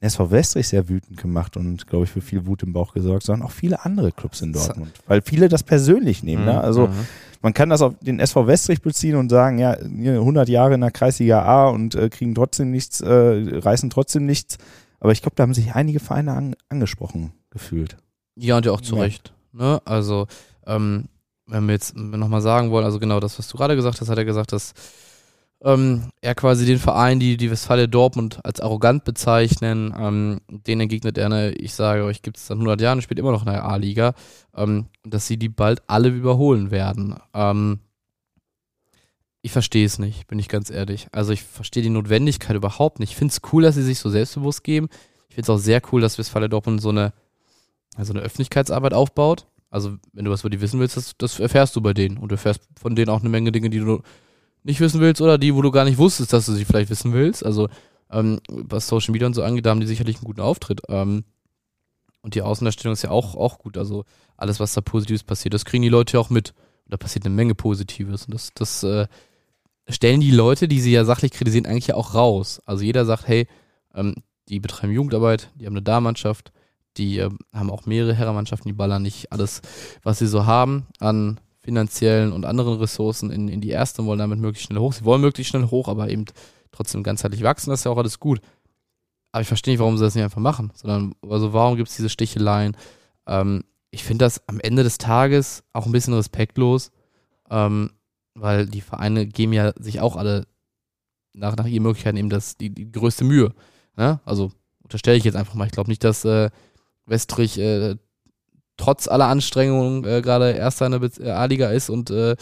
SV 0.00 0.30
Westrich 0.30 0.68
sehr 0.68 0.88
wütend 0.88 1.18
gemacht 1.18 1.56
und, 1.56 1.86
glaube 1.86 2.04
ich, 2.04 2.10
für 2.10 2.20
viel 2.20 2.46
Wut 2.46 2.62
im 2.62 2.72
Bauch 2.72 2.92
gesorgt, 2.92 3.24
sondern 3.24 3.46
auch 3.46 3.52
viele 3.52 3.84
andere 3.84 4.12
Clubs 4.12 4.42
in 4.42 4.52
Dortmund. 4.52 4.92
Weil 5.06 5.22
viele 5.22 5.48
das 5.48 5.62
persönlich 5.62 6.22
nehmen. 6.22 6.44
Ne? 6.44 6.52
Mhm. 6.52 6.58
Also 6.58 6.90
man 7.40 7.54
kann 7.54 7.70
das 7.70 7.80
auf 7.82 7.94
den 8.00 8.20
SV 8.20 8.46
Westrich 8.46 8.82
beziehen 8.82 9.16
und 9.16 9.30
sagen, 9.30 9.58
ja, 9.58 9.72
100 9.72 10.48
Jahre 10.48 10.74
in 10.74 10.80
der 10.80 10.90
Kreisliga 10.90 11.42
A 11.42 11.68
und 11.68 11.94
äh, 11.94 12.10
kriegen 12.10 12.34
trotzdem 12.34 12.70
nichts, 12.70 13.00
äh, 13.00 13.08
reißen 13.10 13.90
trotzdem 13.90 14.26
nichts. 14.26 14.58
Aber 15.00 15.12
ich 15.12 15.22
glaube, 15.22 15.36
da 15.36 15.42
haben 15.42 15.54
sich 15.54 15.74
einige 15.74 16.00
Vereine 16.00 16.32
an, 16.32 16.56
angesprochen 16.68 17.32
gefühlt. 17.50 17.96
Ja, 18.36 18.56
und 18.56 18.66
ja 18.66 18.72
auch 18.72 18.80
zu 18.80 18.96
ja. 18.96 19.02
Recht. 19.02 19.32
Ne? 19.52 19.80
Also 19.84 20.26
ähm, 20.66 21.08
wenn 21.46 21.66
wir 21.66 21.72
jetzt 21.72 21.96
nochmal 21.96 22.40
sagen 22.40 22.70
wollen, 22.70 22.84
also 22.84 22.98
genau 22.98 23.20
das, 23.20 23.38
was 23.38 23.48
du 23.48 23.56
gerade 23.56 23.76
gesagt 23.76 24.00
hast, 24.00 24.08
hat 24.08 24.18
er 24.18 24.24
gesagt, 24.24 24.52
dass 24.52 24.72
ähm, 25.62 26.10
er 26.20 26.34
quasi 26.34 26.66
den 26.66 26.78
Verein, 26.78 27.20
die 27.20 27.36
die 27.36 27.50
Westfalia 27.50 27.86
Dortmund 27.86 28.38
als 28.44 28.60
arrogant 28.60 29.04
bezeichnen, 29.04 29.94
ähm, 29.98 30.40
denen 30.48 30.82
entgegnet 30.82 31.16
er, 31.16 31.28
ne, 31.28 31.52
ich 31.52 31.74
sage 31.74 32.04
euch, 32.04 32.22
gibt 32.22 32.36
es 32.36 32.46
dann 32.46 32.58
100 32.58 32.80
Jahre 32.80 32.96
und 32.96 33.02
spielt 33.02 33.18
immer 33.18 33.32
noch 33.32 33.46
in 33.46 33.52
der 33.52 33.64
A-Liga, 33.64 34.14
ähm, 34.54 34.86
dass 35.04 35.26
sie 35.26 35.38
die 35.38 35.48
bald 35.48 35.82
alle 35.86 36.08
überholen 36.08 36.70
werden. 36.70 37.16
Ähm, 37.32 37.80
ich 39.40 39.52
verstehe 39.52 39.86
es 39.86 39.98
nicht, 39.98 40.26
bin 40.26 40.38
ich 40.38 40.48
ganz 40.48 40.70
ehrlich. 40.70 41.08
Also 41.12 41.32
ich 41.32 41.42
verstehe 41.42 41.82
die 41.82 41.90
Notwendigkeit 41.90 42.56
überhaupt 42.56 42.98
nicht. 42.98 43.10
Ich 43.10 43.16
finde 43.16 43.32
es 43.32 43.52
cool, 43.52 43.62
dass 43.62 43.74
sie 43.74 43.82
sich 43.82 43.98
so 43.98 44.08
selbstbewusst 44.08 44.64
geben. 44.64 44.88
Ich 45.28 45.34
finde 45.34 45.50
es 45.50 45.50
auch 45.50 45.62
sehr 45.62 45.82
cool, 45.92 46.00
dass 46.00 46.18
Westfalia 46.18 46.48
Dortmund 46.48 46.80
so 46.80 46.90
eine, 46.90 47.12
also 47.96 48.12
eine 48.12 48.22
Öffentlichkeitsarbeit 48.22 48.94
aufbaut. 48.94 49.46
Also, 49.74 49.96
wenn 50.12 50.24
du 50.24 50.30
was 50.30 50.42
über 50.42 50.50
die 50.50 50.60
wissen 50.60 50.78
willst, 50.78 50.96
das, 50.96 51.18
das 51.18 51.40
erfährst 51.40 51.74
du 51.74 51.80
bei 51.80 51.92
denen. 51.92 52.16
Und 52.18 52.28
du 52.28 52.36
erfährst 52.36 52.60
von 52.80 52.94
denen 52.94 53.08
auch 53.08 53.18
eine 53.18 53.28
Menge 53.28 53.50
Dinge, 53.50 53.70
die 53.70 53.80
du 53.80 54.02
nicht 54.62 54.78
wissen 54.78 55.00
willst 55.00 55.20
oder 55.20 55.36
die, 55.36 55.52
wo 55.52 55.62
du 55.62 55.72
gar 55.72 55.84
nicht 55.84 55.98
wusstest, 55.98 56.32
dass 56.32 56.46
du 56.46 56.52
sie 56.52 56.64
vielleicht 56.64 56.90
wissen 56.90 57.12
willst. 57.12 57.44
Also, 57.44 57.68
ähm, 58.08 58.38
was 58.46 58.86
Social 58.86 59.10
Media 59.10 59.26
und 59.26 59.34
so 59.34 59.42
angeht, 59.42 59.66
da 59.66 59.70
haben 59.70 59.80
die 59.80 59.88
sicherlich 59.88 60.18
einen 60.18 60.26
guten 60.26 60.42
Auftritt. 60.42 60.82
Ähm, 60.88 61.24
und 62.22 62.36
die 62.36 62.42
Außendarstellung 62.42 62.92
ist 62.92 63.02
ja 63.02 63.10
auch, 63.10 63.34
auch 63.34 63.58
gut. 63.58 63.76
Also, 63.76 64.04
alles, 64.36 64.60
was 64.60 64.74
da 64.74 64.80
Positives 64.80 65.24
passiert, 65.24 65.54
das 65.54 65.64
kriegen 65.64 65.82
die 65.82 65.88
Leute 65.88 66.12
ja 66.12 66.20
auch 66.20 66.30
mit. 66.30 66.50
Und 66.84 66.92
da 66.92 66.96
passiert 66.96 67.26
eine 67.26 67.34
Menge 67.34 67.56
Positives. 67.56 68.26
Und 68.26 68.34
das, 68.34 68.52
das 68.54 68.84
äh, 68.84 69.08
stellen 69.88 70.20
die 70.20 70.30
Leute, 70.30 70.68
die 70.68 70.80
sie 70.80 70.92
ja 70.92 71.04
sachlich 71.04 71.32
kritisieren, 71.32 71.66
eigentlich 71.66 71.88
ja 71.88 71.96
auch 71.96 72.14
raus. 72.14 72.62
Also, 72.64 72.84
jeder 72.84 73.06
sagt, 73.06 73.26
hey, 73.26 73.48
ähm, 73.92 74.14
die 74.48 74.60
betreiben 74.60 74.92
Jugendarbeit, 74.92 75.50
die 75.56 75.66
haben 75.66 75.72
eine 75.72 75.82
Darmannschaft, 75.82 76.52
die 76.96 77.18
äh, 77.18 77.30
haben 77.52 77.70
auch 77.70 77.86
mehrere 77.86 78.14
Herrenmannschaften, 78.14 78.68
die 78.68 78.74
ballern 78.74 79.02
nicht 79.02 79.32
alles, 79.32 79.62
was 80.02 80.18
sie 80.18 80.26
so 80.26 80.46
haben 80.46 80.86
an 81.00 81.40
finanziellen 81.60 82.32
und 82.32 82.44
anderen 82.44 82.78
Ressourcen 82.78 83.30
in, 83.30 83.48
in 83.48 83.60
die 83.60 83.70
erste 83.70 84.02
und 84.02 84.08
wollen 84.08 84.18
damit 84.18 84.38
möglichst 84.38 84.66
schnell 84.66 84.78
hoch. 84.78 84.92
Sie 84.92 85.04
wollen 85.04 85.22
möglichst 85.22 85.50
schnell 85.50 85.70
hoch, 85.70 85.88
aber 85.88 86.10
eben 86.10 86.26
trotzdem 86.72 87.02
ganzheitlich 87.02 87.42
wachsen, 87.42 87.70
das 87.70 87.80
ist 87.80 87.84
ja 87.84 87.90
auch 87.90 87.96
alles 87.96 88.20
gut. 88.20 88.40
Aber 89.32 89.40
ich 89.40 89.48
verstehe 89.48 89.72
nicht, 89.72 89.80
warum 89.80 89.96
sie 89.96 90.04
das 90.04 90.14
nicht 90.14 90.24
einfach 90.24 90.40
machen, 90.40 90.72
sondern 90.74 91.14
also 91.28 91.52
warum 91.52 91.76
gibt 91.76 91.88
es 91.88 91.96
diese 91.96 92.08
Sticheleien? 92.08 92.76
Ähm, 93.26 93.64
ich 93.90 94.04
finde 94.04 94.24
das 94.24 94.46
am 94.48 94.60
Ende 94.60 94.82
des 94.82 94.98
Tages 94.98 95.64
auch 95.72 95.86
ein 95.86 95.92
bisschen 95.92 96.14
respektlos, 96.14 96.90
ähm, 97.50 97.92
weil 98.34 98.66
die 98.66 98.80
Vereine 98.80 99.26
geben 99.26 99.52
ja 99.52 99.72
sich 99.78 100.00
auch 100.00 100.16
alle 100.16 100.46
nach, 101.32 101.56
nach 101.56 101.66
ihren 101.66 101.82
Möglichkeiten 101.82 102.16
eben 102.16 102.30
das, 102.30 102.56
die, 102.56 102.70
die 102.70 102.90
größte 102.90 103.24
Mühe. 103.24 103.54
Ne? 103.96 104.20
Also 104.24 104.52
unterstelle 104.82 105.16
ich 105.16 105.24
jetzt 105.24 105.36
einfach 105.36 105.54
mal. 105.54 105.66
Ich 105.66 105.72
glaube 105.72 105.90
nicht, 105.90 106.04
dass 106.04 106.24
äh, 106.24 106.50
Westrich 107.06 107.58
äh, 107.58 107.96
trotz 108.76 109.08
aller 109.08 109.26
Anstrengungen 109.26 110.04
äh, 110.04 110.22
gerade 110.22 110.52
Erster 110.52 110.86
in 110.86 110.92
der 110.92 111.10
äh, 111.20 111.30
A-Liga 111.30 111.70
ist 111.70 111.90
und 111.90 112.10
äh, 112.10 112.36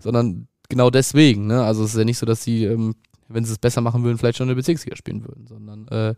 sondern 0.00 0.48
genau 0.68 0.90
deswegen. 0.90 1.46
Ne? 1.46 1.62
Also 1.62 1.84
es 1.84 1.92
ist 1.92 1.98
ja 1.98 2.04
nicht 2.04 2.18
so, 2.18 2.26
dass 2.26 2.42
sie, 2.42 2.64
ähm, 2.64 2.94
wenn 3.28 3.44
sie 3.44 3.52
es 3.52 3.58
besser 3.58 3.80
machen 3.80 4.04
würden, 4.04 4.18
vielleicht 4.18 4.38
schon 4.38 4.46
in 4.46 4.50
der 4.50 4.56
Bezirksliga 4.56 4.96
spielen 4.96 5.24
würden, 5.26 5.46
sondern 5.46 5.88
äh, 5.88 6.14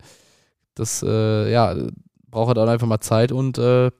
das 0.75 1.03
äh, 1.03 1.51
ja 1.51 1.75
braucht 2.29 2.57
halt 2.57 2.69
einfach 2.69 2.87
mal 2.87 3.01
Zeit 3.01 3.31
und 3.31 3.57
äh, 3.57 3.91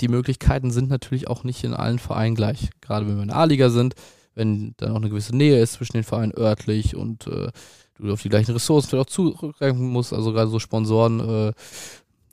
die 0.00 0.08
Möglichkeiten 0.08 0.70
sind 0.70 0.88
natürlich 0.88 1.28
auch 1.28 1.44
nicht 1.44 1.62
in 1.64 1.74
allen 1.74 1.98
Vereinen 1.98 2.34
gleich. 2.34 2.70
Gerade 2.80 3.06
wenn 3.06 3.16
wir 3.16 3.22
in 3.22 3.28
der 3.28 3.36
A-Liga 3.36 3.70
sind, 3.70 3.94
wenn 4.34 4.74
dann 4.78 4.92
auch 4.92 4.96
eine 4.96 5.08
gewisse 5.08 5.36
Nähe 5.36 5.60
ist 5.60 5.74
zwischen 5.74 5.94
den 5.94 6.04
Vereinen 6.04 6.32
örtlich 6.36 6.96
und 6.96 7.26
äh, 7.26 7.50
du 7.96 8.12
auf 8.12 8.22
die 8.22 8.28
gleichen 8.28 8.52
Ressourcen 8.52 8.88
vielleicht 8.88 9.08
auch 9.08 9.12
zugreifen 9.12 9.86
musst, 9.86 10.12
also 10.12 10.32
gerade 10.32 10.50
so 10.50 10.58
Sponsoren 10.58 11.20
äh, 11.20 11.52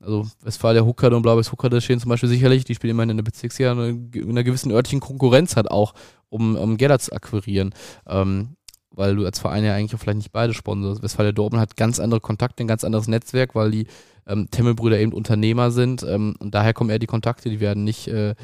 also 0.02 0.28
Westfalia 0.42 0.84
Huckerde 0.84 1.16
und 1.16 1.22
Blau-Weiß 1.22 1.52
Huckerde 1.52 1.82
stehen 1.82 2.00
zum 2.00 2.10
Beispiel 2.10 2.30
sicherlich, 2.30 2.64
die 2.64 2.76
spielen 2.76 2.92
immerhin 2.92 3.12
in 3.12 3.18
der 3.18 3.24
Bezirksliga, 3.24 3.72
in 3.72 4.30
einer 4.30 4.44
gewissen 4.44 4.72
örtlichen 4.72 5.00
Konkurrenz 5.00 5.56
hat 5.56 5.70
auch, 5.70 5.94
um, 6.30 6.56
um 6.56 6.78
Gelder 6.78 7.00
zu 7.00 7.14
akquirieren. 7.14 7.74
Ähm, 8.08 8.56
weil 8.94 9.16
du 9.16 9.26
als 9.26 9.40
Verein 9.40 9.64
ja 9.64 9.74
eigentlich 9.74 9.96
auch 9.96 10.00
vielleicht 10.00 10.18
nicht 10.18 10.32
beide 10.32 10.54
sponsorst. 10.54 11.02
Westfalia 11.02 11.32
Dortmund 11.32 11.62
hat 11.62 11.78
ganz 11.78 12.00
andere 12.00 12.20
Kontakte, 12.20 12.64
ein 12.64 12.68
ganz 12.68 12.84
anderes 12.84 13.08
Netzwerk, 13.08 13.56
weil 13.56 13.72
die 13.72 13.88
ähm, 14.28 14.50
Temmelbrüder 14.52 15.00
eben 15.00 15.14
Unternehmer 15.14 15.72
sind 15.72 16.04
ähm, 16.04 16.36
und 16.40 16.54
daher 16.54 16.74
kommen 16.74 16.90
eher 16.90 17.00
die 17.00 17.08
Kontakte, 17.08 17.50
die 17.50 17.60
werden 17.60 17.84
nicht 17.84 18.08
äh, 18.08 18.36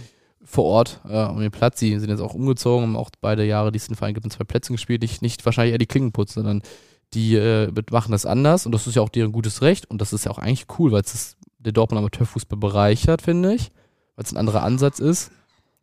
vor 0.44 0.66
Ort 0.66 1.02
äh, 1.08 1.26
um 1.26 1.40
den 1.40 1.52
Platz, 1.52 1.80
die 1.80 1.98
sind 2.00 2.10
jetzt 2.10 2.22
auch 2.22 2.34
umgezogen, 2.34 2.84
haben 2.84 2.96
auch 2.96 3.10
beide 3.20 3.46
Jahre, 3.46 3.72
die 3.72 3.78
es 3.78 3.88
den 3.88 3.96
Verein 3.96 4.14
gibt, 4.14 4.26
in 4.26 4.32
zwei 4.32 4.46
Plätzen 4.46 4.74
gespielt, 4.74 5.02
nicht, 5.02 5.22
nicht 5.22 5.46
wahrscheinlich 5.46 5.74
eher 5.74 5.80
die 5.80 5.86
Klingen 5.86 6.14
putzen, 6.14 6.44
sondern 6.44 6.62
die 7.14 7.36
äh, 7.36 7.72
machen 7.92 8.12
das 8.12 8.26
anders 8.26 8.66
und 8.66 8.72
das 8.72 8.88
ist 8.88 8.96
ja 8.96 9.02
auch 9.02 9.10
deren 9.10 9.32
gutes 9.32 9.62
Recht 9.62 9.90
und 9.90 10.02
das 10.02 10.14
ist 10.14 10.26
ja 10.26 10.32
auch 10.32 10.40
eigentlich 10.40 10.68
cool, 10.80 10.92
weil 10.92 11.02
es 11.02 11.14
ist 11.14 11.37
der 11.68 11.74
Dortmund 11.74 12.00
Amateurfußball 12.00 12.58
bereichert, 12.58 13.22
finde 13.22 13.54
ich, 13.54 13.72
weil 14.16 14.26
es 14.26 14.32
ein 14.32 14.38
anderer 14.38 14.64
Ansatz 14.64 15.00
ist. 15.00 15.32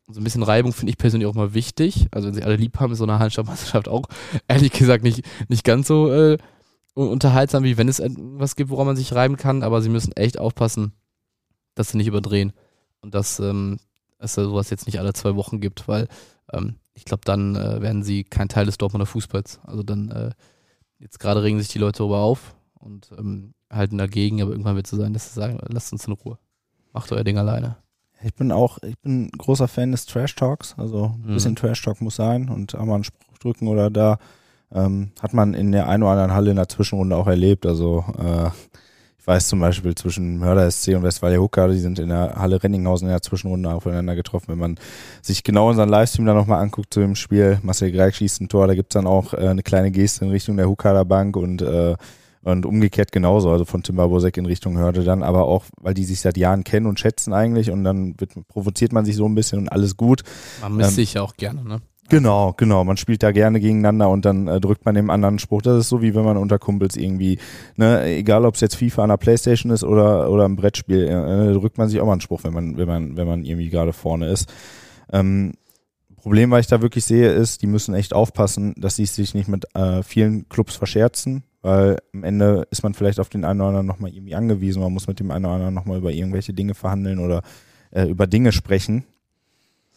so 0.09 0.20
ein 0.20 0.25
bisschen 0.25 0.42
Reibung 0.42 0.73
finde 0.73 0.90
ich 0.90 0.99
persönlich 0.99 1.29
auch 1.29 1.35
mal 1.35 1.55
wichtig. 1.55 2.09
Also 2.11 2.27
wenn 2.27 2.35
sie 2.35 2.42
alle 2.42 2.57
lieb 2.57 2.81
haben, 2.81 2.92
ist 2.92 2.99
so 2.99 3.05
eine 3.05 3.18
Hallenstadtmeisterschaft 3.18 3.88
auch 3.88 4.07
ehrlich 4.49 4.73
gesagt 4.73 5.05
nicht, 5.05 5.23
nicht 5.49 5.64
ganz 5.64 5.87
so 5.87 6.11
äh, 6.11 6.38
unterhaltsam, 6.94 7.64
wie 7.64 7.77
wenn 7.77 7.88
es 7.88 8.01
etwas 8.01 8.57
gibt, 8.57 8.70
woran 8.70 8.87
man 8.87 8.97
sich 8.97 9.14
reiben 9.14 9.37
kann, 9.37 9.62
aber 9.62 9.83
sie 9.83 9.88
müssen 9.88 10.12
echt 10.12 10.38
aufpassen, 10.38 10.92
dass 11.75 11.90
sie 11.90 11.99
nicht 11.99 12.07
überdrehen 12.07 12.53
und 13.01 13.14
dass 13.14 13.38
ähm, 13.40 13.79
es 14.18 14.35
sowas 14.35 14.70
jetzt 14.70 14.87
nicht 14.87 14.99
alle 14.99 15.12
zwei 15.12 15.35
Wochen 15.37 15.61
gibt, 15.61 15.87
weil 15.87 16.09
ähm, 16.53 16.77
ich 16.94 17.05
glaube, 17.05 17.23
dann 17.25 17.57
äh, 17.57 17.83
werden 17.83 18.03
sie 18.03 18.25
kein 18.25 18.49
Teil 18.49 18.66
des 18.66 18.79
Dortmunder 18.79 19.07
Fußballs. 19.07 19.61
Also 19.64 19.83
dann, 19.83 20.11
äh, 20.11 20.31
jetzt 20.99 21.18
gerade 21.18 21.42
regen 21.42 21.59
sich 21.59 21.68
die 21.68 21.79
Leute 21.79 21.99
darüber 21.99 22.18
auf 22.18 22.55
und 22.75 23.11
ähm, 23.18 23.55
halten 23.75 23.99
dagegen, 23.99 24.41
aber 24.43 24.53
irgendwann 24.53 24.77
wird 24.77 24.87
es 24.87 24.91
so 24.91 24.97
sein, 24.97 25.13
dass 25.13 25.33
sie 25.33 25.41
sagen, 25.41 25.59
lasst 25.69 25.93
uns 25.93 26.07
in 26.07 26.13
Ruhe. 26.13 26.39
Macht 26.93 27.13
euer 27.13 27.25
Ding 27.25 27.39
alleine. 27.39 27.77
Ich 28.23 28.35
bin 28.35 28.53
auch, 28.53 28.79
ich 28.83 28.99
bin 29.01 29.31
großer 29.37 29.69
Fan 29.69 29.93
des 29.93 30.07
Trash 30.07 30.35
Talks. 30.35 30.75
Also 30.79 31.15
ein 31.25 31.35
bisschen 31.35 31.53
mhm. 31.53 31.57
Trash 31.57 31.83
Talk 31.83 32.01
muss 32.01 32.17
sein 32.17 32.49
und 32.49 32.75
einmal 32.75 32.97
einen 32.97 33.05
Spruch 33.05 33.39
drücken 33.39 33.69
oder 33.69 33.91
da 33.91 34.19
ähm, 34.73 35.11
hat 35.21 35.35
man 35.35 35.55
in 35.55 35.73
der 35.73 35.89
einen 35.89 36.03
oder 36.03 36.13
anderen 36.13 36.33
Halle 36.33 36.51
in 36.51 36.57
der 36.57 36.69
Zwischenrunde 36.69 37.17
auch 37.17 37.27
erlebt. 37.27 37.67
Also 37.67 38.05
äh, 38.19 38.49
ich 39.25 39.27
weiß 39.27 39.49
zum 39.49 39.61
Beispiel 39.61 39.95
zwischen 39.95 40.39
Mörder 40.39 40.71
SC 40.71 40.89
und 40.89 41.03
Westfalia 41.03 41.39
Hooker, 41.39 41.69
die 41.69 41.79
sind 41.79 41.99
in 41.99 42.11
der 42.11 42.35
Halle 42.37 42.63
Renninghausen 42.63 43.09
in 43.09 43.13
der 43.13 43.23
Zwischenrunde 43.23 43.71
aufeinander 43.73 44.15
getroffen. 44.15 44.49
Wenn 44.49 44.59
man 44.59 44.79
sich 45.23 45.43
genau 45.43 45.71
unseren 45.71 45.89
Livestream 45.89 46.27
dann 46.27 46.37
nochmal 46.37 46.61
anguckt 46.61 46.93
zu 46.93 47.01
dem 47.01 47.17
Spiel, 47.17 47.59
Marcel 47.63 47.91
Greig 47.91 48.15
schießt 48.15 48.43
ein 48.43 48.49
Tor, 48.49 48.67
da 48.67 48.75
gibt's 48.75 48.93
dann 48.93 49.07
auch 49.07 49.33
äh, 49.33 49.49
eine 49.49 49.63
kleine 49.63 49.91
Geste 49.91 50.25
in 50.27 50.31
Richtung 50.31 50.57
der 50.57 50.69
Hooker 50.69 51.05
Bank 51.07 51.37
und 51.37 51.63
äh, 51.63 51.97
und 52.45 52.67
umgekehrt 52.67 53.11
genauso, 53.11 53.51
also 53.51 53.65
von 53.65 53.83
Timber 53.83 54.09
Bosek 54.09 54.37
in 54.37 54.47
Richtung 54.47 54.79
Hörde 54.79 55.03
dann, 55.03 55.23
aber 55.23 55.45
auch, 55.45 55.65
weil 55.81 55.95
die 55.95 56.05
sich 56.05 56.21
seit 56.21 56.37
Jahren 56.37 56.63
kennen 56.63 56.87
und 56.87 57.01
schätzen 57.01 57.33
eigentlich 57.33 57.71
und 57.71 57.85
dann 57.85 58.15
wird, 58.19 58.33
provoziert 58.49 58.93
man 58.93 59.05
sich 59.05 59.17
so 59.17 59.27
ein 59.27 59.35
bisschen 59.35 59.59
und 59.61 59.69
alles 59.71 59.97
gut. 59.97 60.23
Man 60.61 60.77
misst 60.77 60.91
ähm, 60.91 60.95
sich 60.95 61.15
ja 61.15 61.23
auch 61.23 61.37
gerne, 61.37 61.65
ne? 61.65 61.81
Genau, 62.11 62.53
genau. 62.55 62.85
Man 62.85 62.99
spielt 62.99 63.23
da 63.23 63.33
gerne 63.33 63.61
gegeneinander 63.61 64.11
und 64.11 64.27
dann 64.27 64.47
äh, 64.47 64.61
drückt 64.61 64.85
man 64.85 64.95
dem 64.95 65.09
anderen 65.09 65.39
Spruch. 65.39 65.63
Das 65.63 65.79
ist 65.79 65.89
so 65.89 66.03
wie 66.03 66.15
wenn 66.15 66.25
man 66.25 66.37
unter 66.37 66.59
Kumpels 66.59 66.97
irgendwie, 66.97 67.39
ne, 67.77 68.05
egal 68.05 68.45
ob 68.45 68.57
es 68.57 68.61
jetzt 68.61 68.77
FIFA 68.77 69.05
an 69.05 69.09
der 69.09 69.17
Playstation 69.17 69.73
ist 69.73 69.85
oder 69.85 70.31
oder 70.31 70.45
ein 70.45 70.57
Brettspiel, 70.57 71.05
äh, 71.05 71.53
drückt 71.55 71.79
man 71.79 71.89
sich 71.89 72.01
auch 72.01 72.07
mal 72.07 72.13
einen 72.13 72.21
Spruch, 72.21 72.45
wenn 72.45 72.53
man 72.53 72.77
wenn 72.77 72.87
man 72.87 73.17
wenn 73.17 73.27
man 73.27 73.45
irgendwie 73.45 73.71
gerade 73.71 73.95
vorne 73.95 74.29
ist. 74.29 74.53
Ähm, 75.13 75.53
Problem, 76.17 76.51
was 76.51 76.61
ich 76.61 76.67
da 76.67 76.83
wirklich 76.83 77.05
sehe, 77.05 77.33
ist, 77.33 77.63
die 77.63 77.67
müssen 77.67 77.95
echt 77.95 78.15
aufpassen, 78.15 78.75
dass 78.79 78.97
sie 78.97 79.05
sich 79.07 79.35
nicht 79.35 79.49
mit 79.49 79.67
äh, 79.75 80.03
vielen 80.03 80.49
Clubs 80.49 80.75
verscherzen, 80.75 81.43
weil 81.64 81.98
am 82.12 82.24
Ende 82.24 82.66
ist 82.70 82.83
man 82.83 82.92
vielleicht 82.92 83.18
auf 83.18 83.31
den 83.31 83.42
einen 83.46 83.61
oder 83.61 83.70
anderen 83.70 83.87
nochmal 83.87 84.12
irgendwie 84.12 84.35
angewiesen. 84.35 84.83
Man 84.83 84.92
muss 84.92 85.07
mit 85.07 85.18
dem 85.18 85.31
einen 85.31 85.46
oder 85.46 85.55
anderen 85.55 85.72
nochmal 85.72 85.96
über 85.96 86.12
irgendwelche 86.12 86.53
Dinge 86.53 86.74
verhandeln 86.74 87.18
oder 87.18 87.42
äh, 87.90 88.07
über 88.07 88.27
Dinge 88.27 88.53
sprechen. 88.53 89.05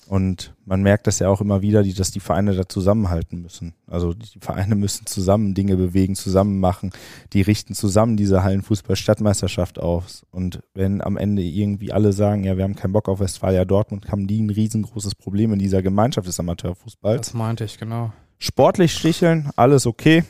Und 0.08 0.54
man 0.64 0.82
merkt 0.82 1.08
das 1.08 1.20
ja 1.20 1.28
auch 1.28 1.42
immer 1.42 1.62
wieder, 1.62 1.84
die, 1.84 1.94
dass 1.94 2.12
die 2.12 2.22
Vereine 2.22 2.56
da 2.56 2.70
zusammenhalten 2.70 3.42
müssen. 3.42 3.74
Also 3.86 4.14
die 4.14 4.40
Vereine 4.40 4.76
müssen 4.76 5.08
zusammen 5.08 5.56
Dinge 5.56 5.76
bewegen, 5.76 6.16
zusammen 6.16 6.62
machen. 6.62 6.92
Die 7.34 7.42
richten 7.42 7.74
zusammen 7.74 8.16
diese 8.16 8.44
Hallenfußball-Stadtmeisterschaft 8.44 9.78
aus. 9.78 10.26
Und 10.32 10.62
wenn 10.74 11.02
am 11.02 11.18
Ende 11.18 11.42
irgendwie 11.42 11.92
alle 11.92 12.14
sagen, 12.14 12.46
ja, 12.46 12.56
wir 12.56 12.64
haben 12.64 12.78
keinen 12.78 12.94
Bock 12.94 13.10
auf 13.10 13.20
Westfalia 13.20 13.66
Dortmund, 13.66 14.10
haben 14.10 14.26
die 14.26 14.42
ein 14.42 14.50
riesengroßes 14.50 15.16
Problem 15.16 15.52
in 15.52 15.60
dieser 15.60 15.82
Gemeinschaft 15.82 16.30
des 16.30 16.40
Amateurfußballs. 16.40 17.28
Das 17.28 17.34
meinte 17.34 17.66
ich, 17.66 17.78
genau. 17.78 18.14
Sportlich 18.40 18.94
sticheln, 18.94 19.50
alles 19.58 19.86
okay. 19.86 20.24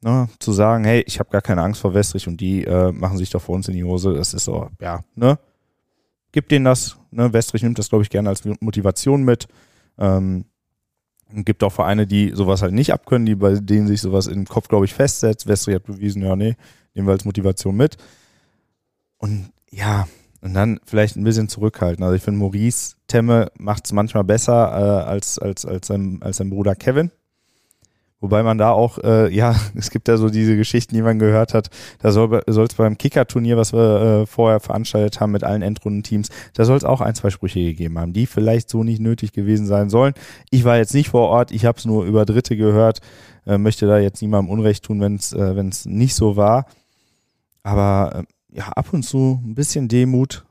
Ne, 0.00 0.28
zu 0.38 0.52
sagen, 0.52 0.84
hey, 0.84 1.02
ich 1.06 1.18
habe 1.18 1.30
gar 1.30 1.40
keine 1.40 1.62
Angst 1.62 1.80
vor 1.80 1.92
Westrich 1.92 2.28
und 2.28 2.40
die 2.40 2.62
äh, 2.64 2.92
machen 2.92 3.18
sich 3.18 3.30
doch 3.30 3.42
vor 3.42 3.56
uns 3.56 3.66
in 3.66 3.74
die 3.74 3.82
Hose, 3.82 4.14
das 4.14 4.32
ist 4.32 4.44
so, 4.44 4.70
ja, 4.80 5.00
ne? 5.16 5.40
Gib 6.30 6.48
denen 6.48 6.66
das, 6.66 6.96
ne? 7.10 7.32
Westrich 7.32 7.64
nimmt 7.64 7.80
das, 7.80 7.88
glaube 7.88 8.04
ich, 8.04 8.10
gerne 8.10 8.28
als 8.28 8.44
Motivation 8.60 9.24
mit. 9.24 9.48
Ähm, 9.98 10.44
gibt 11.34 11.64
auch 11.64 11.72
Vereine, 11.72 12.06
die 12.06 12.30
sowas 12.34 12.62
halt 12.62 12.74
nicht 12.74 12.92
abkönnen, 12.92 13.26
die 13.26 13.34
bei 13.34 13.54
denen 13.54 13.88
sich 13.88 14.00
sowas 14.00 14.28
im 14.28 14.46
Kopf, 14.46 14.68
glaube 14.68 14.84
ich, 14.84 14.94
festsetzt. 14.94 15.46
Westrich 15.46 15.74
hat 15.74 15.84
bewiesen, 15.84 16.22
ja, 16.22 16.36
nee, 16.36 16.56
nehmen 16.94 17.08
wir 17.08 17.12
als 17.12 17.24
Motivation 17.24 17.76
mit. 17.76 17.96
Und 19.18 19.50
ja, 19.70 20.06
und 20.40 20.54
dann 20.54 20.80
vielleicht 20.84 21.16
ein 21.16 21.24
bisschen 21.24 21.48
zurückhalten. 21.48 22.04
Also 22.04 22.14
ich 22.14 22.22
finde, 22.22 22.38
Maurice 22.40 22.94
Temme 23.08 23.50
macht 23.58 23.86
es 23.86 23.92
manchmal 23.92 24.24
besser 24.24 24.52
äh, 24.54 25.08
als, 25.08 25.38
als, 25.38 25.66
als, 25.66 25.88
sein, 25.88 26.18
als 26.22 26.36
sein 26.36 26.50
Bruder 26.50 26.76
Kevin. 26.76 27.10
Wobei 28.20 28.42
man 28.42 28.58
da 28.58 28.70
auch, 28.70 28.98
äh, 28.98 29.32
ja, 29.32 29.54
es 29.76 29.90
gibt 29.90 30.08
ja 30.08 30.16
so 30.16 30.28
diese 30.28 30.56
Geschichten, 30.56 30.94
die 30.94 31.02
man 31.02 31.18
gehört 31.18 31.54
hat, 31.54 31.70
da 32.00 32.10
soll 32.10 32.42
es 32.46 32.74
beim 32.74 32.98
Kicker-Turnier, 32.98 33.56
was 33.56 33.72
wir 33.72 34.22
äh, 34.22 34.26
vorher 34.26 34.60
veranstaltet 34.60 35.20
haben 35.20 35.32
mit 35.32 35.44
allen 35.44 35.62
Endrundenteams, 35.62 36.28
da 36.54 36.64
soll 36.64 36.76
es 36.76 36.84
auch 36.84 37.00
ein, 37.00 37.14
zwei 37.14 37.30
Sprüche 37.30 37.60
gegeben 37.60 37.98
haben, 37.98 38.12
die 38.12 38.26
vielleicht 38.26 38.70
so 38.70 38.82
nicht 38.82 39.00
nötig 39.00 39.32
gewesen 39.32 39.66
sein 39.66 39.88
sollen. 39.88 40.14
Ich 40.50 40.64
war 40.64 40.76
jetzt 40.76 40.94
nicht 40.94 41.10
vor 41.10 41.28
Ort, 41.28 41.52
ich 41.52 41.64
habe 41.64 41.78
es 41.78 41.84
nur 41.84 42.04
über 42.04 42.24
Dritte 42.24 42.56
gehört, 42.56 43.00
äh, 43.46 43.56
möchte 43.56 43.86
da 43.86 43.98
jetzt 43.98 44.20
niemandem 44.20 44.50
Unrecht 44.50 44.84
tun, 44.84 45.00
wenn 45.00 45.14
es 45.14 45.32
äh, 45.32 45.54
wenn's 45.54 45.86
nicht 45.86 46.14
so 46.14 46.36
war. 46.36 46.66
Aber 47.62 48.24
äh, 48.52 48.56
ja, 48.56 48.68
ab 48.68 48.92
und 48.92 49.04
zu 49.04 49.40
ein 49.44 49.54
bisschen 49.54 49.88
Demut 49.88 50.44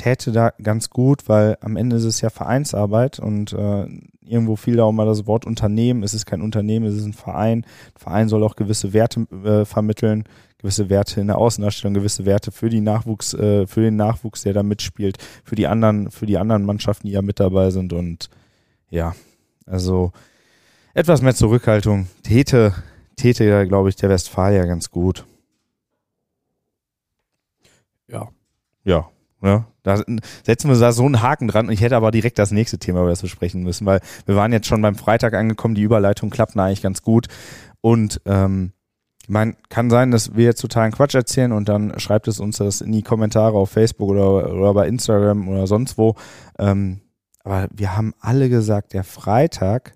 täte 0.00 0.32
da 0.32 0.52
ganz 0.62 0.88
gut, 0.88 1.28
weil 1.28 1.58
am 1.60 1.76
Ende 1.76 1.96
ist 1.96 2.04
es 2.04 2.22
ja 2.22 2.30
Vereinsarbeit 2.30 3.18
und 3.18 3.52
äh, 3.52 3.86
irgendwo 4.22 4.56
fiel 4.56 4.76
da 4.76 4.84
auch 4.84 4.92
mal 4.92 5.04
das 5.04 5.26
Wort 5.26 5.44
Unternehmen. 5.44 6.02
Es 6.02 6.14
ist 6.14 6.24
kein 6.24 6.40
Unternehmen, 6.40 6.86
es 6.86 6.94
ist 6.94 7.04
ein 7.04 7.12
Verein. 7.12 7.64
Ein 7.64 8.00
Verein 8.00 8.28
soll 8.28 8.42
auch 8.42 8.56
gewisse 8.56 8.94
Werte 8.94 9.26
äh, 9.44 9.66
vermitteln, 9.66 10.24
gewisse 10.56 10.88
Werte 10.88 11.20
in 11.20 11.26
der 11.26 11.36
Außendarstellung, 11.36 11.92
gewisse 11.92 12.24
Werte 12.24 12.50
für 12.50 12.70
die 12.70 12.80
Nachwuchs, 12.80 13.34
äh, 13.34 13.66
für 13.66 13.82
den 13.82 13.96
Nachwuchs, 13.96 14.42
der 14.42 14.54
da 14.54 14.62
mitspielt, 14.62 15.18
für 15.44 15.54
die 15.54 15.66
anderen, 15.66 16.10
für 16.10 16.24
die 16.24 16.38
anderen 16.38 16.64
Mannschaften, 16.64 17.06
die 17.06 17.12
ja 17.12 17.20
mit 17.20 17.38
dabei 17.38 17.70
sind 17.70 17.92
und 17.92 18.30
ja, 18.88 19.14
also 19.66 20.12
etwas 20.94 21.20
mehr 21.20 21.34
Zurückhaltung 21.34 22.06
täte, 22.22 22.72
täte, 23.16 23.66
glaube 23.68 23.90
ich, 23.90 23.96
der 23.96 24.08
Westfalier 24.08 24.66
ganz 24.66 24.90
gut. 24.90 25.26
Ja. 28.08 28.28
Ja, 28.82 29.10
ja, 29.42 29.66
da 29.82 30.02
setzen 30.44 30.70
wir 30.70 30.78
da 30.78 30.92
so 30.92 31.04
einen 31.04 31.22
Haken 31.22 31.48
dran. 31.48 31.70
Ich 31.70 31.80
hätte 31.80 31.96
aber 31.96 32.10
direkt 32.10 32.38
das 32.38 32.50
nächste 32.50 32.78
Thema, 32.78 33.00
über 33.00 33.10
das 33.10 33.22
wir 33.22 33.28
sprechen 33.28 33.62
müssen, 33.62 33.86
weil 33.86 34.00
wir 34.26 34.36
waren 34.36 34.52
jetzt 34.52 34.66
schon 34.66 34.82
beim 34.82 34.94
Freitag 34.94 35.34
angekommen. 35.34 35.74
Die 35.74 35.82
Überleitung 35.82 36.30
klappt 36.30 36.56
eigentlich 36.56 36.82
ganz 36.82 37.02
gut. 37.02 37.28
Und 37.80 38.20
ähm, 38.26 38.72
meine, 39.30 39.54
kann 39.68 39.90
sein, 39.90 40.10
dass 40.10 40.34
wir 40.34 40.44
jetzt 40.44 40.60
totalen 40.60 40.92
Quatsch 40.92 41.14
erzählen 41.14 41.52
und 41.52 41.68
dann 41.68 41.98
schreibt 41.98 42.28
es 42.28 42.40
uns 42.40 42.58
das 42.58 42.80
in 42.80 42.92
die 42.92 43.02
Kommentare 43.02 43.56
auf 43.56 43.70
Facebook 43.70 44.10
oder, 44.10 44.52
oder 44.52 44.74
bei 44.74 44.88
Instagram 44.88 45.48
oder 45.48 45.66
sonst 45.66 45.96
wo. 45.96 46.16
Ähm, 46.58 47.00
aber 47.44 47.68
wir 47.72 47.96
haben 47.96 48.12
alle 48.20 48.48
gesagt, 48.48 48.92
der 48.92 49.04
Freitag 49.04 49.94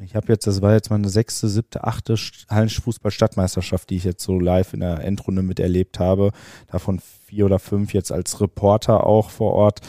ich 0.00 0.16
habe 0.16 0.26
jetzt, 0.28 0.46
das 0.46 0.60
war 0.60 0.72
jetzt 0.72 0.90
meine 0.90 1.08
sechste, 1.08 1.48
siebte, 1.48 1.84
achte 1.84 2.16
Hallenfußball-Stadtmeisterschaft, 2.50 3.90
die 3.90 3.96
ich 3.96 4.04
jetzt 4.04 4.24
so 4.24 4.38
live 4.38 4.74
in 4.74 4.80
der 4.80 5.04
Endrunde 5.04 5.42
miterlebt 5.42 6.00
habe. 6.00 6.32
Davon 6.66 7.00
vier 7.26 7.46
oder 7.46 7.58
fünf 7.58 7.94
jetzt 7.94 8.10
als 8.10 8.40
Reporter 8.40 9.06
auch 9.06 9.30
vor 9.30 9.52
Ort. 9.52 9.80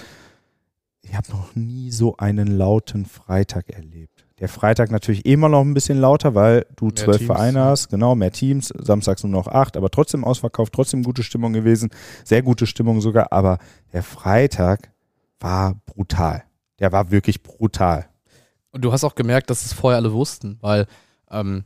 Ich 1.02 1.16
habe 1.16 1.32
noch 1.32 1.56
nie 1.56 1.92
so 1.92 2.18
einen 2.18 2.48
lauten 2.48 3.06
Freitag 3.06 3.70
erlebt. 3.70 4.26
Der 4.40 4.50
Freitag 4.50 4.92
natürlich 4.92 5.26
immer 5.26 5.50
noch 5.50 5.62
ein 5.62 5.74
bisschen 5.74 5.98
lauter, 5.98 6.36
weil 6.36 6.66
du 6.76 6.88
mehr 6.88 6.96
zwölf 6.96 7.18
Teams, 7.20 7.28
Vereine 7.28 7.64
hast, 7.64 7.90
genau, 7.90 8.16
mehr 8.16 8.32
Teams, 8.32 8.74
samstags 8.78 9.24
nur 9.24 9.32
noch 9.32 9.48
acht, 9.48 9.78
aber 9.78 9.90
trotzdem 9.90 10.26
ausverkauft, 10.26 10.74
trotzdem 10.74 11.04
gute 11.04 11.24
Stimmung 11.24 11.54
gewesen, 11.54 11.90
sehr 12.26 12.42
gute 12.42 12.68
Stimmung 12.68 13.00
sogar, 13.00 13.32
aber 13.32 13.60
der 13.94 14.04
Freitag 14.04 14.92
war 15.40 15.80
brutal. 15.86 16.44
Der 16.80 16.92
war 16.92 17.12
wirklich 17.12 17.44
brutal. 17.44 18.10
Und 18.76 18.82
du 18.82 18.92
hast 18.92 19.06
auch 19.06 19.16
gemerkt, 19.16 19.50
dass 19.50 19.66
es 19.66 19.72
vorher 19.72 19.98
alle 19.98 20.12
wussten, 20.12 20.58
weil, 20.60 20.86
ähm, 21.32 21.64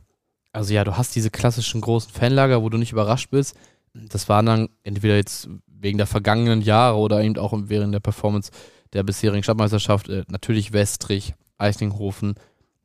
also 0.52 0.72
ja, 0.72 0.84
du 0.84 0.96
hast 0.96 1.16
diese 1.16 1.28
klassischen 1.28 1.80
großen 1.80 2.12
Fanlager, 2.12 2.62
wo 2.62 2.68
du 2.68 2.78
nicht 2.78 2.92
überrascht 2.92 3.30
bist. 3.32 3.56
Das 3.92 4.28
waren 4.28 4.46
dann 4.46 4.68
entweder 4.84 5.16
jetzt 5.16 5.48
wegen 5.66 5.98
der 5.98 6.06
vergangenen 6.06 6.62
Jahre 6.62 6.98
oder 6.98 7.20
eben 7.20 7.36
auch 7.36 7.52
während 7.64 7.92
der 7.92 7.98
Performance 7.98 8.52
der 8.92 9.02
bisherigen 9.02 9.42
Stadtmeisterschaft 9.42 10.08
äh, 10.08 10.22
natürlich 10.28 10.72
Westrich, 10.72 11.34
Eislinghofen, 11.58 12.34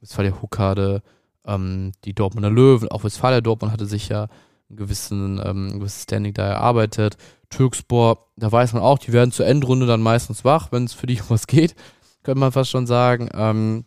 Westfalia 0.01 0.41
Huckade, 0.41 1.03
ähm, 1.45 1.91
die 2.03 2.15
Dortmunder 2.15 2.49
Löwen, 2.49 2.89
auch 2.89 3.03
Westfalia 3.03 3.41
Dortmund 3.41 3.73
hatte 3.73 3.85
sich 3.85 4.09
ja 4.09 4.27
einen 4.69 4.77
gewissen, 4.77 5.39
ähm, 5.45 5.67
ein 5.67 5.79
gewisses 5.81 6.01
Standing 6.01 6.33
da 6.33 6.47
erarbeitet. 6.47 7.17
Türkspor, 7.51 8.31
da 8.37 8.51
weiß 8.51 8.73
man 8.73 8.81
auch, 8.81 8.97
die 8.97 9.13
werden 9.13 9.31
zur 9.31 9.45
Endrunde 9.45 9.85
dann 9.85 10.01
meistens 10.01 10.43
wach, 10.43 10.71
wenn 10.71 10.85
es 10.85 10.93
für 10.93 11.05
die 11.05 11.21
um 11.21 11.29
was 11.29 11.45
geht, 11.45 11.75
könnte 12.23 12.39
man 12.39 12.51
fast 12.51 12.71
schon 12.71 12.87
sagen. 12.87 13.29
Ähm, 13.35 13.85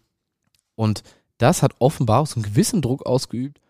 und 0.79 1.03
das 1.39 1.65
hat 1.65 1.75
offenbar 1.81 2.21
auch 2.21 2.27
so 2.29 2.37
einen 2.37 2.45
gewissen 2.45 2.83
Druck 2.83 3.05
ausgeübt 3.05 3.61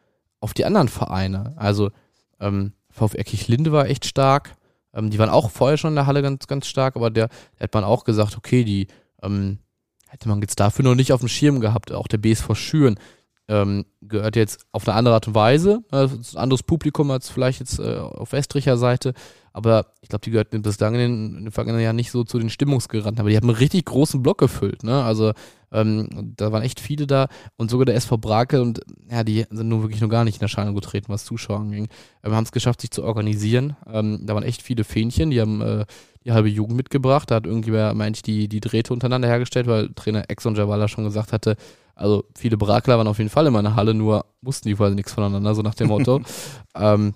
auf 0.40 0.52
die 0.52 0.66
anderen 0.66 0.88
Vereine. 0.88 1.54
Also 1.56 1.90
ähm, 2.38 2.74
VfR 2.90 3.24
Kirchlinde 3.24 3.72
war 3.72 3.86
echt 3.86 4.04
stark. 4.04 4.54
Ähm, 4.92 5.08
die 5.08 5.18
waren 5.18 5.30
auch 5.30 5.50
vorher 5.50 5.78
schon 5.78 5.92
in 5.92 5.96
der 5.96 6.06
Halle 6.06 6.20
ganz, 6.20 6.46
ganz 6.46 6.66
stark, 6.66 6.96
aber 6.96 7.10
der, 7.10 7.28
der 7.58 7.64
hat 7.64 7.74
man 7.74 7.84
auch 7.84 8.04
gesagt, 8.04 8.36
okay, 8.36 8.62
die 8.62 8.88
ähm, 9.22 9.58
hätte 10.06 10.28
man 10.28 10.42
jetzt 10.42 10.60
dafür 10.60 10.84
noch 10.84 10.94
nicht 10.94 11.12
auf 11.14 11.20
dem 11.20 11.30
Schirm 11.30 11.60
gehabt. 11.60 11.92
Auch 11.92 12.08
der 12.08 12.18
BSV 12.18 12.54
Schüren 12.54 13.00
ähm, 13.48 13.86
gehört 14.02 14.36
jetzt 14.36 14.66
auf 14.72 14.86
eine 14.86 14.96
andere 14.96 15.14
Art 15.14 15.26
und 15.26 15.34
Weise, 15.34 15.82
ein 15.90 16.10
anderes 16.34 16.62
Publikum 16.62 17.10
als 17.10 17.30
vielleicht 17.30 17.60
jetzt 17.60 17.78
äh, 17.78 17.96
auf 17.96 18.32
Westricher 18.32 18.76
Seite, 18.76 19.14
aber 19.52 19.86
ich 20.02 20.08
glaube, 20.08 20.24
die 20.24 20.30
gehörten 20.30 20.62
bislang 20.62 20.94
in 20.94 21.00
den, 21.00 21.36
in 21.38 21.44
den 21.44 21.52
vergangenen 21.52 21.82
Jahren 21.82 21.96
nicht 21.96 22.10
so 22.10 22.24
zu 22.24 22.38
den 22.38 22.50
Stimmungsgeranten, 22.50 23.20
aber 23.20 23.30
die 23.30 23.36
haben 23.36 23.48
einen 23.48 23.58
richtig 23.58 23.86
großen 23.86 24.22
Block 24.22 24.38
gefüllt, 24.38 24.84
ne? 24.84 25.02
Also 25.02 25.32
ähm, 25.72 26.34
da 26.36 26.52
waren 26.52 26.62
echt 26.62 26.80
viele 26.80 27.06
da 27.06 27.28
und 27.56 27.70
sogar 27.70 27.86
der 27.86 27.96
SV 27.96 28.18
Brake 28.18 28.62
und 28.62 28.80
ja, 29.10 29.24
die 29.24 29.46
sind 29.50 29.68
nun 29.68 29.82
wirklich 29.82 30.00
noch 30.00 30.08
gar 30.08 30.24
nicht 30.24 30.36
in 30.36 30.42
Erscheinung 30.42 30.74
getreten, 30.74 31.08
was 31.08 31.24
Zuschauer 31.24 31.60
anging. 31.60 31.88
Wir 32.22 32.34
haben 32.34 32.44
es 32.44 32.52
geschafft, 32.52 32.80
sich 32.80 32.90
zu 32.90 33.02
organisieren. 33.02 33.76
Ähm, 33.90 34.20
da 34.22 34.34
waren 34.34 34.44
echt 34.44 34.62
viele 34.62 34.84
Fähnchen, 34.84 35.30
die 35.30 35.40
haben 35.40 35.60
äh, 35.60 35.84
die 36.24 36.32
halbe 36.32 36.48
Jugend 36.48 36.76
mitgebracht. 36.76 37.30
Da 37.30 37.36
hat 37.36 37.46
irgendwer, 37.46 37.94
meinte 37.94 38.18
ich, 38.18 38.22
die, 38.22 38.48
die 38.48 38.60
Drähte 38.60 38.92
untereinander 38.92 39.28
hergestellt, 39.28 39.66
weil 39.66 39.90
Trainer 39.94 40.24
Exxon 40.28 40.54
Javala 40.54 40.88
schon 40.88 41.04
gesagt 41.04 41.32
hatte, 41.32 41.56
also 41.98 42.24
viele 42.36 42.56
Brakler 42.56 42.96
waren 42.96 43.08
auf 43.08 43.18
jeden 43.18 43.30
Fall 43.30 43.46
in 43.46 43.52
meiner 43.52 43.76
Halle, 43.76 43.94
nur 43.94 44.24
wussten 44.40 44.68
die 44.68 44.74
quasi 44.74 44.94
nichts 44.94 45.12
voneinander, 45.12 45.54
so 45.54 45.62
nach 45.62 45.74
dem 45.74 45.88
Motto. 45.88 46.20
ähm, 46.74 47.14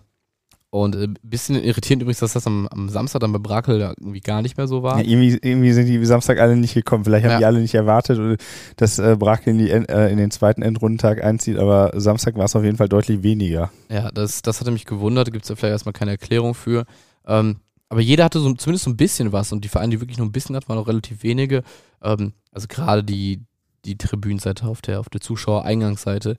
und 0.74 0.96
ein 0.96 1.16
äh, 1.16 1.18
bisschen 1.22 1.62
irritierend 1.62 2.02
übrigens, 2.02 2.20
dass 2.20 2.32
das 2.32 2.46
am, 2.46 2.66
am 2.68 2.88
Samstag 2.88 3.20
dann 3.20 3.32
bei 3.32 3.38
Brakel 3.38 3.78
da 3.78 3.90
irgendwie 3.90 4.20
gar 4.20 4.40
nicht 4.40 4.56
mehr 4.56 4.66
so 4.66 4.82
war. 4.82 4.98
Ja, 4.98 5.04
irgendwie, 5.04 5.38
irgendwie 5.42 5.72
sind 5.72 5.86
die 5.86 6.02
Samstag 6.04 6.40
alle 6.40 6.56
nicht 6.56 6.72
gekommen. 6.72 7.04
Vielleicht 7.04 7.24
haben 7.24 7.32
ja. 7.32 7.38
die 7.38 7.44
alle 7.44 7.60
nicht 7.60 7.74
erwartet, 7.74 8.40
dass 8.76 8.98
äh, 8.98 9.16
Brakel 9.18 9.52
in, 9.52 9.58
die, 9.58 9.70
äh, 9.70 10.10
in 10.10 10.16
den 10.16 10.30
zweiten 10.30 10.62
Endrundentag 10.62 11.22
einzieht, 11.22 11.58
aber 11.58 11.92
Samstag 12.00 12.36
war 12.36 12.46
es 12.46 12.56
auf 12.56 12.64
jeden 12.64 12.78
Fall 12.78 12.88
deutlich 12.88 13.22
weniger. 13.22 13.70
Ja, 13.90 14.10
das, 14.10 14.40
das 14.40 14.60
hatte 14.60 14.70
mich 14.70 14.86
gewundert. 14.86 15.28
Da 15.28 15.30
gibt 15.30 15.44
es 15.44 15.50
ja 15.50 15.56
vielleicht 15.56 15.72
erstmal 15.72 15.92
keine 15.92 16.12
Erklärung 16.12 16.54
für. 16.54 16.86
Ähm, 17.26 17.56
aber 17.90 18.00
jeder 18.00 18.24
hatte 18.24 18.40
so, 18.40 18.50
zumindest 18.54 18.86
so 18.86 18.90
ein 18.90 18.96
bisschen 18.96 19.30
was 19.30 19.52
und 19.52 19.62
die 19.64 19.68
Vereine, 19.68 19.90
die 19.90 20.00
wirklich 20.00 20.16
nur 20.16 20.26
ein 20.26 20.32
bisschen 20.32 20.56
hatten, 20.56 20.70
waren 20.70 20.78
auch 20.78 20.88
relativ 20.88 21.22
wenige. 21.22 21.64
Ähm, 22.02 22.32
also 22.50 22.66
gerade 22.66 23.04
die, 23.04 23.42
die 23.84 23.98
Tribünenseite 23.98 24.66
auf 24.66 24.82
der, 24.82 25.00
auf 25.00 25.08
der 25.08 25.20
Zuschauereingangsseite, 25.20 26.36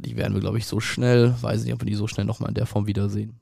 die 0.00 0.16
werden 0.16 0.34
wir, 0.34 0.40
glaube 0.40 0.58
ich, 0.58 0.66
so 0.66 0.80
schnell, 0.80 1.34
weiß 1.40 1.64
nicht, 1.64 1.74
ob 1.74 1.80
wir 1.80 1.86
die 1.86 1.94
so 1.94 2.06
schnell 2.06 2.26
nochmal 2.26 2.50
in 2.50 2.54
der 2.54 2.66
Form 2.66 2.86
wiedersehen. 2.86 3.40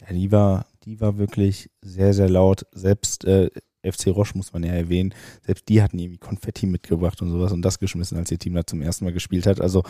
Ja, 0.00 0.14
die 0.14 0.32
war, 0.32 0.66
die 0.84 1.00
war 1.00 1.18
wirklich 1.18 1.70
sehr, 1.80 2.14
sehr 2.14 2.28
laut. 2.28 2.66
Selbst 2.72 3.24
äh, 3.24 3.50
FC 3.84 4.08
Roche 4.08 4.36
muss 4.36 4.52
man 4.52 4.64
ja 4.64 4.72
erwähnen, 4.72 5.14
selbst 5.44 5.68
die 5.68 5.82
hatten 5.82 5.98
irgendwie 5.98 6.18
Konfetti 6.18 6.66
mitgebracht 6.66 7.20
und 7.22 7.30
sowas 7.30 7.52
und 7.52 7.62
das 7.62 7.78
geschmissen, 7.78 8.16
als 8.18 8.30
ihr 8.30 8.38
Team 8.38 8.54
da 8.54 8.66
zum 8.66 8.82
ersten 8.82 9.04
Mal 9.04 9.12
gespielt 9.12 9.46
hat. 9.46 9.60
Also 9.60 9.82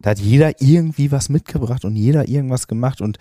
da 0.00 0.10
hat 0.10 0.18
jeder 0.18 0.60
irgendwie 0.60 1.10
was 1.10 1.28
mitgebracht 1.28 1.84
und 1.84 1.96
jeder 1.96 2.28
irgendwas 2.28 2.68
gemacht 2.68 3.00
und 3.00 3.18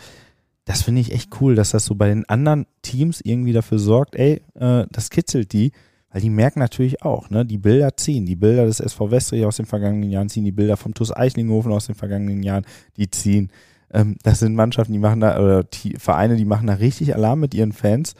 das 0.65 0.83
finde 0.83 1.01
ich 1.01 1.13
echt 1.13 1.41
cool, 1.41 1.55
dass 1.55 1.71
das 1.71 1.85
so 1.85 1.95
bei 1.95 2.09
den 2.09 2.29
anderen 2.29 2.67
Teams 2.83 3.21
irgendwie 3.21 3.53
dafür 3.53 3.79
sorgt, 3.79 4.15
ey, 4.15 4.41
äh, 4.53 4.85
das 4.91 5.09
kitzelt 5.09 5.51
die. 5.51 5.71
Weil 6.11 6.21
die 6.21 6.29
merken 6.29 6.59
natürlich 6.59 7.03
auch, 7.03 7.29
ne, 7.29 7.45
die 7.45 7.57
Bilder 7.59 7.95
ziehen, 7.95 8.25
die 8.25 8.35
Bilder 8.35 8.65
des 8.65 8.79
SV 8.79 9.11
Westrich 9.11 9.45
aus 9.45 9.57
den 9.57 9.67
vergangenen 9.67 10.09
Jahren 10.09 10.29
ziehen, 10.29 10.45
die 10.45 10.51
Bilder 10.51 10.75
vom 10.75 10.93
TuS 10.93 11.15
Eichlinghofen 11.15 11.71
aus 11.71 11.85
den 11.85 11.95
vergangenen 11.95 12.41
Jahren, 12.41 12.65
die 12.97 13.09
ziehen. 13.09 13.51
Ähm, 13.91 14.17
das 14.23 14.39
sind 14.39 14.55
Mannschaften, 14.55 14.93
die 14.93 14.99
machen 14.99 15.19
da, 15.19 15.39
oder 15.39 15.63
die 15.63 15.95
Vereine, 15.97 16.35
die 16.35 16.45
machen 16.45 16.67
da 16.67 16.73
richtig 16.73 17.15
Alarm 17.15 17.39
mit 17.39 17.53
ihren 17.53 17.73
Fans. 17.73 18.15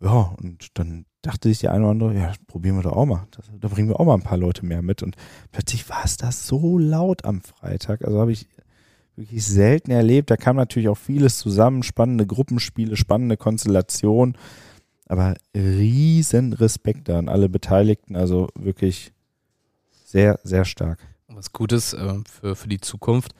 Ja, 0.00 0.34
und 0.40 0.68
dann 0.74 1.04
dachte 1.22 1.48
sich 1.48 1.60
der 1.60 1.72
eine 1.72 1.84
oder 1.84 1.90
andere, 1.90 2.14
ja, 2.14 2.32
probieren 2.46 2.76
wir 2.76 2.82
doch 2.82 2.96
auch 2.96 3.06
mal. 3.06 3.26
Das, 3.30 3.46
da 3.60 3.68
bringen 3.68 3.88
wir 3.88 3.98
auch 3.98 4.06
mal 4.06 4.14
ein 4.14 4.22
paar 4.22 4.38
Leute 4.38 4.66
mehr 4.66 4.82
mit. 4.82 5.02
Und 5.02 5.16
plötzlich 5.52 5.88
war 5.88 6.04
es 6.04 6.16
da 6.16 6.32
so 6.32 6.78
laut 6.78 7.24
am 7.24 7.40
Freitag. 7.40 8.04
Also 8.04 8.20
habe 8.20 8.32
ich 8.32 8.48
wirklich 9.16 9.44
selten 9.44 9.90
erlebt. 9.90 10.30
Da 10.30 10.36
kam 10.36 10.56
natürlich 10.56 10.88
auch 10.88 10.98
vieles 10.98 11.38
zusammen, 11.38 11.82
spannende 11.82 12.26
Gruppenspiele, 12.26 12.96
spannende 12.96 13.36
Konstellationen. 13.36 14.36
Aber 15.06 15.34
riesen 15.54 16.52
Respekt 16.52 17.10
an 17.10 17.28
alle 17.28 17.48
Beteiligten, 17.48 18.16
also 18.16 18.48
wirklich 18.54 19.12
sehr, 20.04 20.38
sehr 20.44 20.64
stark. 20.64 20.98
Was 21.28 21.52
Gutes 21.52 21.92
äh, 21.92 22.14
für, 22.30 22.56
für 22.56 22.68
die 22.68 22.80
Zukunft. 22.80 23.32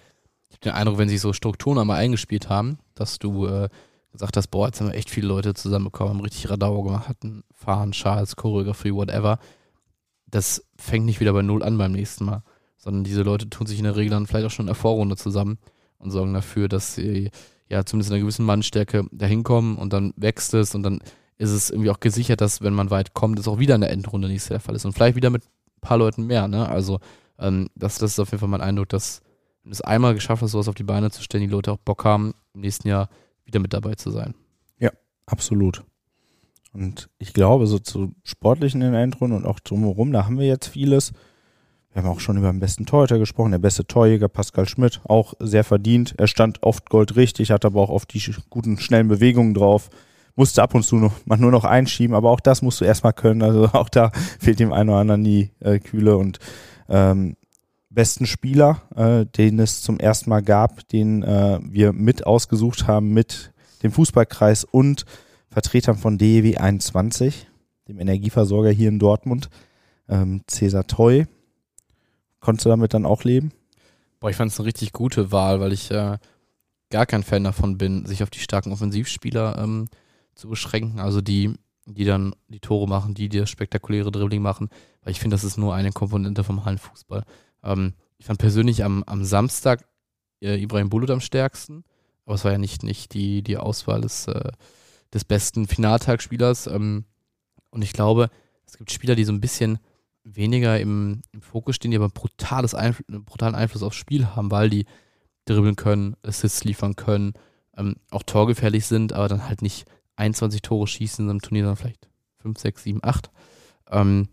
Ich 0.48 0.56
habe 0.56 0.60
den 0.62 0.72
Eindruck, 0.72 0.98
wenn 0.98 1.08
sich 1.08 1.20
so 1.20 1.32
Strukturen 1.32 1.78
einmal 1.78 1.98
eingespielt 1.98 2.48
haben, 2.48 2.78
dass 2.94 3.18
du 3.18 3.46
äh, 3.46 3.68
gesagt 4.12 4.36
hast, 4.36 4.48
boah, 4.48 4.66
jetzt 4.66 4.80
haben 4.80 4.88
wir 4.88 4.94
echt 4.94 5.10
viele 5.10 5.26
Leute 5.26 5.54
zusammenbekommen, 5.54 6.14
haben 6.14 6.20
richtig 6.20 6.48
Radau 6.50 6.82
gemacht, 6.82 7.08
hatten 7.08 7.44
Fahren, 7.54 7.92
Charles, 7.92 8.36
Choreografie, 8.36 8.92
whatever. 8.92 9.38
Das 10.26 10.64
fängt 10.76 11.06
nicht 11.06 11.20
wieder 11.20 11.32
bei 11.32 11.42
Null 11.42 11.62
an 11.62 11.78
beim 11.78 11.92
nächsten 11.92 12.24
Mal, 12.24 12.42
sondern 12.76 13.04
diese 13.04 13.22
Leute 13.22 13.48
tun 13.48 13.66
sich 13.66 13.78
in 13.78 13.84
der 13.84 13.96
Regel 13.96 14.10
dann 14.10 14.26
vielleicht 14.26 14.46
auch 14.46 14.50
schon 14.50 14.64
in 14.64 14.68
der 14.68 14.74
Vorrunde 14.74 15.16
zusammen 15.16 15.58
und 15.98 16.10
sorgen 16.10 16.34
dafür, 16.34 16.68
dass 16.68 16.94
sie 16.94 17.30
ja 17.68 17.84
zumindest 17.84 18.10
in 18.10 18.16
einer 18.16 18.22
gewissen 18.22 18.44
Mannstärke 18.44 19.06
dahin 19.12 19.42
kommen 19.42 19.76
und 19.76 19.92
dann 19.92 20.12
wächst 20.16 20.52
es 20.54 20.74
und 20.74 20.82
dann 20.82 21.00
ist 21.38 21.50
es 21.50 21.70
irgendwie 21.70 21.90
auch 21.90 22.00
gesichert, 22.00 22.40
dass 22.40 22.60
wenn 22.62 22.74
man 22.74 22.90
weit 22.90 23.14
kommt, 23.14 23.38
es 23.38 23.48
auch 23.48 23.58
wieder 23.58 23.74
in 23.74 23.80
der 23.80 23.90
Endrunde 23.90 24.28
Jahr 24.28 24.48
der 24.48 24.60
Fall 24.60 24.74
ist. 24.74 24.84
Und 24.84 24.92
vielleicht 24.92 25.16
wieder 25.16 25.30
mit 25.30 25.42
ein 25.44 25.80
paar 25.80 25.98
Leuten 25.98 26.26
mehr, 26.26 26.48
ne? 26.48 26.68
Also 26.68 27.00
ähm, 27.38 27.68
das, 27.74 27.98
das 27.98 28.12
ist 28.12 28.20
auf 28.20 28.30
jeden 28.30 28.40
Fall 28.40 28.48
mein 28.48 28.60
Eindruck, 28.60 28.88
dass 28.88 29.22
wenn 29.62 29.70
du 29.70 29.74
es 29.74 29.80
einmal 29.80 30.14
geschafft 30.14 30.42
hast, 30.42 30.52
sowas 30.52 30.68
auf 30.68 30.74
die 30.74 30.82
Beine 30.82 31.10
zu 31.10 31.22
stellen, 31.22 31.44
die 31.44 31.50
Leute 31.50 31.72
auch 31.72 31.78
Bock 31.78 32.04
haben, 32.04 32.34
im 32.54 32.60
nächsten 32.60 32.88
Jahr 32.88 33.08
wieder 33.44 33.60
mit 33.60 33.72
dabei 33.72 33.94
zu 33.94 34.10
sein. 34.10 34.34
Ja, 34.78 34.90
absolut. 35.26 35.84
Und 36.72 37.10
ich 37.18 37.32
glaube, 37.32 37.66
so 37.66 37.78
zu 37.78 38.12
sportlichen 38.24 38.82
in 38.82 38.92
der 38.92 39.02
Endrunde 39.02 39.36
und 39.36 39.46
auch 39.46 39.60
drumherum, 39.60 40.12
da 40.12 40.24
haben 40.24 40.38
wir 40.38 40.46
jetzt 40.46 40.68
vieles. 40.68 41.12
Wir 41.92 42.02
haben 42.02 42.08
auch 42.08 42.20
schon 42.20 42.38
über 42.38 42.50
den 42.50 42.60
besten 42.60 42.86
Torhüter 42.86 43.18
gesprochen, 43.18 43.50
der 43.50 43.58
beste 43.58 43.86
Torjäger 43.86 44.28
Pascal 44.28 44.66
Schmidt, 44.66 45.02
auch 45.04 45.34
sehr 45.38 45.64
verdient. 45.64 46.14
Er 46.16 46.26
stand 46.26 46.62
oft 46.62 46.88
goldrichtig, 46.88 47.50
hat 47.50 47.66
aber 47.66 47.82
auch 47.82 47.90
oft 47.90 48.14
die 48.14 48.34
guten, 48.48 48.78
schnellen 48.78 49.08
Bewegungen 49.08 49.52
drauf 49.52 49.90
musste 50.34 50.62
ab 50.62 50.74
und 50.74 50.82
zu 50.82 50.96
noch, 50.96 51.12
mal 51.26 51.38
nur 51.38 51.50
noch 51.50 51.64
einschieben, 51.64 52.14
aber 52.14 52.30
auch 52.30 52.40
das 52.40 52.62
musst 52.62 52.80
du 52.80 52.84
erstmal 52.84 53.12
können. 53.12 53.42
Also 53.42 53.64
auch 53.72 53.88
da 53.88 54.10
fehlt 54.38 54.60
dem 54.60 54.72
einen 54.72 54.90
oder 54.90 54.98
anderen 54.98 55.24
die 55.24 55.50
äh, 55.60 55.78
Kühle 55.78 56.16
und 56.16 56.38
ähm, 56.88 57.36
besten 57.90 58.26
Spieler, 58.26 58.82
äh, 58.96 59.26
den 59.26 59.58
es 59.58 59.82
zum 59.82 59.98
ersten 59.98 60.30
Mal 60.30 60.42
gab, 60.42 60.88
den 60.88 61.22
äh, 61.22 61.60
wir 61.62 61.92
mit 61.92 62.26
ausgesucht 62.26 62.86
haben 62.86 63.12
mit 63.12 63.52
dem 63.82 63.92
Fußballkreis 63.92 64.64
und 64.64 65.04
Vertretern 65.50 65.96
von 65.96 66.16
DEW 66.16 66.56
21, 66.56 67.46
dem 67.88 68.00
Energieversorger 68.00 68.70
hier 68.70 68.88
in 68.88 68.98
Dortmund, 68.98 69.50
ähm, 70.08 70.42
Cesar 70.48 70.86
Toy. 70.86 71.26
Konntest 72.40 72.64
du 72.64 72.70
damit 72.70 72.94
dann 72.94 73.04
auch 73.04 73.24
leben? 73.24 73.52
Boah, 74.20 74.30
ich 74.30 74.36
fand 74.36 74.50
es 74.50 74.58
eine 74.58 74.66
richtig 74.66 74.92
gute 74.92 75.30
Wahl, 75.30 75.60
weil 75.60 75.72
ich 75.72 75.90
äh, 75.90 76.16
gar 76.90 77.06
kein 77.06 77.22
Fan 77.22 77.44
davon 77.44 77.76
bin, 77.76 78.06
sich 78.06 78.22
auf 78.22 78.30
die 78.30 78.38
starken 78.38 78.72
Offensivspieler 78.72 79.58
ähm, 79.58 79.88
zu 80.34 80.48
beschränken. 80.48 81.00
Also 81.00 81.20
die, 81.20 81.54
die 81.86 82.04
dann 82.04 82.34
die 82.48 82.60
Tore 82.60 82.88
machen, 82.88 83.14
die 83.14 83.28
das 83.28 83.50
spektakuläre 83.50 84.10
Dribbling 84.10 84.42
machen, 84.42 84.68
weil 85.02 85.12
ich 85.12 85.20
finde, 85.20 85.34
das 85.34 85.44
ist 85.44 85.58
nur 85.58 85.74
eine 85.74 85.92
Komponente 85.92 86.44
vom 86.44 86.64
Hallenfußball. 86.64 87.24
Ähm, 87.62 87.94
ich 88.18 88.26
fand 88.26 88.38
persönlich 88.38 88.84
am, 88.84 89.02
am 89.04 89.24
Samstag 89.24 89.88
äh, 90.40 90.60
Ibrahim 90.60 90.90
Bulut 90.90 91.10
am 91.10 91.20
stärksten, 91.20 91.84
aber 92.24 92.34
es 92.36 92.44
war 92.44 92.52
ja 92.52 92.58
nicht, 92.58 92.82
nicht 92.82 93.14
die, 93.14 93.42
die 93.42 93.56
Auswahl 93.56 94.00
des, 94.00 94.28
äh, 94.28 94.52
des 95.12 95.24
besten 95.24 95.66
Finaltagsspielers. 95.66 96.68
Ähm, 96.68 97.04
und 97.70 97.82
ich 97.82 97.92
glaube, 97.92 98.30
es 98.66 98.78
gibt 98.78 98.92
Spieler, 98.92 99.14
die 99.14 99.24
so 99.24 99.32
ein 99.32 99.40
bisschen 99.40 99.78
weniger 100.24 100.78
im, 100.78 101.22
im 101.32 101.42
Fokus 101.42 101.76
stehen, 101.76 101.90
die 101.90 101.96
aber 101.96 102.08
brutales 102.08 102.74
Einfl 102.74 103.02
einen 103.08 103.24
brutalen 103.24 103.54
Einfluss 103.54 103.82
aufs 103.82 103.96
Spiel 103.96 104.28
haben, 104.28 104.50
weil 104.50 104.70
die 104.70 104.86
dribbeln 105.44 105.76
können, 105.76 106.16
Assists 106.22 106.64
liefern 106.64 106.94
können, 106.94 107.34
ähm, 107.76 107.96
auch 108.10 108.22
torgefährlich 108.22 108.86
sind, 108.86 109.12
aber 109.12 109.28
dann 109.28 109.48
halt 109.48 109.62
nicht 109.62 109.86
21 110.16 110.62
Tore 110.62 110.86
schießen 110.86 111.24
in 111.24 111.30
einem 111.30 111.42
Turnier, 111.42 111.64
sondern 111.64 111.76
vielleicht 111.76 112.08
5, 112.38 112.58
6, 112.58 112.82
7, 112.82 113.00
8. 113.02 113.30
Ähm, 113.90 114.28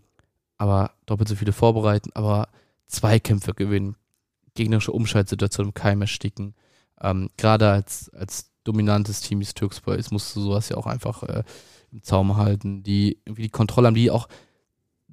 aber 0.58 0.92
doppelt 1.06 1.28
so 1.28 1.36
viele 1.36 1.52
vorbereiten, 1.52 2.10
aber 2.14 2.48
Zweikämpfe 2.86 3.54
gewinnen, 3.54 3.96
gegnerische 4.54 4.92
Umschaltsituationen 4.92 5.70
im 5.70 5.74
Keim 5.74 6.02
ersticken. 6.02 6.54
Ähm, 7.00 7.30
Gerade 7.36 7.70
als, 7.70 8.10
als 8.10 8.50
dominantes 8.64 9.20
Team 9.22 9.40
des 9.40 9.54
Türkspurs 9.54 10.10
musst 10.10 10.34
du 10.36 10.40
sowas 10.40 10.68
ja 10.68 10.76
auch 10.76 10.86
einfach 10.86 11.22
äh, 11.22 11.44
im 11.92 12.02
Zaum 12.02 12.36
halten, 12.36 12.82
die 12.82 13.18
irgendwie 13.24 13.42
die 13.42 13.50
Kontrolle 13.50 13.86
haben, 13.86 13.94
die 13.94 14.10
auch 14.10 14.28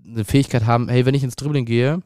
eine 0.05 0.25
Fähigkeit 0.25 0.65
haben, 0.65 0.89
hey, 0.89 1.05
wenn 1.05 1.15
ich 1.15 1.23
ins 1.23 1.35
Dribbling 1.35 1.65
gehe, 1.65 2.01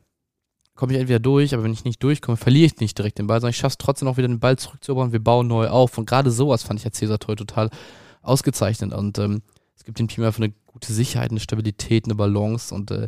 komme 0.76 0.94
ich 0.94 1.00
entweder 1.00 1.20
durch, 1.20 1.54
aber 1.54 1.64
wenn 1.64 1.74
ich 1.74 1.84
nicht 1.84 2.02
durchkomme, 2.02 2.38
verliere 2.38 2.66
ich 2.66 2.80
nicht 2.80 2.98
direkt 2.98 3.20
den 3.20 3.28
Ball, 3.28 3.40
sondern 3.40 3.52
ich 3.52 3.58
schaffe 3.58 3.74
es 3.74 3.78
trotzdem 3.78 4.08
auch 4.08 4.18
wieder 4.18 4.28
den 4.28 4.40
Ball 4.40 4.58
zurückzuerobern, 4.58 5.12
wir 5.12 5.24
bauen 5.24 5.48
neu 5.48 5.68
auf. 5.68 5.98
Und 5.98 6.08
gerade 6.08 6.32
sowas 6.32 6.64
fand 6.64 6.80
ich 6.80 6.86
als 6.86 6.98
Cesar 6.98 7.20
Toy 7.20 7.36
total 7.36 7.70
ausgezeichnet. 8.22 8.94
Und 8.94 9.18
ähm, 9.20 9.42
es 9.76 9.84
gibt 9.84 10.00
dem 10.00 10.08
Team 10.08 10.24
einfach 10.24 10.42
eine 10.42 10.54
gute 10.66 10.94
Sicherheit, 10.94 11.32
eine 11.32 11.40
Stabilität, 11.40 12.06
eine 12.06 12.16
Balance. 12.16 12.74
Und 12.74 12.92
äh, 12.92 13.08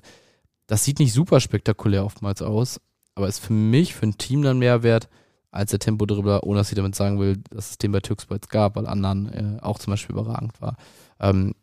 das 0.67 0.83
sieht 0.83 0.99
nicht 0.99 1.13
super 1.13 1.39
spektakulär 1.39 2.05
oftmals 2.05 2.41
aus, 2.41 2.79
aber 3.15 3.27
ist 3.27 3.39
für 3.39 3.53
mich, 3.53 3.93
für 3.93 4.07
ein 4.07 4.17
Team 4.17 4.41
dann 4.41 4.59
mehr 4.59 4.83
wert 4.83 5.09
als 5.51 5.69
der 5.69 5.79
Tempo-Dribbler, 5.79 6.43
ohne 6.43 6.59
dass 6.59 6.71
ich 6.71 6.75
damit 6.75 6.95
sagen 6.95 7.19
will, 7.19 7.37
dass 7.51 7.71
es 7.71 7.77
den 7.77 7.91
bei 7.91 7.99
Türkspor 7.99 8.39
gab, 8.49 8.75
weil 8.75 8.87
anderen 8.87 9.29
äh, 9.31 9.61
auch 9.61 9.77
zum 9.77 9.91
Beispiel 9.91 10.15
überragend 10.15 10.59
war. 10.61 10.77
Ähm, 11.19 11.53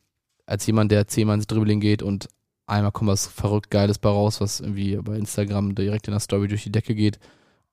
als 0.46 0.66
jemand, 0.66 0.92
der 0.92 1.08
zehnmal 1.08 1.36
ins 1.36 1.48
Dribbling 1.48 1.80
geht 1.80 2.02
und 2.02 2.28
einmal 2.66 2.92
kommt 2.92 3.10
was 3.10 3.26
verrückt 3.26 3.70
Geiles 3.70 3.98
bei 3.98 4.08
raus, 4.08 4.40
was 4.40 4.60
irgendwie 4.60 4.96
bei 4.96 5.16
Instagram 5.16 5.74
direkt 5.74 6.06
in 6.06 6.12
der 6.12 6.20
Story 6.20 6.46
durch 6.46 6.62
die 6.62 6.72
Decke 6.72 6.94
geht 6.94 7.18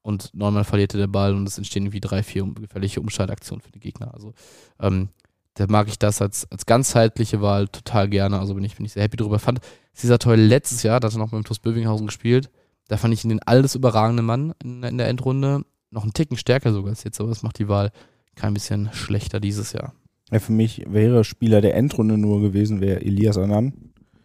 und 0.01 0.33
neunmal 0.33 0.63
verliert 0.63 0.93
er 0.93 0.99
der 0.99 1.07
Ball 1.07 1.35
und 1.35 1.47
es 1.47 1.57
entstehen 1.57 1.83
irgendwie 1.83 1.99
drei, 1.99 2.23
vier 2.23 2.45
gefährliche 2.45 3.01
Umschaltaktionen 3.01 3.61
für 3.61 3.71
die 3.71 3.79
Gegner. 3.79 4.13
Also 4.13 4.33
ähm, 4.79 5.09
da 5.57 5.65
mag 5.67 5.87
ich 5.87 5.97
das 5.97 6.21
als, 6.21 6.49
als 6.51 6.65
ganzheitliche 6.67 7.41
Wahl 7.41 7.67
total 7.67 8.07
gerne. 8.09 8.39
Also 8.39 8.53
bin 8.53 8.63
ich, 8.63 8.75
bin 8.75 8.85
ich 8.85 8.93
sehr 8.93 9.03
happy 9.03 9.17
drüber. 9.17 9.39
Fand 9.39 9.59
Cesar 9.95 10.19
Toy 10.19 10.35
letztes 10.35 10.83
Jahr, 10.83 10.99
da 10.99 11.07
hat 11.07 11.15
er 11.15 11.17
noch 11.17 11.31
mit 11.31 11.43
dem 11.43 11.45
TuS 11.45 11.59
Bövinghausen 11.59 12.05
gespielt, 12.05 12.51
Da 12.87 12.97
fand 12.97 13.13
ich 13.13 13.23
ihn 13.23 13.29
den 13.29 13.41
alles 13.41 13.73
überragenden 13.73 14.25
Mann 14.25 14.53
in, 14.63 14.83
in 14.83 14.97
der 14.99 15.07
Endrunde. 15.07 15.63
Noch 15.89 16.03
einen 16.03 16.13
Ticken 16.13 16.37
stärker 16.37 16.73
sogar 16.73 16.91
als 16.91 17.03
jetzt, 17.03 17.19
aber 17.19 17.29
das 17.29 17.41
macht 17.41 17.57
die 17.57 17.67
Wahl 17.67 17.91
kein 18.35 18.53
bisschen 18.53 18.89
schlechter 18.93 19.39
dieses 19.39 19.73
Jahr. 19.73 19.93
Ja, 20.31 20.39
für 20.39 20.51
mich 20.51 20.83
wäre 20.87 21.23
Spieler 21.23 21.61
der 21.61 21.75
Endrunde 21.75 22.17
nur 22.17 22.41
gewesen, 22.41 22.79
wäre 22.79 23.01
Elias 23.01 23.37
Anan. 23.37 23.73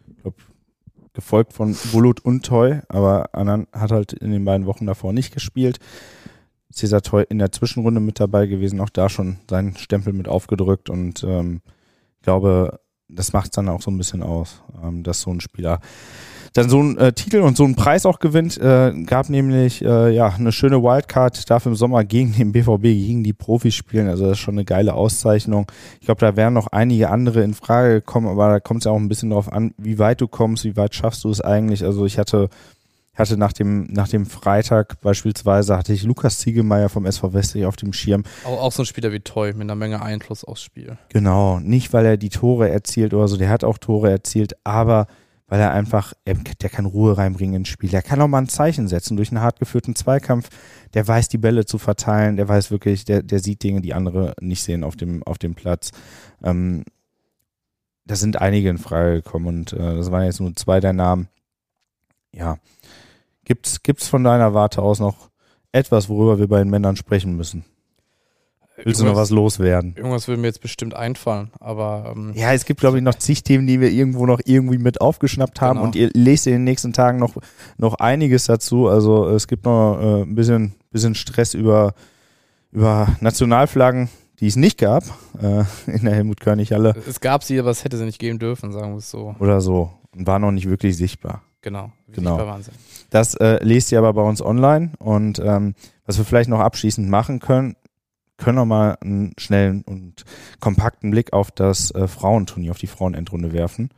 Ich 0.07 0.21
glaube, 0.21 0.37
gefolgt 1.13 1.53
von 1.53 1.75
Bulut 1.91 2.19
und 2.19 2.45
Toy, 2.45 2.81
aber 2.89 3.33
Anan 3.33 3.65
hat 3.71 3.91
halt 3.91 4.13
in 4.13 4.31
den 4.31 4.45
beiden 4.45 4.67
Wochen 4.67 4.85
davor 4.85 5.13
nicht 5.13 5.33
gespielt. 5.33 5.79
Cesar 6.73 7.01
Toy 7.01 7.25
in 7.29 7.39
der 7.39 7.51
Zwischenrunde 7.51 7.99
mit 7.99 8.19
dabei 8.19 8.47
gewesen, 8.47 8.81
auch 8.81 8.89
da 8.89 9.09
schon 9.09 9.37
seinen 9.49 9.75
Stempel 9.77 10.13
mit 10.13 10.27
aufgedrückt 10.27 10.89
und 10.89 11.23
ähm, 11.23 11.61
ich 12.17 12.23
glaube, 12.23 12.79
das 13.09 13.33
macht 13.33 13.45
es 13.45 13.51
dann 13.51 13.69
auch 13.69 13.81
so 13.81 13.91
ein 13.91 13.97
bisschen 13.97 14.23
aus, 14.23 14.61
ähm, 14.83 15.03
dass 15.03 15.21
so 15.21 15.31
ein 15.31 15.41
Spieler 15.41 15.79
dann 16.53 16.69
so 16.69 16.79
einen 16.79 16.97
äh, 16.97 17.13
Titel 17.13 17.39
und 17.39 17.57
so 17.57 17.63
einen 17.63 17.75
Preis 17.75 18.05
auch 18.05 18.19
gewinnt. 18.19 18.57
Äh, 18.59 18.93
gab 19.05 19.29
nämlich 19.29 19.83
äh, 19.83 20.13
ja 20.13 20.27
eine 20.27 20.51
schöne 20.51 20.83
Wildcard, 20.83 21.49
darf 21.49 21.65
im 21.65 21.75
Sommer 21.75 22.03
gegen 22.03 22.33
den 22.33 22.51
BVB, 22.51 22.83
gegen 22.83 23.23
die 23.23 23.33
Profis 23.33 23.73
spielen. 23.73 24.07
Also 24.07 24.25
das 24.25 24.33
ist 24.33 24.39
schon 24.39 24.55
eine 24.55 24.65
geile 24.65 24.93
Auszeichnung. 24.93 25.65
Ich 25.99 26.05
glaube, 26.05 26.21
da 26.21 26.35
wären 26.35 26.53
noch 26.53 26.67
einige 26.67 27.09
andere 27.09 27.41
in 27.41 27.55
Frage 27.55 27.95
gekommen, 27.95 28.27
aber 28.27 28.49
da 28.49 28.59
kommt 28.59 28.81
es 28.81 28.85
ja 28.85 28.91
auch 28.91 28.97
ein 28.97 29.09
bisschen 29.09 29.31
darauf 29.31 29.51
an, 29.51 29.73
wie 29.77 29.97
weit 29.97 30.21
du 30.21 30.27
kommst, 30.27 30.63
wie 30.63 30.77
weit 30.77 30.93
schaffst 30.93 31.23
du 31.23 31.29
es 31.31 31.41
eigentlich. 31.41 31.83
Also 31.83 32.05
ich 32.05 32.19
hatte 32.19 32.49
hatte 33.13 33.37
nach 33.37 33.53
dem, 33.53 33.85
nach 33.85 34.07
dem 34.07 34.25
Freitag 34.25 34.99
beispielsweise, 35.01 35.77
hatte 35.77 35.93
ich 35.93 36.03
Lukas 36.03 36.39
Ziegelmeier 36.39 36.89
vom 36.89 37.05
SV 37.05 37.33
Westrich 37.33 37.65
auf 37.65 37.75
dem 37.75 37.93
Schirm. 37.93 38.23
Auch, 38.43 38.61
auch 38.61 38.71
so 38.71 38.83
ein 38.83 38.85
Spieler 38.85 39.11
wie 39.11 39.19
Toy 39.19 39.53
mit 39.53 39.61
einer 39.61 39.75
Menge 39.75 40.01
Einfluss 40.01 40.43
aufs 40.43 40.63
Spiel. 40.63 40.97
Genau, 41.09 41.59
nicht 41.59 41.93
weil 41.93 42.05
er 42.05 42.17
die 42.17 42.29
Tore 42.29 42.69
erzielt 42.69 43.13
oder 43.13 43.27
so, 43.27 43.37
der 43.37 43.49
hat 43.49 43.63
auch 43.63 43.77
Tore 43.77 44.09
erzielt, 44.09 44.55
aber 44.63 45.07
weil 45.47 45.59
er 45.59 45.71
einfach, 45.71 46.13
er, 46.25 46.33
der 46.33 46.69
kann 46.69 46.85
Ruhe 46.85 47.15
reinbringen 47.15 47.57
ins 47.57 47.67
Spiel. 47.67 47.91
Der 47.91 48.01
kann 48.01 48.19
auch 48.21 48.27
mal 48.27 48.39
ein 48.39 48.49
Zeichen 48.49 48.87
setzen 48.87 49.17
durch 49.17 49.29
einen 49.29 49.41
hart 49.41 49.59
geführten 49.59 49.95
Zweikampf. 49.95 50.49
Der 50.95 51.07
weiß, 51.07 51.27
die 51.27 51.37
Bälle 51.37 51.65
zu 51.65 51.77
verteilen. 51.77 52.37
Der 52.37 52.47
weiß 52.47 52.71
wirklich, 52.71 53.05
der, 53.05 53.21
der 53.21 53.39
sieht 53.39 53.61
Dinge, 53.61 53.81
die 53.81 53.93
andere 53.93 54.33
nicht 54.41 54.63
sehen 54.63 54.83
auf 54.83 54.95
dem, 54.95 55.21
auf 55.21 55.37
dem 55.37 55.53
Platz. 55.53 55.91
Ähm, 56.43 56.85
da 58.05 58.15
sind 58.15 58.41
einige 58.41 58.69
in 58.69 58.79
Frage 58.79 59.21
gekommen 59.21 59.45
und 59.45 59.73
äh, 59.73 59.95
das 59.95 60.09
waren 60.09 60.25
jetzt 60.25 60.39
nur 60.39 60.55
zwei 60.55 60.79
der 60.79 60.93
Namen. 60.93 61.27
Ja. 62.33 62.57
Gibt's, 63.45 63.83
gibt's 63.83 64.07
von 64.07 64.23
deiner 64.23 64.53
Warte 64.53 64.81
aus 64.81 64.99
noch 64.99 65.29
etwas, 65.71 66.07
worüber 66.09 66.39
wir 66.39 66.47
bei 66.47 66.59
den 66.59 66.69
Männern 66.69 66.95
sprechen 66.95 67.35
müssen? 67.35 67.65
Willst 68.83 69.01
du 69.01 69.05
noch 69.05 69.15
was 69.15 69.29
loswerden? 69.29 69.93
Irgendwas 69.95 70.27
würde 70.27 70.41
mir 70.41 70.47
jetzt 70.47 70.61
bestimmt 70.61 70.95
einfallen, 70.95 71.51
aber. 71.59 72.11
Ähm, 72.15 72.33
ja, 72.33 72.53
es 72.53 72.65
gibt, 72.65 72.79
glaube 72.79 72.97
ich, 72.97 73.03
noch 73.03 73.13
zig 73.15 73.43
Themen, 73.43 73.67
die 73.67 73.79
wir 73.79 73.91
irgendwo 73.91 74.25
noch 74.25 74.41
irgendwie 74.45 74.79
mit 74.79 74.99
aufgeschnappt 74.99 75.61
haben 75.61 75.77
Genau. 75.77 75.85
und 75.85 75.95
ihr 75.95 76.09
lest 76.13 76.47
in 76.47 76.53
den 76.53 76.63
nächsten 76.63 76.91
Tagen 76.91 77.19
noch, 77.19 77.35
noch 77.77 77.95
einiges 77.95 78.45
dazu. 78.45 78.87
Also 78.87 79.27
es 79.29 79.47
gibt 79.47 79.65
noch 79.65 79.99
äh, 80.01 80.21
ein 80.23 80.33
bisschen, 80.33 80.73
bisschen 80.91 81.13
Stress 81.13 81.53
über, 81.53 81.93
über 82.71 83.15
Nationalflaggen, 83.21 84.09
die 84.39 84.47
es 84.47 84.55
nicht 84.55 84.79
gab 84.79 85.03
äh, 85.39 85.63
in 85.91 86.03
der 86.03 86.15
Helmut-Körnig-Halle 86.15 86.95
es 87.07 87.19
gab 87.19 87.43
sie, 87.43 87.59
aber 87.59 87.69
es 87.69 87.83
hätte 87.83 87.97
sie 87.97 88.05
nicht 88.05 88.19
geben 88.19 88.39
dürfen, 88.39 88.71
sagen 88.71 88.93
wir 88.93 88.97
es 88.97 89.09
so. 89.11 89.35
oder 89.39 89.61
so 89.61 89.91
und 90.15 90.25
war 90.25 90.39
noch 90.39 90.51
nicht 90.51 90.67
wirklich 90.67 90.97
sichtbar. 90.97 91.43
Genau. 91.61 91.91
Genau. 92.11 92.31
Sichtbar 92.31 92.47
Wahnsinn. 92.53 92.73
Das 93.13 93.35
äh, 93.35 93.63
lest 93.63 93.91
ihr 93.91 93.99
aber 93.99 94.11
bei 94.13 94.23
uns 94.23 94.41
online 94.41 94.93
und 94.97 95.37
ähm, 95.37 95.75
was 96.07 96.17
wir 96.17 96.25
vielleicht 96.25 96.49
noch 96.49 96.61
abschließend 96.61 97.07
machen 97.07 97.39
können, 97.39 97.75
können 98.37 98.57
wir 98.57 98.65
mal 98.65 98.97
einen 99.01 99.33
schnellen 99.37 99.83
und 99.83 100.23
kompakten 100.59 101.11
Blick 101.11 101.31
auf 101.31 101.51
das 101.51 101.91
äh, 101.91 102.07
Frauenturnier, 102.07 102.71
auf 102.71 102.79
die 102.79 102.87
Frauenendrunde 102.87 103.53
werfen, 103.53 103.91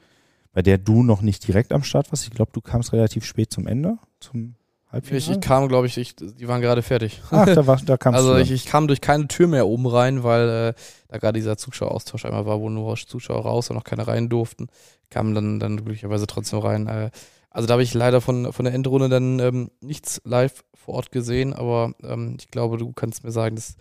bei 0.51 0.61
der 0.61 0.77
du 0.77 1.01
noch 1.01 1.21
nicht 1.21 1.47
direkt 1.47 1.71
am 1.71 1.81
Start 1.83 2.11
warst. 2.11 2.25
Ich 2.25 2.31
glaube, 2.31 2.51
du 2.53 2.59
kamst 2.59 2.91
relativ 2.91 3.23
spät 3.23 3.53
zum 3.53 3.67
Ende, 3.67 3.99
zum 4.19 4.55
Halbfinale. 4.91 5.19
Ich, 5.19 5.31
ich 5.31 5.39
kam, 5.39 5.69
glaube 5.69 5.87
ich, 5.87 5.97
ich, 5.97 6.17
die 6.17 6.49
waren 6.49 6.59
gerade 6.59 6.81
fertig. 6.81 7.21
Ach, 7.31 7.45
da, 7.45 7.65
war, 7.65 7.77
da 7.85 7.95
kamst 7.95 8.17
Also 8.17 8.33
du. 8.33 8.41
ich, 8.41 8.51
ich 8.51 8.65
kam 8.65 8.89
durch 8.89 8.99
keine 8.99 9.29
Tür 9.29 9.47
mehr 9.47 9.65
oben 9.65 9.87
rein, 9.87 10.23
weil 10.23 10.49
äh, 10.49 10.73
da 11.07 11.19
gerade 11.19 11.39
dieser 11.39 11.55
Zuschaueraustausch 11.55 12.25
einmal 12.25 12.45
war, 12.45 12.59
wo 12.59 12.69
nur 12.69 12.97
Zuschauer 12.97 13.43
raus 13.43 13.69
und 13.69 13.77
noch 13.77 13.85
keine 13.85 14.09
rein 14.09 14.27
durften. 14.27 14.67
Kamen 15.09 15.33
dann, 15.33 15.61
dann 15.61 15.77
glücklicherweise 15.77 16.27
trotzdem 16.27 16.59
rein. 16.59 16.87
Äh, 16.87 17.11
also 17.55 17.67
da 17.67 17.73
habe 17.73 17.83
ich 17.83 17.93
leider 17.93 18.19
von, 18.19 18.51
von 18.51 18.65
der 18.65 18.73
Endrunde 18.73 19.07
dann 19.07 19.39
ähm, 19.39 19.71
nichts 19.79 20.21
live 20.25 20.65
vor 20.73 20.95
Ort 20.95 21.13
gesehen, 21.13 21.53
aber 21.53 21.93
ähm, 22.03 22.35
ich 22.37 22.51
glaube, 22.51 22.77
du 22.77 22.91
kannst 22.91 23.23
mir 23.23 23.31
sagen, 23.31 23.55
dass 23.55 23.77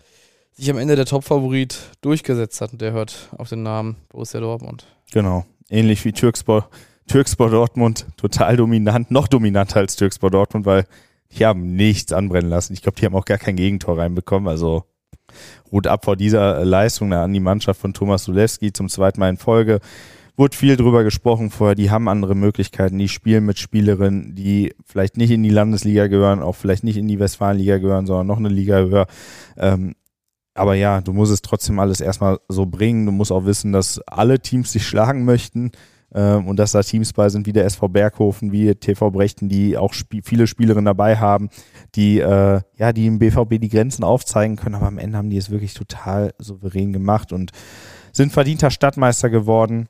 sich 0.53 0.69
am 0.71 0.77
Ende 0.77 0.95
der 0.95 1.05
Top-Favorit 1.05 1.77
durchgesetzt 1.99 2.61
hat 2.61 2.71
und 2.71 2.81
der 2.81 2.93
hört 2.93 3.29
auf 3.37 3.49
den 3.49 3.63
Namen 3.63 3.97
Borussia 4.07 4.39
Dortmund. 4.39 4.87
Genau. 5.11 5.45
Ähnlich 5.69 6.05
wie 6.05 6.13
Türkspor, 6.13 6.69
Türkspor 7.07 7.49
Dortmund, 7.49 8.05
total 8.15 8.55
dominant, 8.55 9.11
noch 9.11 9.27
dominanter 9.27 9.81
als 9.81 9.97
Türkspor 9.97 10.31
Dortmund, 10.31 10.65
weil 10.65 10.87
die 11.31 11.45
haben 11.45 11.75
nichts 11.75 12.13
anbrennen 12.13 12.49
lassen. 12.49 12.71
Ich 12.71 12.81
glaube, 12.81 12.97
die 12.97 13.05
haben 13.05 13.15
auch 13.15 13.25
gar 13.25 13.39
kein 13.39 13.57
Gegentor 13.57 13.97
reinbekommen. 13.97 14.47
Also 14.47 14.85
Hut 15.69 15.85
ab 15.85 16.05
vor 16.05 16.15
dieser 16.15 16.63
Leistung 16.63 17.11
an 17.11 17.33
die 17.33 17.41
Mannschaft 17.41 17.81
von 17.81 17.93
Thomas 17.93 18.23
Sulewski 18.23 18.71
zum 18.71 18.87
zweiten 18.87 19.19
Mal 19.19 19.31
in 19.31 19.37
Folge. 19.37 19.81
Wurde 20.37 20.57
viel 20.57 20.75
drüber 20.75 21.03
gesprochen 21.03 21.49
vorher, 21.49 21.75
die 21.75 21.91
haben 21.91 22.09
andere 22.09 22.35
Möglichkeiten, 22.35 22.97
die 22.97 23.07
spielen 23.07 23.45
mit 23.45 23.57
Spielerinnen, 23.57 24.35
die 24.35 24.73
vielleicht 24.85 25.15
nicht 25.15 25.31
in 25.31 25.43
die 25.43 25.49
Landesliga 25.49 26.07
gehören, 26.07 26.41
auch 26.41 26.55
vielleicht 26.55 26.83
nicht 26.83 26.97
in 26.97 27.07
die 27.07 27.19
Westfalenliga 27.19 27.77
gehören, 27.77 28.05
sondern 28.05 28.27
noch 28.27 28.37
eine 28.37 28.49
Liga 28.49 28.79
höher. 28.79 29.07
Ähm, 29.57 29.95
aber 30.53 30.75
ja, 30.75 31.01
du 31.01 31.13
musst 31.13 31.31
es 31.31 31.41
trotzdem 31.41 31.79
alles 31.79 32.01
erstmal 32.01 32.39
so 32.47 32.65
bringen. 32.65 33.05
Du 33.05 33.11
musst 33.11 33.31
auch 33.31 33.45
wissen, 33.45 33.71
dass 33.71 33.99
alle 34.07 34.39
Teams 34.39 34.71
sich 34.71 34.87
schlagen 34.87 35.25
möchten 35.25 35.71
ähm, 36.13 36.47
und 36.47 36.57
dass 36.57 36.71
da 36.71 36.81
Teams 36.81 37.11
bei 37.11 37.27
sind 37.29 37.45
wie 37.45 37.53
der 37.53 37.65
SV 37.65 37.89
Berghofen, 37.89 38.53
wie 38.53 38.73
TV 38.73 39.11
Brechten, 39.11 39.49
die 39.49 39.77
auch 39.77 39.93
spie 39.93 40.21
viele 40.23 40.47
Spielerinnen 40.47 40.85
dabei 40.85 41.17
haben, 41.17 41.49
die 41.95 42.19
äh, 42.19 42.61
ja, 42.77 42.93
die 42.93 43.07
im 43.07 43.19
BVB 43.19 43.59
die 43.59 43.69
Grenzen 43.69 44.03
aufzeigen 44.03 44.55
können. 44.55 44.75
Aber 44.75 44.87
am 44.87 44.97
Ende 44.97 45.17
haben 45.17 45.29
die 45.29 45.37
es 45.37 45.49
wirklich 45.49 45.73
total 45.73 46.33
souverän 46.39 46.93
gemacht 46.93 47.33
und 47.33 47.51
sind 48.13 48.31
verdienter 48.31 48.71
Stadtmeister 48.71 49.29
geworden. 49.29 49.89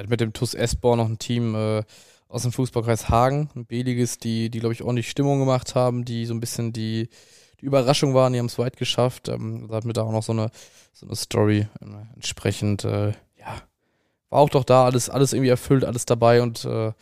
Er 0.00 0.04
hat 0.04 0.10
mit 0.10 0.22
dem 0.22 0.32
TUS 0.32 0.54
Espor 0.54 0.96
noch 0.96 1.10
ein 1.10 1.18
Team 1.18 1.54
äh, 1.54 1.82
aus 2.26 2.40
dem 2.40 2.52
Fußballkreis 2.52 3.10
Hagen, 3.10 3.50
ein 3.54 3.66
B-Liges, 3.66 4.16
die, 4.16 4.48
die 4.48 4.58
glaube 4.58 4.72
ich, 4.72 4.82
ordentlich 4.82 5.10
Stimmung 5.10 5.40
gemacht 5.40 5.74
haben, 5.74 6.06
die 6.06 6.24
so 6.24 6.32
ein 6.32 6.40
bisschen 6.40 6.72
die, 6.72 7.10
die 7.60 7.66
Überraschung 7.66 8.14
waren, 8.14 8.32
die 8.32 8.38
haben 8.38 8.46
es 8.46 8.58
weit 8.58 8.78
geschafft. 8.78 9.28
Ähm, 9.28 9.66
da 9.68 9.76
hat 9.76 9.84
mir 9.84 9.92
da 9.92 10.04
auch 10.04 10.12
noch 10.12 10.22
so 10.22 10.32
eine, 10.32 10.50
so 10.94 11.04
eine 11.04 11.14
Story 11.16 11.68
äh, 11.82 12.14
entsprechend, 12.14 12.86
äh, 12.86 13.08
ja, 13.38 13.60
war 14.30 14.38
auch 14.38 14.48
doch 14.48 14.64
da, 14.64 14.86
alles, 14.86 15.10
alles 15.10 15.34
irgendwie 15.34 15.50
erfüllt, 15.50 15.84
alles 15.84 16.06
dabei 16.06 16.40
und 16.40 16.64
äh, 16.64 16.92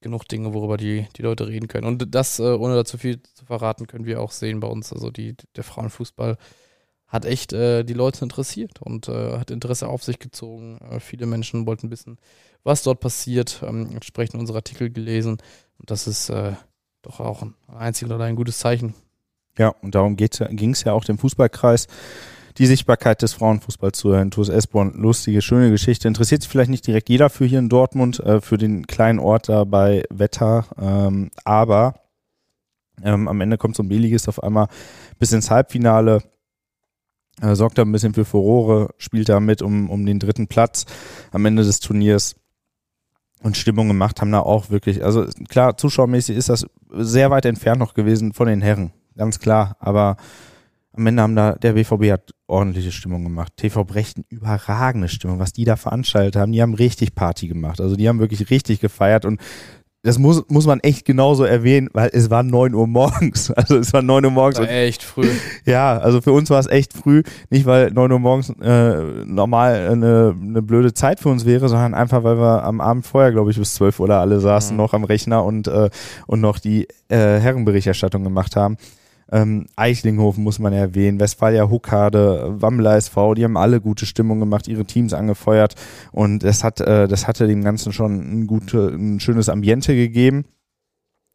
genug 0.00 0.26
Dinge, 0.26 0.54
worüber 0.54 0.78
die, 0.78 1.08
die 1.18 1.22
Leute 1.22 1.48
reden 1.48 1.68
können. 1.68 1.86
Und 1.86 2.14
das, 2.14 2.38
äh, 2.38 2.44
ohne 2.44 2.76
dazu 2.76 2.96
viel 2.96 3.22
zu 3.34 3.44
verraten, 3.44 3.86
können 3.86 4.06
wir 4.06 4.22
auch 4.22 4.30
sehen 4.30 4.60
bei 4.60 4.68
uns. 4.68 4.90
Also 4.90 5.10
die, 5.10 5.36
der 5.54 5.64
Frauenfußball 5.64 6.38
hat 7.12 7.26
echt 7.26 7.52
äh, 7.52 7.84
die 7.84 7.92
Leute 7.92 8.24
interessiert 8.24 8.80
und 8.80 9.08
äh, 9.08 9.38
hat 9.38 9.50
Interesse 9.50 9.86
auf 9.86 10.02
sich 10.02 10.18
gezogen. 10.18 10.78
Äh, 10.78 10.98
viele 10.98 11.26
Menschen 11.26 11.66
wollten 11.66 11.90
wissen, 11.90 12.16
was 12.64 12.82
dort 12.82 13.00
passiert, 13.00 13.62
ähm, 13.62 13.90
entsprechend 13.92 14.40
unsere 14.40 14.58
Artikel 14.58 14.90
gelesen. 14.90 15.36
Und 15.78 15.90
das 15.90 16.06
ist 16.06 16.30
äh, 16.30 16.52
doch 17.02 17.20
auch 17.20 17.42
ein 17.42 17.54
einzig 17.68 18.08
oder 18.08 18.24
ein 18.24 18.34
gutes 18.34 18.58
Zeichen. 18.58 18.94
Ja, 19.58 19.68
und 19.82 19.94
darum 19.94 20.16
ging 20.16 20.70
es 20.70 20.84
ja 20.84 20.94
auch 20.94 21.04
dem 21.04 21.18
Fußballkreis, 21.18 21.86
die 22.56 22.66
Sichtbarkeit 22.66 23.20
des 23.20 23.34
Frauenfußballs 23.34 23.98
zu 23.98 24.10
erhöhen. 24.10 24.30
TuS 24.30 24.48
Esborn, 24.48 24.94
lustige, 24.94 25.42
schöne 25.42 25.70
Geschichte. 25.70 26.08
Interessiert 26.08 26.40
sich 26.40 26.50
vielleicht 26.50 26.70
nicht 26.70 26.86
direkt 26.86 27.10
jeder 27.10 27.28
für 27.28 27.44
hier 27.44 27.58
in 27.58 27.68
Dortmund, 27.68 28.20
äh, 28.20 28.40
für 28.40 28.56
den 28.56 28.86
kleinen 28.86 29.18
Ort 29.18 29.50
da 29.50 29.64
bei 29.64 30.04
Wetter, 30.08 30.64
ähm, 30.80 31.30
aber 31.44 31.94
ähm, 33.02 33.28
am 33.28 33.40
Ende 33.42 33.58
kommt 33.58 33.76
so 33.76 33.82
ein 33.82 33.88
B-Ligist 33.88 34.28
auf 34.28 34.42
einmal 34.42 34.68
bis 35.18 35.32
ins 35.32 35.50
Halbfinale, 35.50 36.22
äh, 37.40 37.54
sorgt 37.54 37.78
da 37.78 37.82
ein 37.82 37.92
bisschen 37.92 38.14
für 38.14 38.24
Furore, 38.24 38.90
spielt 38.98 39.28
da 39.28 39.40
mit 39.40 39.62
um, 39.62 39.88
um 39.90 40.04
den 40.04 40.18
dritten 40.18 40.46
Platz 40.46 40.86
am 41.30 41.44
Ende 41.44 41.62
des 41.64 41.80
Turniers. 41.80 42.36
Und 43.42 43.56
Stimmung 43.56 43.88
gemacht 43.88 44.20
haben 44.20 44.30
da 44.30 44.38
auch 44.38 44.70
wirklich, 44.70 45.04
also 45.04 45.26
klar, 45.48 45.76
zuschauermäßig 45.76 46.36
ist 46.36 46.48
das 46.48 46.64
sehr 46.92 47.32
weit 47.32 47.44
entfernt 47.44 47.80
noch 47.80 47.94
gewesen 47.94 48.32
von 48.32 48.46
den 48.46 48.62
Herren, 48.62 48.92
ganz 49.16 49.40
klar, 49.40 49.76
aber 49.80 50.16
am 50.92 51.06
Ende 51.06 51.22
haben 51.22 51.34
da, 51.34 51.52
der 51.54 51.72
BVB 51.72 52.12
hat 52.12 52.34
ordentliche 52.46 52.92
Stimmung 52.92 53.24
gemacht. 53.24 53.54
TV 53.56 53.82
Brechten, 53.84 54.24
überragende 54.28 55.08
Stimmung, 55.08 55.38
was 55.38 55.52
die 55.52 55.64
da 55.64 55.76
veranstaltet 55.76 56.36
haben, 56.36 56.52
die 56.52 56.62
haben 56.62 56.74
richtig 56.74 57.14
Party 57.14 57.48
gemacht, 57.48 57.80
also 57.80 57.96
die 57.96 58.08
haben 58.08 58.20
wirklich 58.20 58.50
richtig 58.50 58.80
gefeiert. 58.80 59.24
Und 59.24 59.40
das 60.04 60.18
muss, 60.18 60.42
muss 60.48 60.66
man 60.66 60.80
echt 60.80 61.04
genauso 61.04 61.44
erwähnen, 61.44 61.88
weil 61.92 62.10
es 62.12 62.28
war 62.28 62.42
neun 62.42 62.74
Uhr 62.74 62.86
morgens. 62.86 63.50
Also 63.56 63.76
es 63.78 63.92
war 63.92 64.02
neun 64.02 64.24
Uhr 64.24 64.30
morgens. 64.32 64.58
War 64.58 64.68
echt 64.68 65.02
früh. 65.02 65.28
Ja, 65.64 65.96
also 65.98 66.20
für 66.20 66.32
uns 66.32 66.50
war 66.50 66.58
es 66.58 66.66
echt 66.66 66.92
früh. 66.92 67.22
Nicht, 67.50 67.66
weil 67.66 67.90
neun 67.92 68.10
Uhr 68.10 68.18
morgens 68.18 68.50
äh, 68.60 69.24
normal 69.24 69.88
eine, 69.90 70.34
eine 70.40 70.62
blöde 70.62 70.92
Zeit 70.92 71.20
für 71.20 71.28
uns 71.28 71.44
wäre, 71.46 71.68
sondern 71.68 71.94
einfach, 71.94 72.24
weil 72.24 72.36
wir 72.36 72.64
am 72.64 72.80
Abend 72.80 73.06
vorher, 73.06 73.30
glaube 73.30 73.52
ich, 73.52 73.58
bis 73.58 73.74
zwölf 73.74 74.00
Uhr 74.00 74.08
da 74.08 74.20
alle 74.20 74.40
saßen 74.40 74.74
Mhm. 74.76 74.82
noch 74.82 74.92
am 74.92 75.04
Rechner 75.04 75.44
und, 75.44 75.68
äh, 75.68 75.88
und 76.26 76.40
noch 76.40 76.58
die 76.58 76.88
äh, 77.08 77.38
Herrenberichterstattung 77.38 78.24
gemacht 78.24 78.56
haben. 78.56 78.76
Ähm, 79.32 79.66
Eichlinghofen 79.76 80.44
muss 80.44 80.58
man 80.58 80.72
erwähnen, 80.72 81.18
Westfalia 81.18 81.68
Huckade, 81.68 82.60
Wammler 82.60 82.96
SV, 82.96 83.34
die 83.34 83.44
haben 83.44 83.56
alle 83.56 83.80
gute 83.80 84.06
Stimmung 84.06 84.38
gemacht, 84.38 84.68
ihre 84.68 84.84
Teams 84.84 85.14
angefeuert 85.14 85.74
und 86.12 86.44
das 86.44 86.62
hat, 86.62 86.80
äh, 86.80 87.08
das 87.08 87.26
hatte 87.26 87.46
dem 87.46 87.64
Ganzen 87.64 87.92
schon 87.92 88.20
ein, 88.20 88.46
gute, 88.46 88.88
ein 88.88 89.20
schönes 89.20 89.48
Ambiente 89.48 89.94
gegeben. 89.94 90.44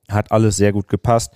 Hat 0.10 0.32
alles 0.32 0.56
sehr 0.56 0.72
gut 0.72 0.88
gepasst 0.88 1.34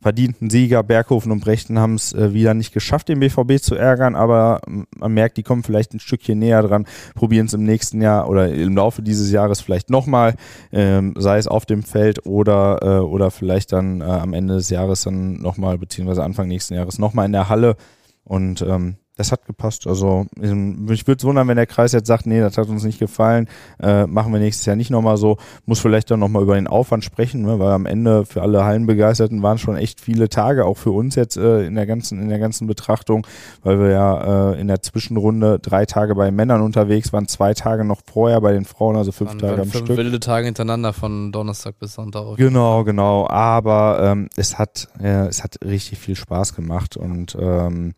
verdienten 0.00 0.50
Sieger. 0.50 0.82
Berghofen 0.82 1.32
und 1.32 1.40
Brechten 1.40 1.78
haben 1.78 1.94
es 1.94 2.12
äh, 2.12 2.32
wieder 2.32 2.54
nicht 2.54 2.72
geschafft, 2.72 3.08
den 3.08 3.20
BVB 3.20 3.60
zu 3.60 3.74
ärgern, 3.74 4.14
aber 4.14 4.60
man 4.66 5.12
merkt, 5.12 5.36
die 5.36 5.42
kommen 5.42 5.62
vielleicht 5.62 5.94
ein 5.94 6.00
Stückchen 6.00 6.38
näher 6.38 6.62
dran, 6.62 6.86
probieren 7.14 7.46
es 7.46 7.54
im 7.54 7.64
nächsten 7.64 8.00
Jahr 8.00 8.28
oder 8.28 8.48
im 8.52 8.76
Laufe 8.76 9.02
dieses 9.02 9.30
Jahres 9.30 9.60
vielleicht 9.60 9.90
nochmal, 9.90 10.34
ähm, 10.72 11.14
sei 11.18 11.38
es 11.38 11.48
auf 11.48 11.66
dem 11.66 11.82
Feld 11.82 12.26
oder, 12.26 12.78
äh, 12.82 13.04
oder 13.04 13.30
vielleicht 13.30 13.72
dann 13.72 14.00
äh, 14.00 14.04
am 14.04 14.32
Ende 14.32 14.54
des 14.54 14.70
Jahres 14.70 15.02
dann 15.02 15.34
nochmal, 15.34 15.78
beziehungsweise 15.78 16.22
Anfang 16.22 16.48
nächsten 16.48 16.74
Jahres 16.74 16.98
nochmal 16.98 17.26
in 17.26 17.32
der 17.32 17.48
Halle. 17.48 17.76
Und 18.24 18.62
ähm, 18.62 18.96
das 19.20 19.32
hat 19.32 19.44
gepasst. 19.44 19.86
Also 19.86 20.26
ich 20.40 21.06
würde 21.06 21.18
es 21.18 21.24
wundern, 21.24 21.46
wenn 21.46 21.56
der 21.56 21.66
Kreis 21.66 21.92
jetzt 21.92 22.06
sagt, 22.06 22.26
nee, 22.26 22.40
das 22.40 22.56
hat 22.56 22.68
uns 22.68 22.84
nicht 22.84 22.98
gefallen, 22.98 23.48
äh, 23.78 24.06
machen 24.06 24.32
wir 24.32 24.40
nächstes 24.40 24.64
Jahr 24.64 24.76
nicht 24.76 24.90
nochmal 24.90 25.18
so. 25.18 25.36
Muss 25.66 25.78
vielleicht 25.78 26.10
dann 26.10 26.20
nochmal 26.20 26.42
über 26.42 26.54
den 26.54 26.66
Aufwand 26.66 27.04
sprechen, 27.04 27.42
ne? 27.42 27.58
weil 27.58 27.70
am 27.70 27.84
Ende 27.84 28.24
für 28.24 28.40
alle 28.40 28.64
Hallenbegeisterten 28.64 29.42
waren 29.42 29.58
schon 29.58 29.76
echt 29.76 30.00
viele 30.00 30.30
Tage, 30.30 30.64
auch 30.64 30.78
für 30.78 30.90
uns 30.90 31.16
jetzt 31.16 31.36
äh, 31.36 31.66
in 31.66 31.74
der 31.74 31.84
ganzen 31.84 32.18
in 32.18 32.30
der 32.30 32.38
ganzen 32.38 32.66
Betrachtung, 32.66 33.26
weil 33.62 33.78
wir 33.78 33.90
ja 33.90 34.52
äh, 34.52 34.60
in 34.60 34.68
der 34.68 34.80
Zwischenrunde 34.80 35.58
drei 35.58 35.84
Tage 35.84 36.14
bei 36.14 36.30
Männern 36.30 36.62
unterwegs 36.62 37.12
waren, 37.12 37.28
zwei 37.28 37.52
Tage 37.52 37.84
noch 37.84 38.00
vorher 38.10 38.40
bei 38.40 38.52
den 38.52 38.64
Frauen, 38.64 38.96
also 38.96 39.12
fünf 39.12 39.36
Tage 39.36 39.60
am 39.60 39.68
fünf 39.68 39.84
Stück. 39.84 39.98
wilde 39.98 40.20
Tage 40.20 40.46
hintereinander 40.46 40.94
von 40.94 41.30
Donnerstag 41.30 41.78
bis 41.78 41.92
Sonntag. 41.92 42.38
Genau, 42.38 42.84
genau. 42.84 43.28
Aber 43.28 44.00
ähm, 44.02 44.30
es 44.36 44.58
hat 44.58 44.88
äh, 44.98 45.26
es 45.26 45.44
hat 45.44 45.58
richtig 45.62 45.98
viel 45.98 46.16
Spaß 46.16 46.54
gemacht 46.54 46.96
und 46.96 47.36
ähm, 47.38 47.92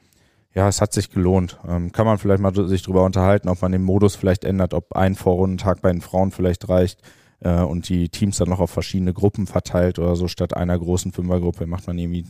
ja, 0.54 0.68
es 0.68 0.80
hat 0.80 0.92
sich 0.92 1.10
gelohnt. 1.10 1.58
Ähm, 1.66 1.92
kann 1.92 2.06
man 2.06 2.18
vielleicht 2.18 2.40
mal 2.40 2.54
sich 2.68 2.82
drüber 2.82 3.04
unterhalten, 3.04 3.48
ob 3.48 3.62
man 3.62 3.72
den 3.72 3.82
Modus 3.82 4.16
vielleicht 4.16 4.44
ändert, 4.44 4.74
ob 4.74 4.94
ein 4.94 5.14
Vorrundentag 5.14 5.80
bei 5.80 5.90
den 5.90 6.02
Frauen 6.02 6.30
vielleicht 6.30 6.68
reicht 6.68 7.00
äh, 7.40 7.60
und 7.60 7.88
die 7.88 8.08
Teams 8.08 8.36
dann 8.36 8.50
noch 8.50 8.60
auf 8.60 8.70
verschiedene 8.70 9.14
Gruppen 9.14 9.46
verteilt 9.46 9.98
oder 9.98 10.14
so. 10.16 10.28
Statt 10.28 10.54
einer 10.54 10.78
großen 10.78 11.12
Fünfergruppe 11.12 11.66
macht 11.66 11.86
man 11.86 11.98
irgendwie 11.98 12.26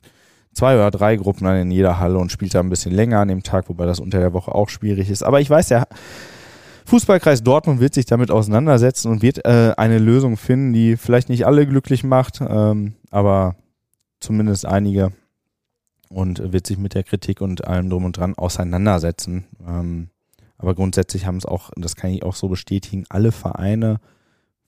zwei 0.54 0.74
oder 0.74 0.90
drei 0.90 1.16
Gruppen 1.16 1.44
dann 1.44 1.56
in 1.56 1.70
jeder 1.70 1.98
Halle 1.98 2.18
und 2.18 2.30
spielt 2.30 2.54
da 2.54 2.60
ein 2.60 2.70
bisschen 2.70 2.92
länger 2.92 3.20
an 3.20 3.28
dem 3.28 3.42
Tag, 3.42 3.68
wobei 3.68 3.86
das 3.86 4.00
unter 4.00 4.20
der 4.20 4.32
Woche 4.32 4.54
auch 4.54 4.68
schwierig 4.68 5.10
ist. 5.10 5.22
Aber 5.22 5.40
ich 5.40 5.50
weiß 5.50 5.70
ja, 5.70 5.84
Fußballkreis 6.86 7.42
Dortmund 7.42 7.80
wird 7.80 7.94
sich 7.94 8.06
damit 8.06 8.30
auseinandersetzen 8.30 9.10
und 9.10 9.22
wird 9.22 9.44
äh, 9.44 9.72
eine 9.76 9.98
Lösung 9.98 10.36
finden, 10.36 10.72
die 10.72 10.96
vielleicht 10.96 11.28
nicht 11.28 11.46
alle 11.46 11.66
glücklich 11.66 12.04
macht, 12.04 12.40
ähm, 12.40 12.94
aber 13.10 13.56
zumindest 14.20 14.66
einige 14.66 15.12
und 16.12 16.52
wird 16.52 16.66
sich 16.66 16.78
mit 16.78 16.94
der 16.94 17.02
Kritik 17.02 17.40
und 17.40 17.64
allem 17.66 17.90
drum 17.90 18.04
und 18.04 18.16
dran 18.16 18.34
auseinandersetzen. 18.34 19.46
Ähm, 19.66 20.10
aber 20.58 20.74
grundsätzlich 20.74 21.26
haben 21.26 21.38
es 21.38 21.46
auch, 21.46 21.70
das 21.76 21.96
kann 21.96 22.10
ich 22.10 22.22
auch 22.22 22.34
so 22.34 22.48
bestätigen, 22.48 23.04
alle 23.08 23.32
Vereine, 23.32 23.98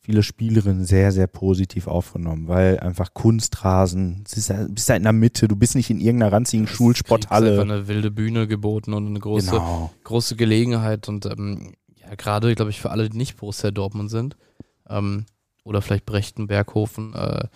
viele 0.01 0.23
Spielerinnen 0.23 0.85
sehr, 0.85 1.13
sehr 1.13 1.27
positiv 1.27 1.87
aufgenommen, 1.87 2.49
weil 2.49 2.81
einfach 2.81 3.15
Kunstrasen, 3.15 4.25
du 4.25 4.69
bist 4.69 4.89
ja 4.89 4.97
in 4.97 5.05
der 5.05 5.13
Mitte, 5.13 5.49
du 5.49 5.57
bist 5.57 5.77
nicht 5.77 5.91
in 5.91 6.01
irgendeiner 6.01 6.33
ranzigen 6.33 6.67
das 6.67 6.75
Schulsporthalle. 6.75 7.53
Einfach 7.53 7.63
eine 7.63 7.89
wilde 7.89 8.11
Bühne 8.11 8.47
geboten 8.47 8.93
und 8.93 9.07
eine 9.07 9.19
große, 9.19 9.53
genau. 9.53 9.91
große 10.03 10.37
Gelegenheit 10.37 11.09
und 11.09 11.27
ähm, 11.27 11.75
ja, 12.03 12.15
gerade, 12.17 12.55
glaube 12.55 12.71
ich, 12.71 12.81
für 12.81 12.91
alle, 12.91 13.09
die 13.09 13.17
nicht 13.17 13.37
Borussia 13.37 13.71
Dortmund 13.71 14.11
sind 14.11 14.37
ähm, 14.91 15.27
oder 15.63 15.81
vielleicht 15.81 16.05
Brechten, 16.05 16.49
Berghofen, 16.49 17.15
äh, 17.15 17.47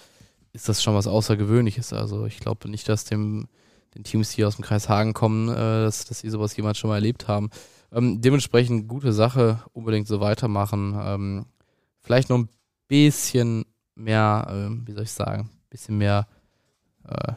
ist 0.53 0.69
das 0.69 0.83
schon 0.83 0.95
was 0.95 1.07
Außergewöhnliches. 1.07 1.93
Also 1.93 2.25
ich 2.25 2.41
glaube 2.41 2.71
nicht, 2.71 2.89
dass 2.89 3.05
dem 3.05 3.49
den 3.95 4.05
Teams, 4.05 4.31
die 4.31 4.45
aus 4.45 4.57
dem 4.57 4.65
Kreis 4.65 4.89
Hagen 4.89 5.15
kommen, 5.15 5.49
äh, 5.49 5.55
dass, 5.55 6.05
dass 6.05 6.21
sie 6.21 6.31
sowas 6.31 6.57
jemals 6.57 6.79
schon 6.79 6.89
mal 6.89 6.97
erlebt 6.97 7.29
haben. 7.29 7.51
Ähm, 7.93 8.21
dementsprechend 8.21 8.89
gute 8.89 9.13
Sache, 9.13 9.63
unbedingt 9.73 10.07
so 10.07 10.21
weitermachen. 10.21 10.99
Ähm, 11.01 11.47
vielleicht 12.03 12.29
noch 12.29 12.39
ein 12.39 12.49
bisschen 12.87 13.65
mehr, 13.95 14.47
äh, 14.51 14.87
wie 14.87 14.93
soll 14.93 15.05
ich 15.05 15.13
sagen, 15.13 15.51
bisschen 15.71 15.99
mehr 15.99 16.27
äh, 17.07 17.33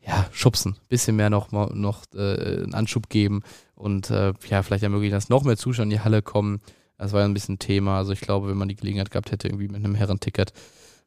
ja, 0.00 0.26
schubsen, 0.32 0.76
bisschen 0.88 1.16
mehr 1.16 1.28
noch, 1.28 1.52
noch 1.52 2.04
äh, 2.14 2.62
einen 2.62 2.74
Anschub 2.74 3.08
geben 3.08 3.42
und 3.74 4.10
äh, 4.10 4.32
ja, 4.48 4.62
vielleicht 4.62 4.82
ermöglichen, 4.82 5.14
dass 5.14 5.28
noch 5.28 5.44
mehr 5.44 5.56
Zuschauer 5.56 5.84
in 5.84 5.90
die 5.90 6.00
Halle 6.00 6.22
kommen. 6.22 6.60
Das 6.96 7.12
war 7.12 7.20
ja 7.20 7.26
ein 7.26 7.34
bisschen 7.34 7.58
Thema. 7.58 7.98
Also 7.98 8.12
ich 8.12 8.20
glaube, 8.20 8.48
wenn 8.48 8.56
man 8.56 8.68
die 8.68 8.76
Gelegenheit 8.76 9.10
gehabt 9.10 9.30
hätte, 9.30 9.48
irgendwie 9.48 9.68
mit 9.68 9.84
einem 9.84 9.94
Herrenticket 9.94 10.52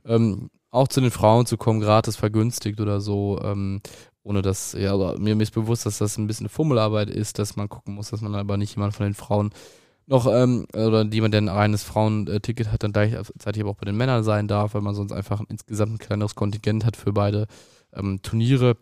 ähm, 0.06 0.50
auch 0.70 0.88
zu 0.88 1.02
den 1.02 1.12
Frauen 1.12 1.46
zu 1.46 1.58
kommen, 1.58 1.82
gratis 1.82 2.16
vergünstigt 2.16 2.80
oder 2.80 3.02
so, 3.02 3.40
ähm, 3.44 3.82
ohne 4.24 4.42
dass, 4.42 4.74
ja, 4.74 4.96
mir, 5.18 5.36
mir 5.36 5.44
ist 5.44 5.54
bewusst, 5.54 5.86
dass 5.86 5.98
das 5.98 6.18
ein 6.18 6.28
bisschen 6.28 6.50
Fummelarbeit 6.50 7.10
ist, 7.10 7.40
dass 7.40 7.56
man 7.56 7.70
gucken 7.70 7.96
muss, 7.96 8.12
dass 8.12 8.22
man 8.22 8.36
aber 8.36 8.58
nicht 8.58 8.76
jemand 8.76 8.96
von 8.96 9.06
den 9.06 9.16
Frauen 9.16 9.52
noch, 10.08 10.28
ähm, 10.28 10.66
oder 10.74 11.04
jemand, 11.06 11.34
der 11.34 11.42
ein 11.42 11.48
reines 11.48 11.84
Frauenticket 11.84 12.72
hat, 12.72 12.84
dann 12.84 12.92
gleichzeitig 12.92 13.62
aber 13.62 13.72
auch 13.72 13.78
bei 13.78 13.86
den 13.86 13.96
Männern 13.96 14.24
sein 14.24 14.48
darf, 14.48 14.74
weil 14.74 14.82
man 14.82 14.96
sonst 14.96 15.12
einfach 15.12 15.42
insgesamt 15.48 15.94
ein 15.94 15.98
kleineres 16.00 16.36
Kontingent 16.36 16.86
hat 16.86 16.98
für 16.98 17.14
beide 17.14 17.48
ähm, 17.94 18.22
Turniere. 18.22 18.78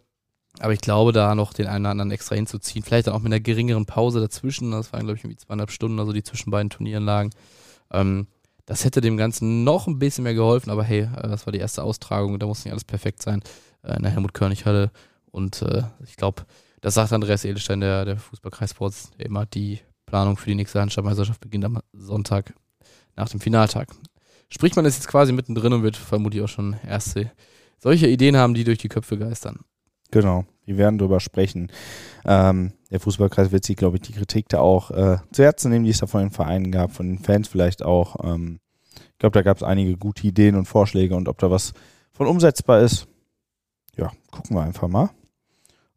Aber 0.60 0.74
ich 0.74 0.82
glaube, 0.82 1.12
da 1.14 1.36
noch 1.36 1.54
den 1.54 1.68
einen 1.68 1.86
oder 1.86 1.92
anderen 1.92 2.12
extra 2.12 2.36
hinzuziehen, 2.36 2.84
vielleicht 2.84 3.08
dann 3.08 3.14
auch 3.14 3.20
mit 3.20 3.28
einer 3.28 3.40
geringeren 3.40 3.86
Pause 3.86 4.20
dazwischen, 4.20 4.72
das 4.72 4.92
waren, 4.92 5.02
glaube 5.02 5.18
ich, 5.18 5.24
irgendwie 5.24 5.38
zweieinhalb 5.38 5.72
Stunden, 5.72 6.00
also 6.00 6.12
die 6.12 6.24
zwischen 6.24 6.52
beiden 6.52 6.70
Turnieren 6.70 7.06
lagen. 7.06 7.30
Ähm, 7.92 8.28
das 8.66 8.84
hätte 8.86 9.02
dem 9.02 9.18
Ganzen 9.18 9.64
noch 9.64 9.88
ein 9.88 10.00
bisschen 10.00 10.24
mehr 10.24 10.34
geholfen, 10.34 10.70
aber 10.70 10.84
hey, 10.84 11.02
äh, 11.02 11.28
das 11.28 11.46
war 11.46 11.54
die 11.54 11.60
erste 11.60 11.84
Austragung, 11.84 12.40
da 12.40 12.48
muss 12.48 12.66
nicht 12.66 12.72
alles 12.72 12.84
perfekt 12.84 13.22
sein. 13.22 13.42
Äh, 13.84 13.98
in 13.98 14.04
der 14.04 14.12
Helmut-Körnig-Halle 14.12 14.92
und 15.32 15.62
äh, 15.62 15.84
ich 16.06 16.16
glaube, 16.16 16.44
das 16.82 16.94
sagt 16.94 17.12
Andreas 17.14 17.46
Edelstein, 17.46 17.82
der, 17.82 18.06
der 18.06 18.18
Fußballkreissports, 18.18 19.12
immer 19.18 19.46
die 19.46 19.80
Planung 20.06 20.38
für 20.38 20.50
die 20.50 20.56
nächste 20.56 20.82
Handschallmeisterschaft 20.82 21.42
beginnt 21.42 21.66
am 21.66 21.80
Sonntag 21.94 22.54
nach 23.16 23.30
dem 23.30 23.40
Finaltag. 23.40 23.90
Sprich, 24.50 24.76
man 24.76 24.86
ist 24.86 24.96
jetzt 24.96 25.08
quasi 25.08 25.32
mittendrin 25.32 25.74
und 25.74 25.84
wird 25.84 25.98
vermutlich 25.98 26.42
auch 26.42 26.48
schon 26.48 26.78
erste 26.88 27.32
solche 27.78 28.08
Ideen 28.08 28.36
haben, 28.36 28.54
die 28.54 28.64
durch 28.64 28.80
die 28.80 28.90
Köpfe 28.90 29.18
geistern. 29.18 29.60
Genau, 30.12 30.46
wir 30.66 30.78
werden 30.78 30.98
darüber 30.98 31.20
sprechen. 31.20 31.72
Ähm, 32.26 32.74
der 32.90 33.00
Fußballkreis 33.00 33.52
wird 33.52 33.64
sich, 33.64 33.76
glaube 33.76 33.98
ich, 33.98 34.02
die 34.02 34.14
Kritik 34.14 34.50
da 34.50 34.60
auch 34.60 34.90
äh, 34.90 35.18
zu 35.32 35.44
Herzen 35.44 35.72
nehmen, 35.72 35.86
die 35.86 35.92
es 35.92 36.00
da 36.00 36.08
von 36.08 36.22
den 36.22 36.32
Vereinen 36.32 36.72
gab, 36.72 36.92
von 36.92 37.08
den 37.08 37.20
Fans 37.20 37.48
vielleicht 37.48 37.84
auch. 37.84 38.16
Ähm, 38.24 38.60
ich 38.96 39.20
glaube, 39.20 39.34
da 39.34 39.44
gab 39.44 39.58
es 39.58 39.64
einige 39.64 39.98
gute 39.98 40.26
Ideen 40.26 40.56
und 40.56 40.66
Vorschläge 40.66 41.16
und 41.16 41.28
ob 41.28 41.38
da 41.38 41.52
was 41.52 41.74
von 42.12 42.26
umsetzbar 42.26 42.82
ist, 42.82 43.08
ja, 43.96 44.12
gucken 44.32 44.56
wir 44.56 44.64
einfach 44.64 44.88
mal. 44.88 45.12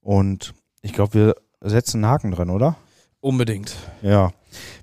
Und 0.03 0.53
ich 0.83 0.93
glaube, 0.93 1.15
wir 1.15 1.35
setzen 1.61 2.05
einen 2.05 2.13
Haken 2.13 2.33
dran, 2.33 2.51
oder? 2.51 2.77
Unbedingt. 3.21 3.77
Ja. 4.03 4.33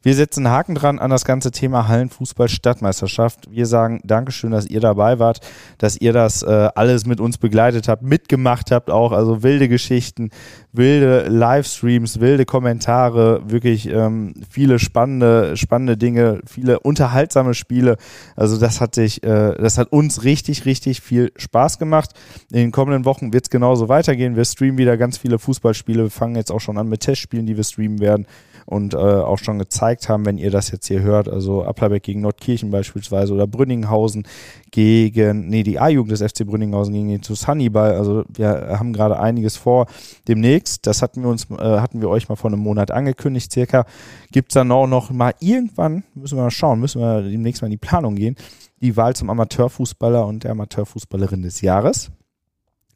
Wir 0.02 0.16
setzen 0.16 0.50
Haken 0.50 0.76
dran 0.76 1.00
an 1.00 1.10
das 1.10 1.26
ganze 1.26 1.52
Thema 1.52 1.88
Hallenfußball-Stadtmeisterschaft. 1.88 3.52
Wir 3.52 3.66
sagen 3.66 4.02
Dankeschön, 4.04 4.52
dass 4.52 4.66
ihr 4.66 4.80
dabei 4.80 5.20
wart, 5.20 5.40
dass 5.78 6.00
ihr 6.00 6.14
das 6.14 6.44
äh, 6.44 6.70
alles 6.76 7.06
mit 7.06 7.20
uns 7.20 7.38
begleitet 7.38 7.88
habt, 7.88 8.04
mitgemacht 8.04 8.72
habt 8.72 8.90
auch. 8.90 9.12
Also 9.12 9.44
wilde 9.44 9.68
Geschichten, 9.68 10.30
wilde 10.72 11.28
Livestreams, 11.28 12.20
wilde 12.20 12.46
Kommentare, 12.46 13.42
wirklich 13.50 13.90
ähm, 13.90 14.34
viele 14.50 14.80
spannende, 14.80 15.58
spannende 15.58 15.98
Dinge, 15.98 16.42
viele 16.46 16.80
unterhaltsame 16.80 17.54
Spiele. 17.54 17.98
Also 18.36 18.58
das 18.58 18.82
hat 18.82 18.96
sich, 18.96 19.24
äh, 19.24 19.56
das 19.56 19.78
hat 19.78 19.92
uns 19.92 20.24
richtig, 20.24 20.66
richtig 20.66 21.02
viel 21.02 21.32
Spaß 21.36 21.80
gemacht. 21.80 22.12
In 22.52 22.58
den 22.58 22.72
kommenden 22.72 23.06
Wochen 23.06 23.34
wird 23.34 23.46
es 23.46 23.50
genauso 23.50 23.90
weitergehen. 23.90 24.36
Wir 24.36 24.46
streamen 24.46 24.78
wieder 24.78 24.98
ganz 24.98 25.18
viele 25.18 25.40
Fußballspiele. 25.40 26.04
Wir 26.04 26.12
fangen 26.12 26.36
jetzt 26.36 26.52
auch 26.52 26.62
schon 26.62 26.78
an 26.78 26.88
mit 26.88 27.02
Testspielen, 27.02 27.46
die 27.46 27.58
wir 27.58 27.64
streamen 27.64 28.00
werden 28.00 28.26
und 28.70 28.94
äh, 28.94 28.98
auch 28.98 29.40
schon 29.40 29.58
gezeigt 29.58 30.10
haben, 30.10 30.28
wenn 30.28 30.38
ihr 30.38 30.52
das 30.52 30.70
jetzt 30.70 30.86
hier 30.86 31.02
hört, 31.02 31.28
also 31.28 31.64
Applerbeck 31.64 32.04
gegen 32.04 32.22
Nordkirchen 32.22 32.70
beispielsweise 32.70 33.34
oder 33.34 33.48
Brünninghausen 33.48 34.28
gegen, 34.70 35.48
nee, 35.48 35.64
die 35.64 35.80
A-Jugend 35.80 36.12
des 36.12 36.22
FC 36.22 36.46
Brünninghausen 36.46 36.94
gegen 36.94 37.10
den 37.10 37.22
Hannibal. 37.24 37.94
Also 37.94 38.26
wir 38.30 38.78
haben 38.78 38.94
gerade 38.94 39.20
einiges 39.20 39.58
vor 39.58 39.88
demnächst. 40.28 40.86
Das 40.86 41.02
hatten 41.02 41.24
wir 41.24 41.30
uns, 41.30 41.50
äh, 41.50 41.56
hatten 41.56 42.00
wir 42.00 42.10
euch 42.10 42.30
mal 42.30 42.36
vor 42.36 42.52
einem 42.52 42.60
Monat 42.60 42.92
angekündigt, 42.92 43.52
circa. 43.52 43.86
Gibt 44.32 44.52
es 44.52 44.54
dann 44.54 44.72
auch 44.72 44.86
noch 44.86 45.10
mal 45.10 45.34
irgendwann, 45.40 46.04
müssen 46.14 46.38
wir 46.38 46.44
mal 46.44 46.52
schauen, 46.52 46.80
müssen 46.80 47.02
wir 47.02 47.24
demnächst 47.24 47.64
mal 47.64 47.68
in 47.68 47.72
die 47.72 47.78
Planung 47.78 48.16
gehen, 48.16 48.36
die 48.82 48.96
Wahl 48.96 49.16
zum 49.16 49.32
Amateurfußballer 49.32 50.28
und 50.28 50.44
der 50.44 50.52
Amateurfußballerin 50.52 51.42
des 51.42 51.62
Jahres. 51.62 52.12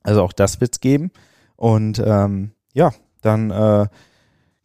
Also 0.04 0.22
auch 0.22 0.34
das 0.34 0.62
wird 0.62 0.74
es 0.74 0.82
geben. 0.82 1.10
Und 1.56 2.00
ähm, 2.06 2.52
ja, 2.74 2.92
dann 3.22 3.50
äh, 3.50 3.88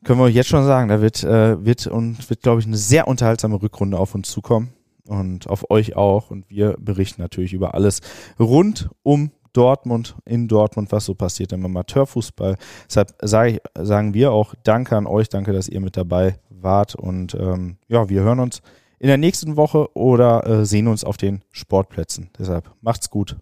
können 0.05 0.21
wir 0.21 0.25
euch 0.25 0.35
jetzt 0.35 0.49
schon 0.49 0.65
sagen, 0.65 0.89
da 0.89 1.01
wird, 1.01 1.25
äh, 1.25 1.65
wird 1.65 1.87
und 1.87 2.29
wird, 2.31 2.43
glaube 2.43 2.61
ich, 2.61 2.67
eine 2.67 2.77
sehr 2.77 3.09
unterhaltsame 3.09 3.61
Rückrunde 3.61 3.99
auf 3.99 4.15
uns 4.15 4.31
zukommen 4.31 4.71
und 5.07 5.49
auf 5.49 5.71
euch 5.71 5.97
auch. 5.97 6.31
Und 6.31 6.49
wir 6.49 6.77
berichten 6.79 7.23
natürlich 7.23 7.53
über 7.53 7.75
alles 7.75 8.01
rund 8.39 8.91
um 9.03 9.33
Dortmund, 9.53 10.15
in 10.25 10.47
Dortmund, 10.47 10.93
was 10.93 11.07
so 11.07 11.15
passiert 11.15 11.53
im 11.53 11.65
Amateurfußball. 11.65 12.57
Deshalb 12.87 13.15
sage 13.23 13.51
ich, 13.51 13.61
sagen 13.87 14.15
wir 14.15 14.33
auch 14.33 14.55
Danke 14.63 14.97
an 14.97 15.07
euch, 15.07 15.29
danke, 15.29 15.53
dass 15.53 15.69
ihr 15.69 15.81
mit 15.81 15.97
dabei 15.97 16.39
wart. 16.49 16.95
Und 16.95 17.35
ähm, 17.35 17.79
ja, 17.89 18.09
wir 18.09 18.23
hören 18.23 18.41
uns 18.41 18.63
in 18.99 19.09
der 19.09 19.17
nächsten 19.17 19.57
Woche 19.57 19.89
oder 19.97 20.47
äh, 20.47 20.65
sehen 20.65 20.87
uns 20.87 21.05
auf 21.05 21.17
den 21.17 21.43
Sportplätzen. 21.51 22.31
Deshalb 22.39 22.71
macht's 22.81 23.11
gut. 23.11 23.37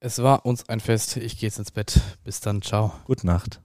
Es 0.00 0.22
war 0.22 0.46
uns 0.46 0.68
ein 0.68 0.80
Fest. 0.80 1.16
Ich 1.16 1.38
gehe 1.38 1.48
jetzt 1.48 1.58
ins 1.58 1.72
Bett. 1.72 2.00
Bis 2.24 2.40
dann. 2.40 2.62
Ciao. 2.62 2.92
Gute 3.04 3.26
Nacht. 3.26 3.60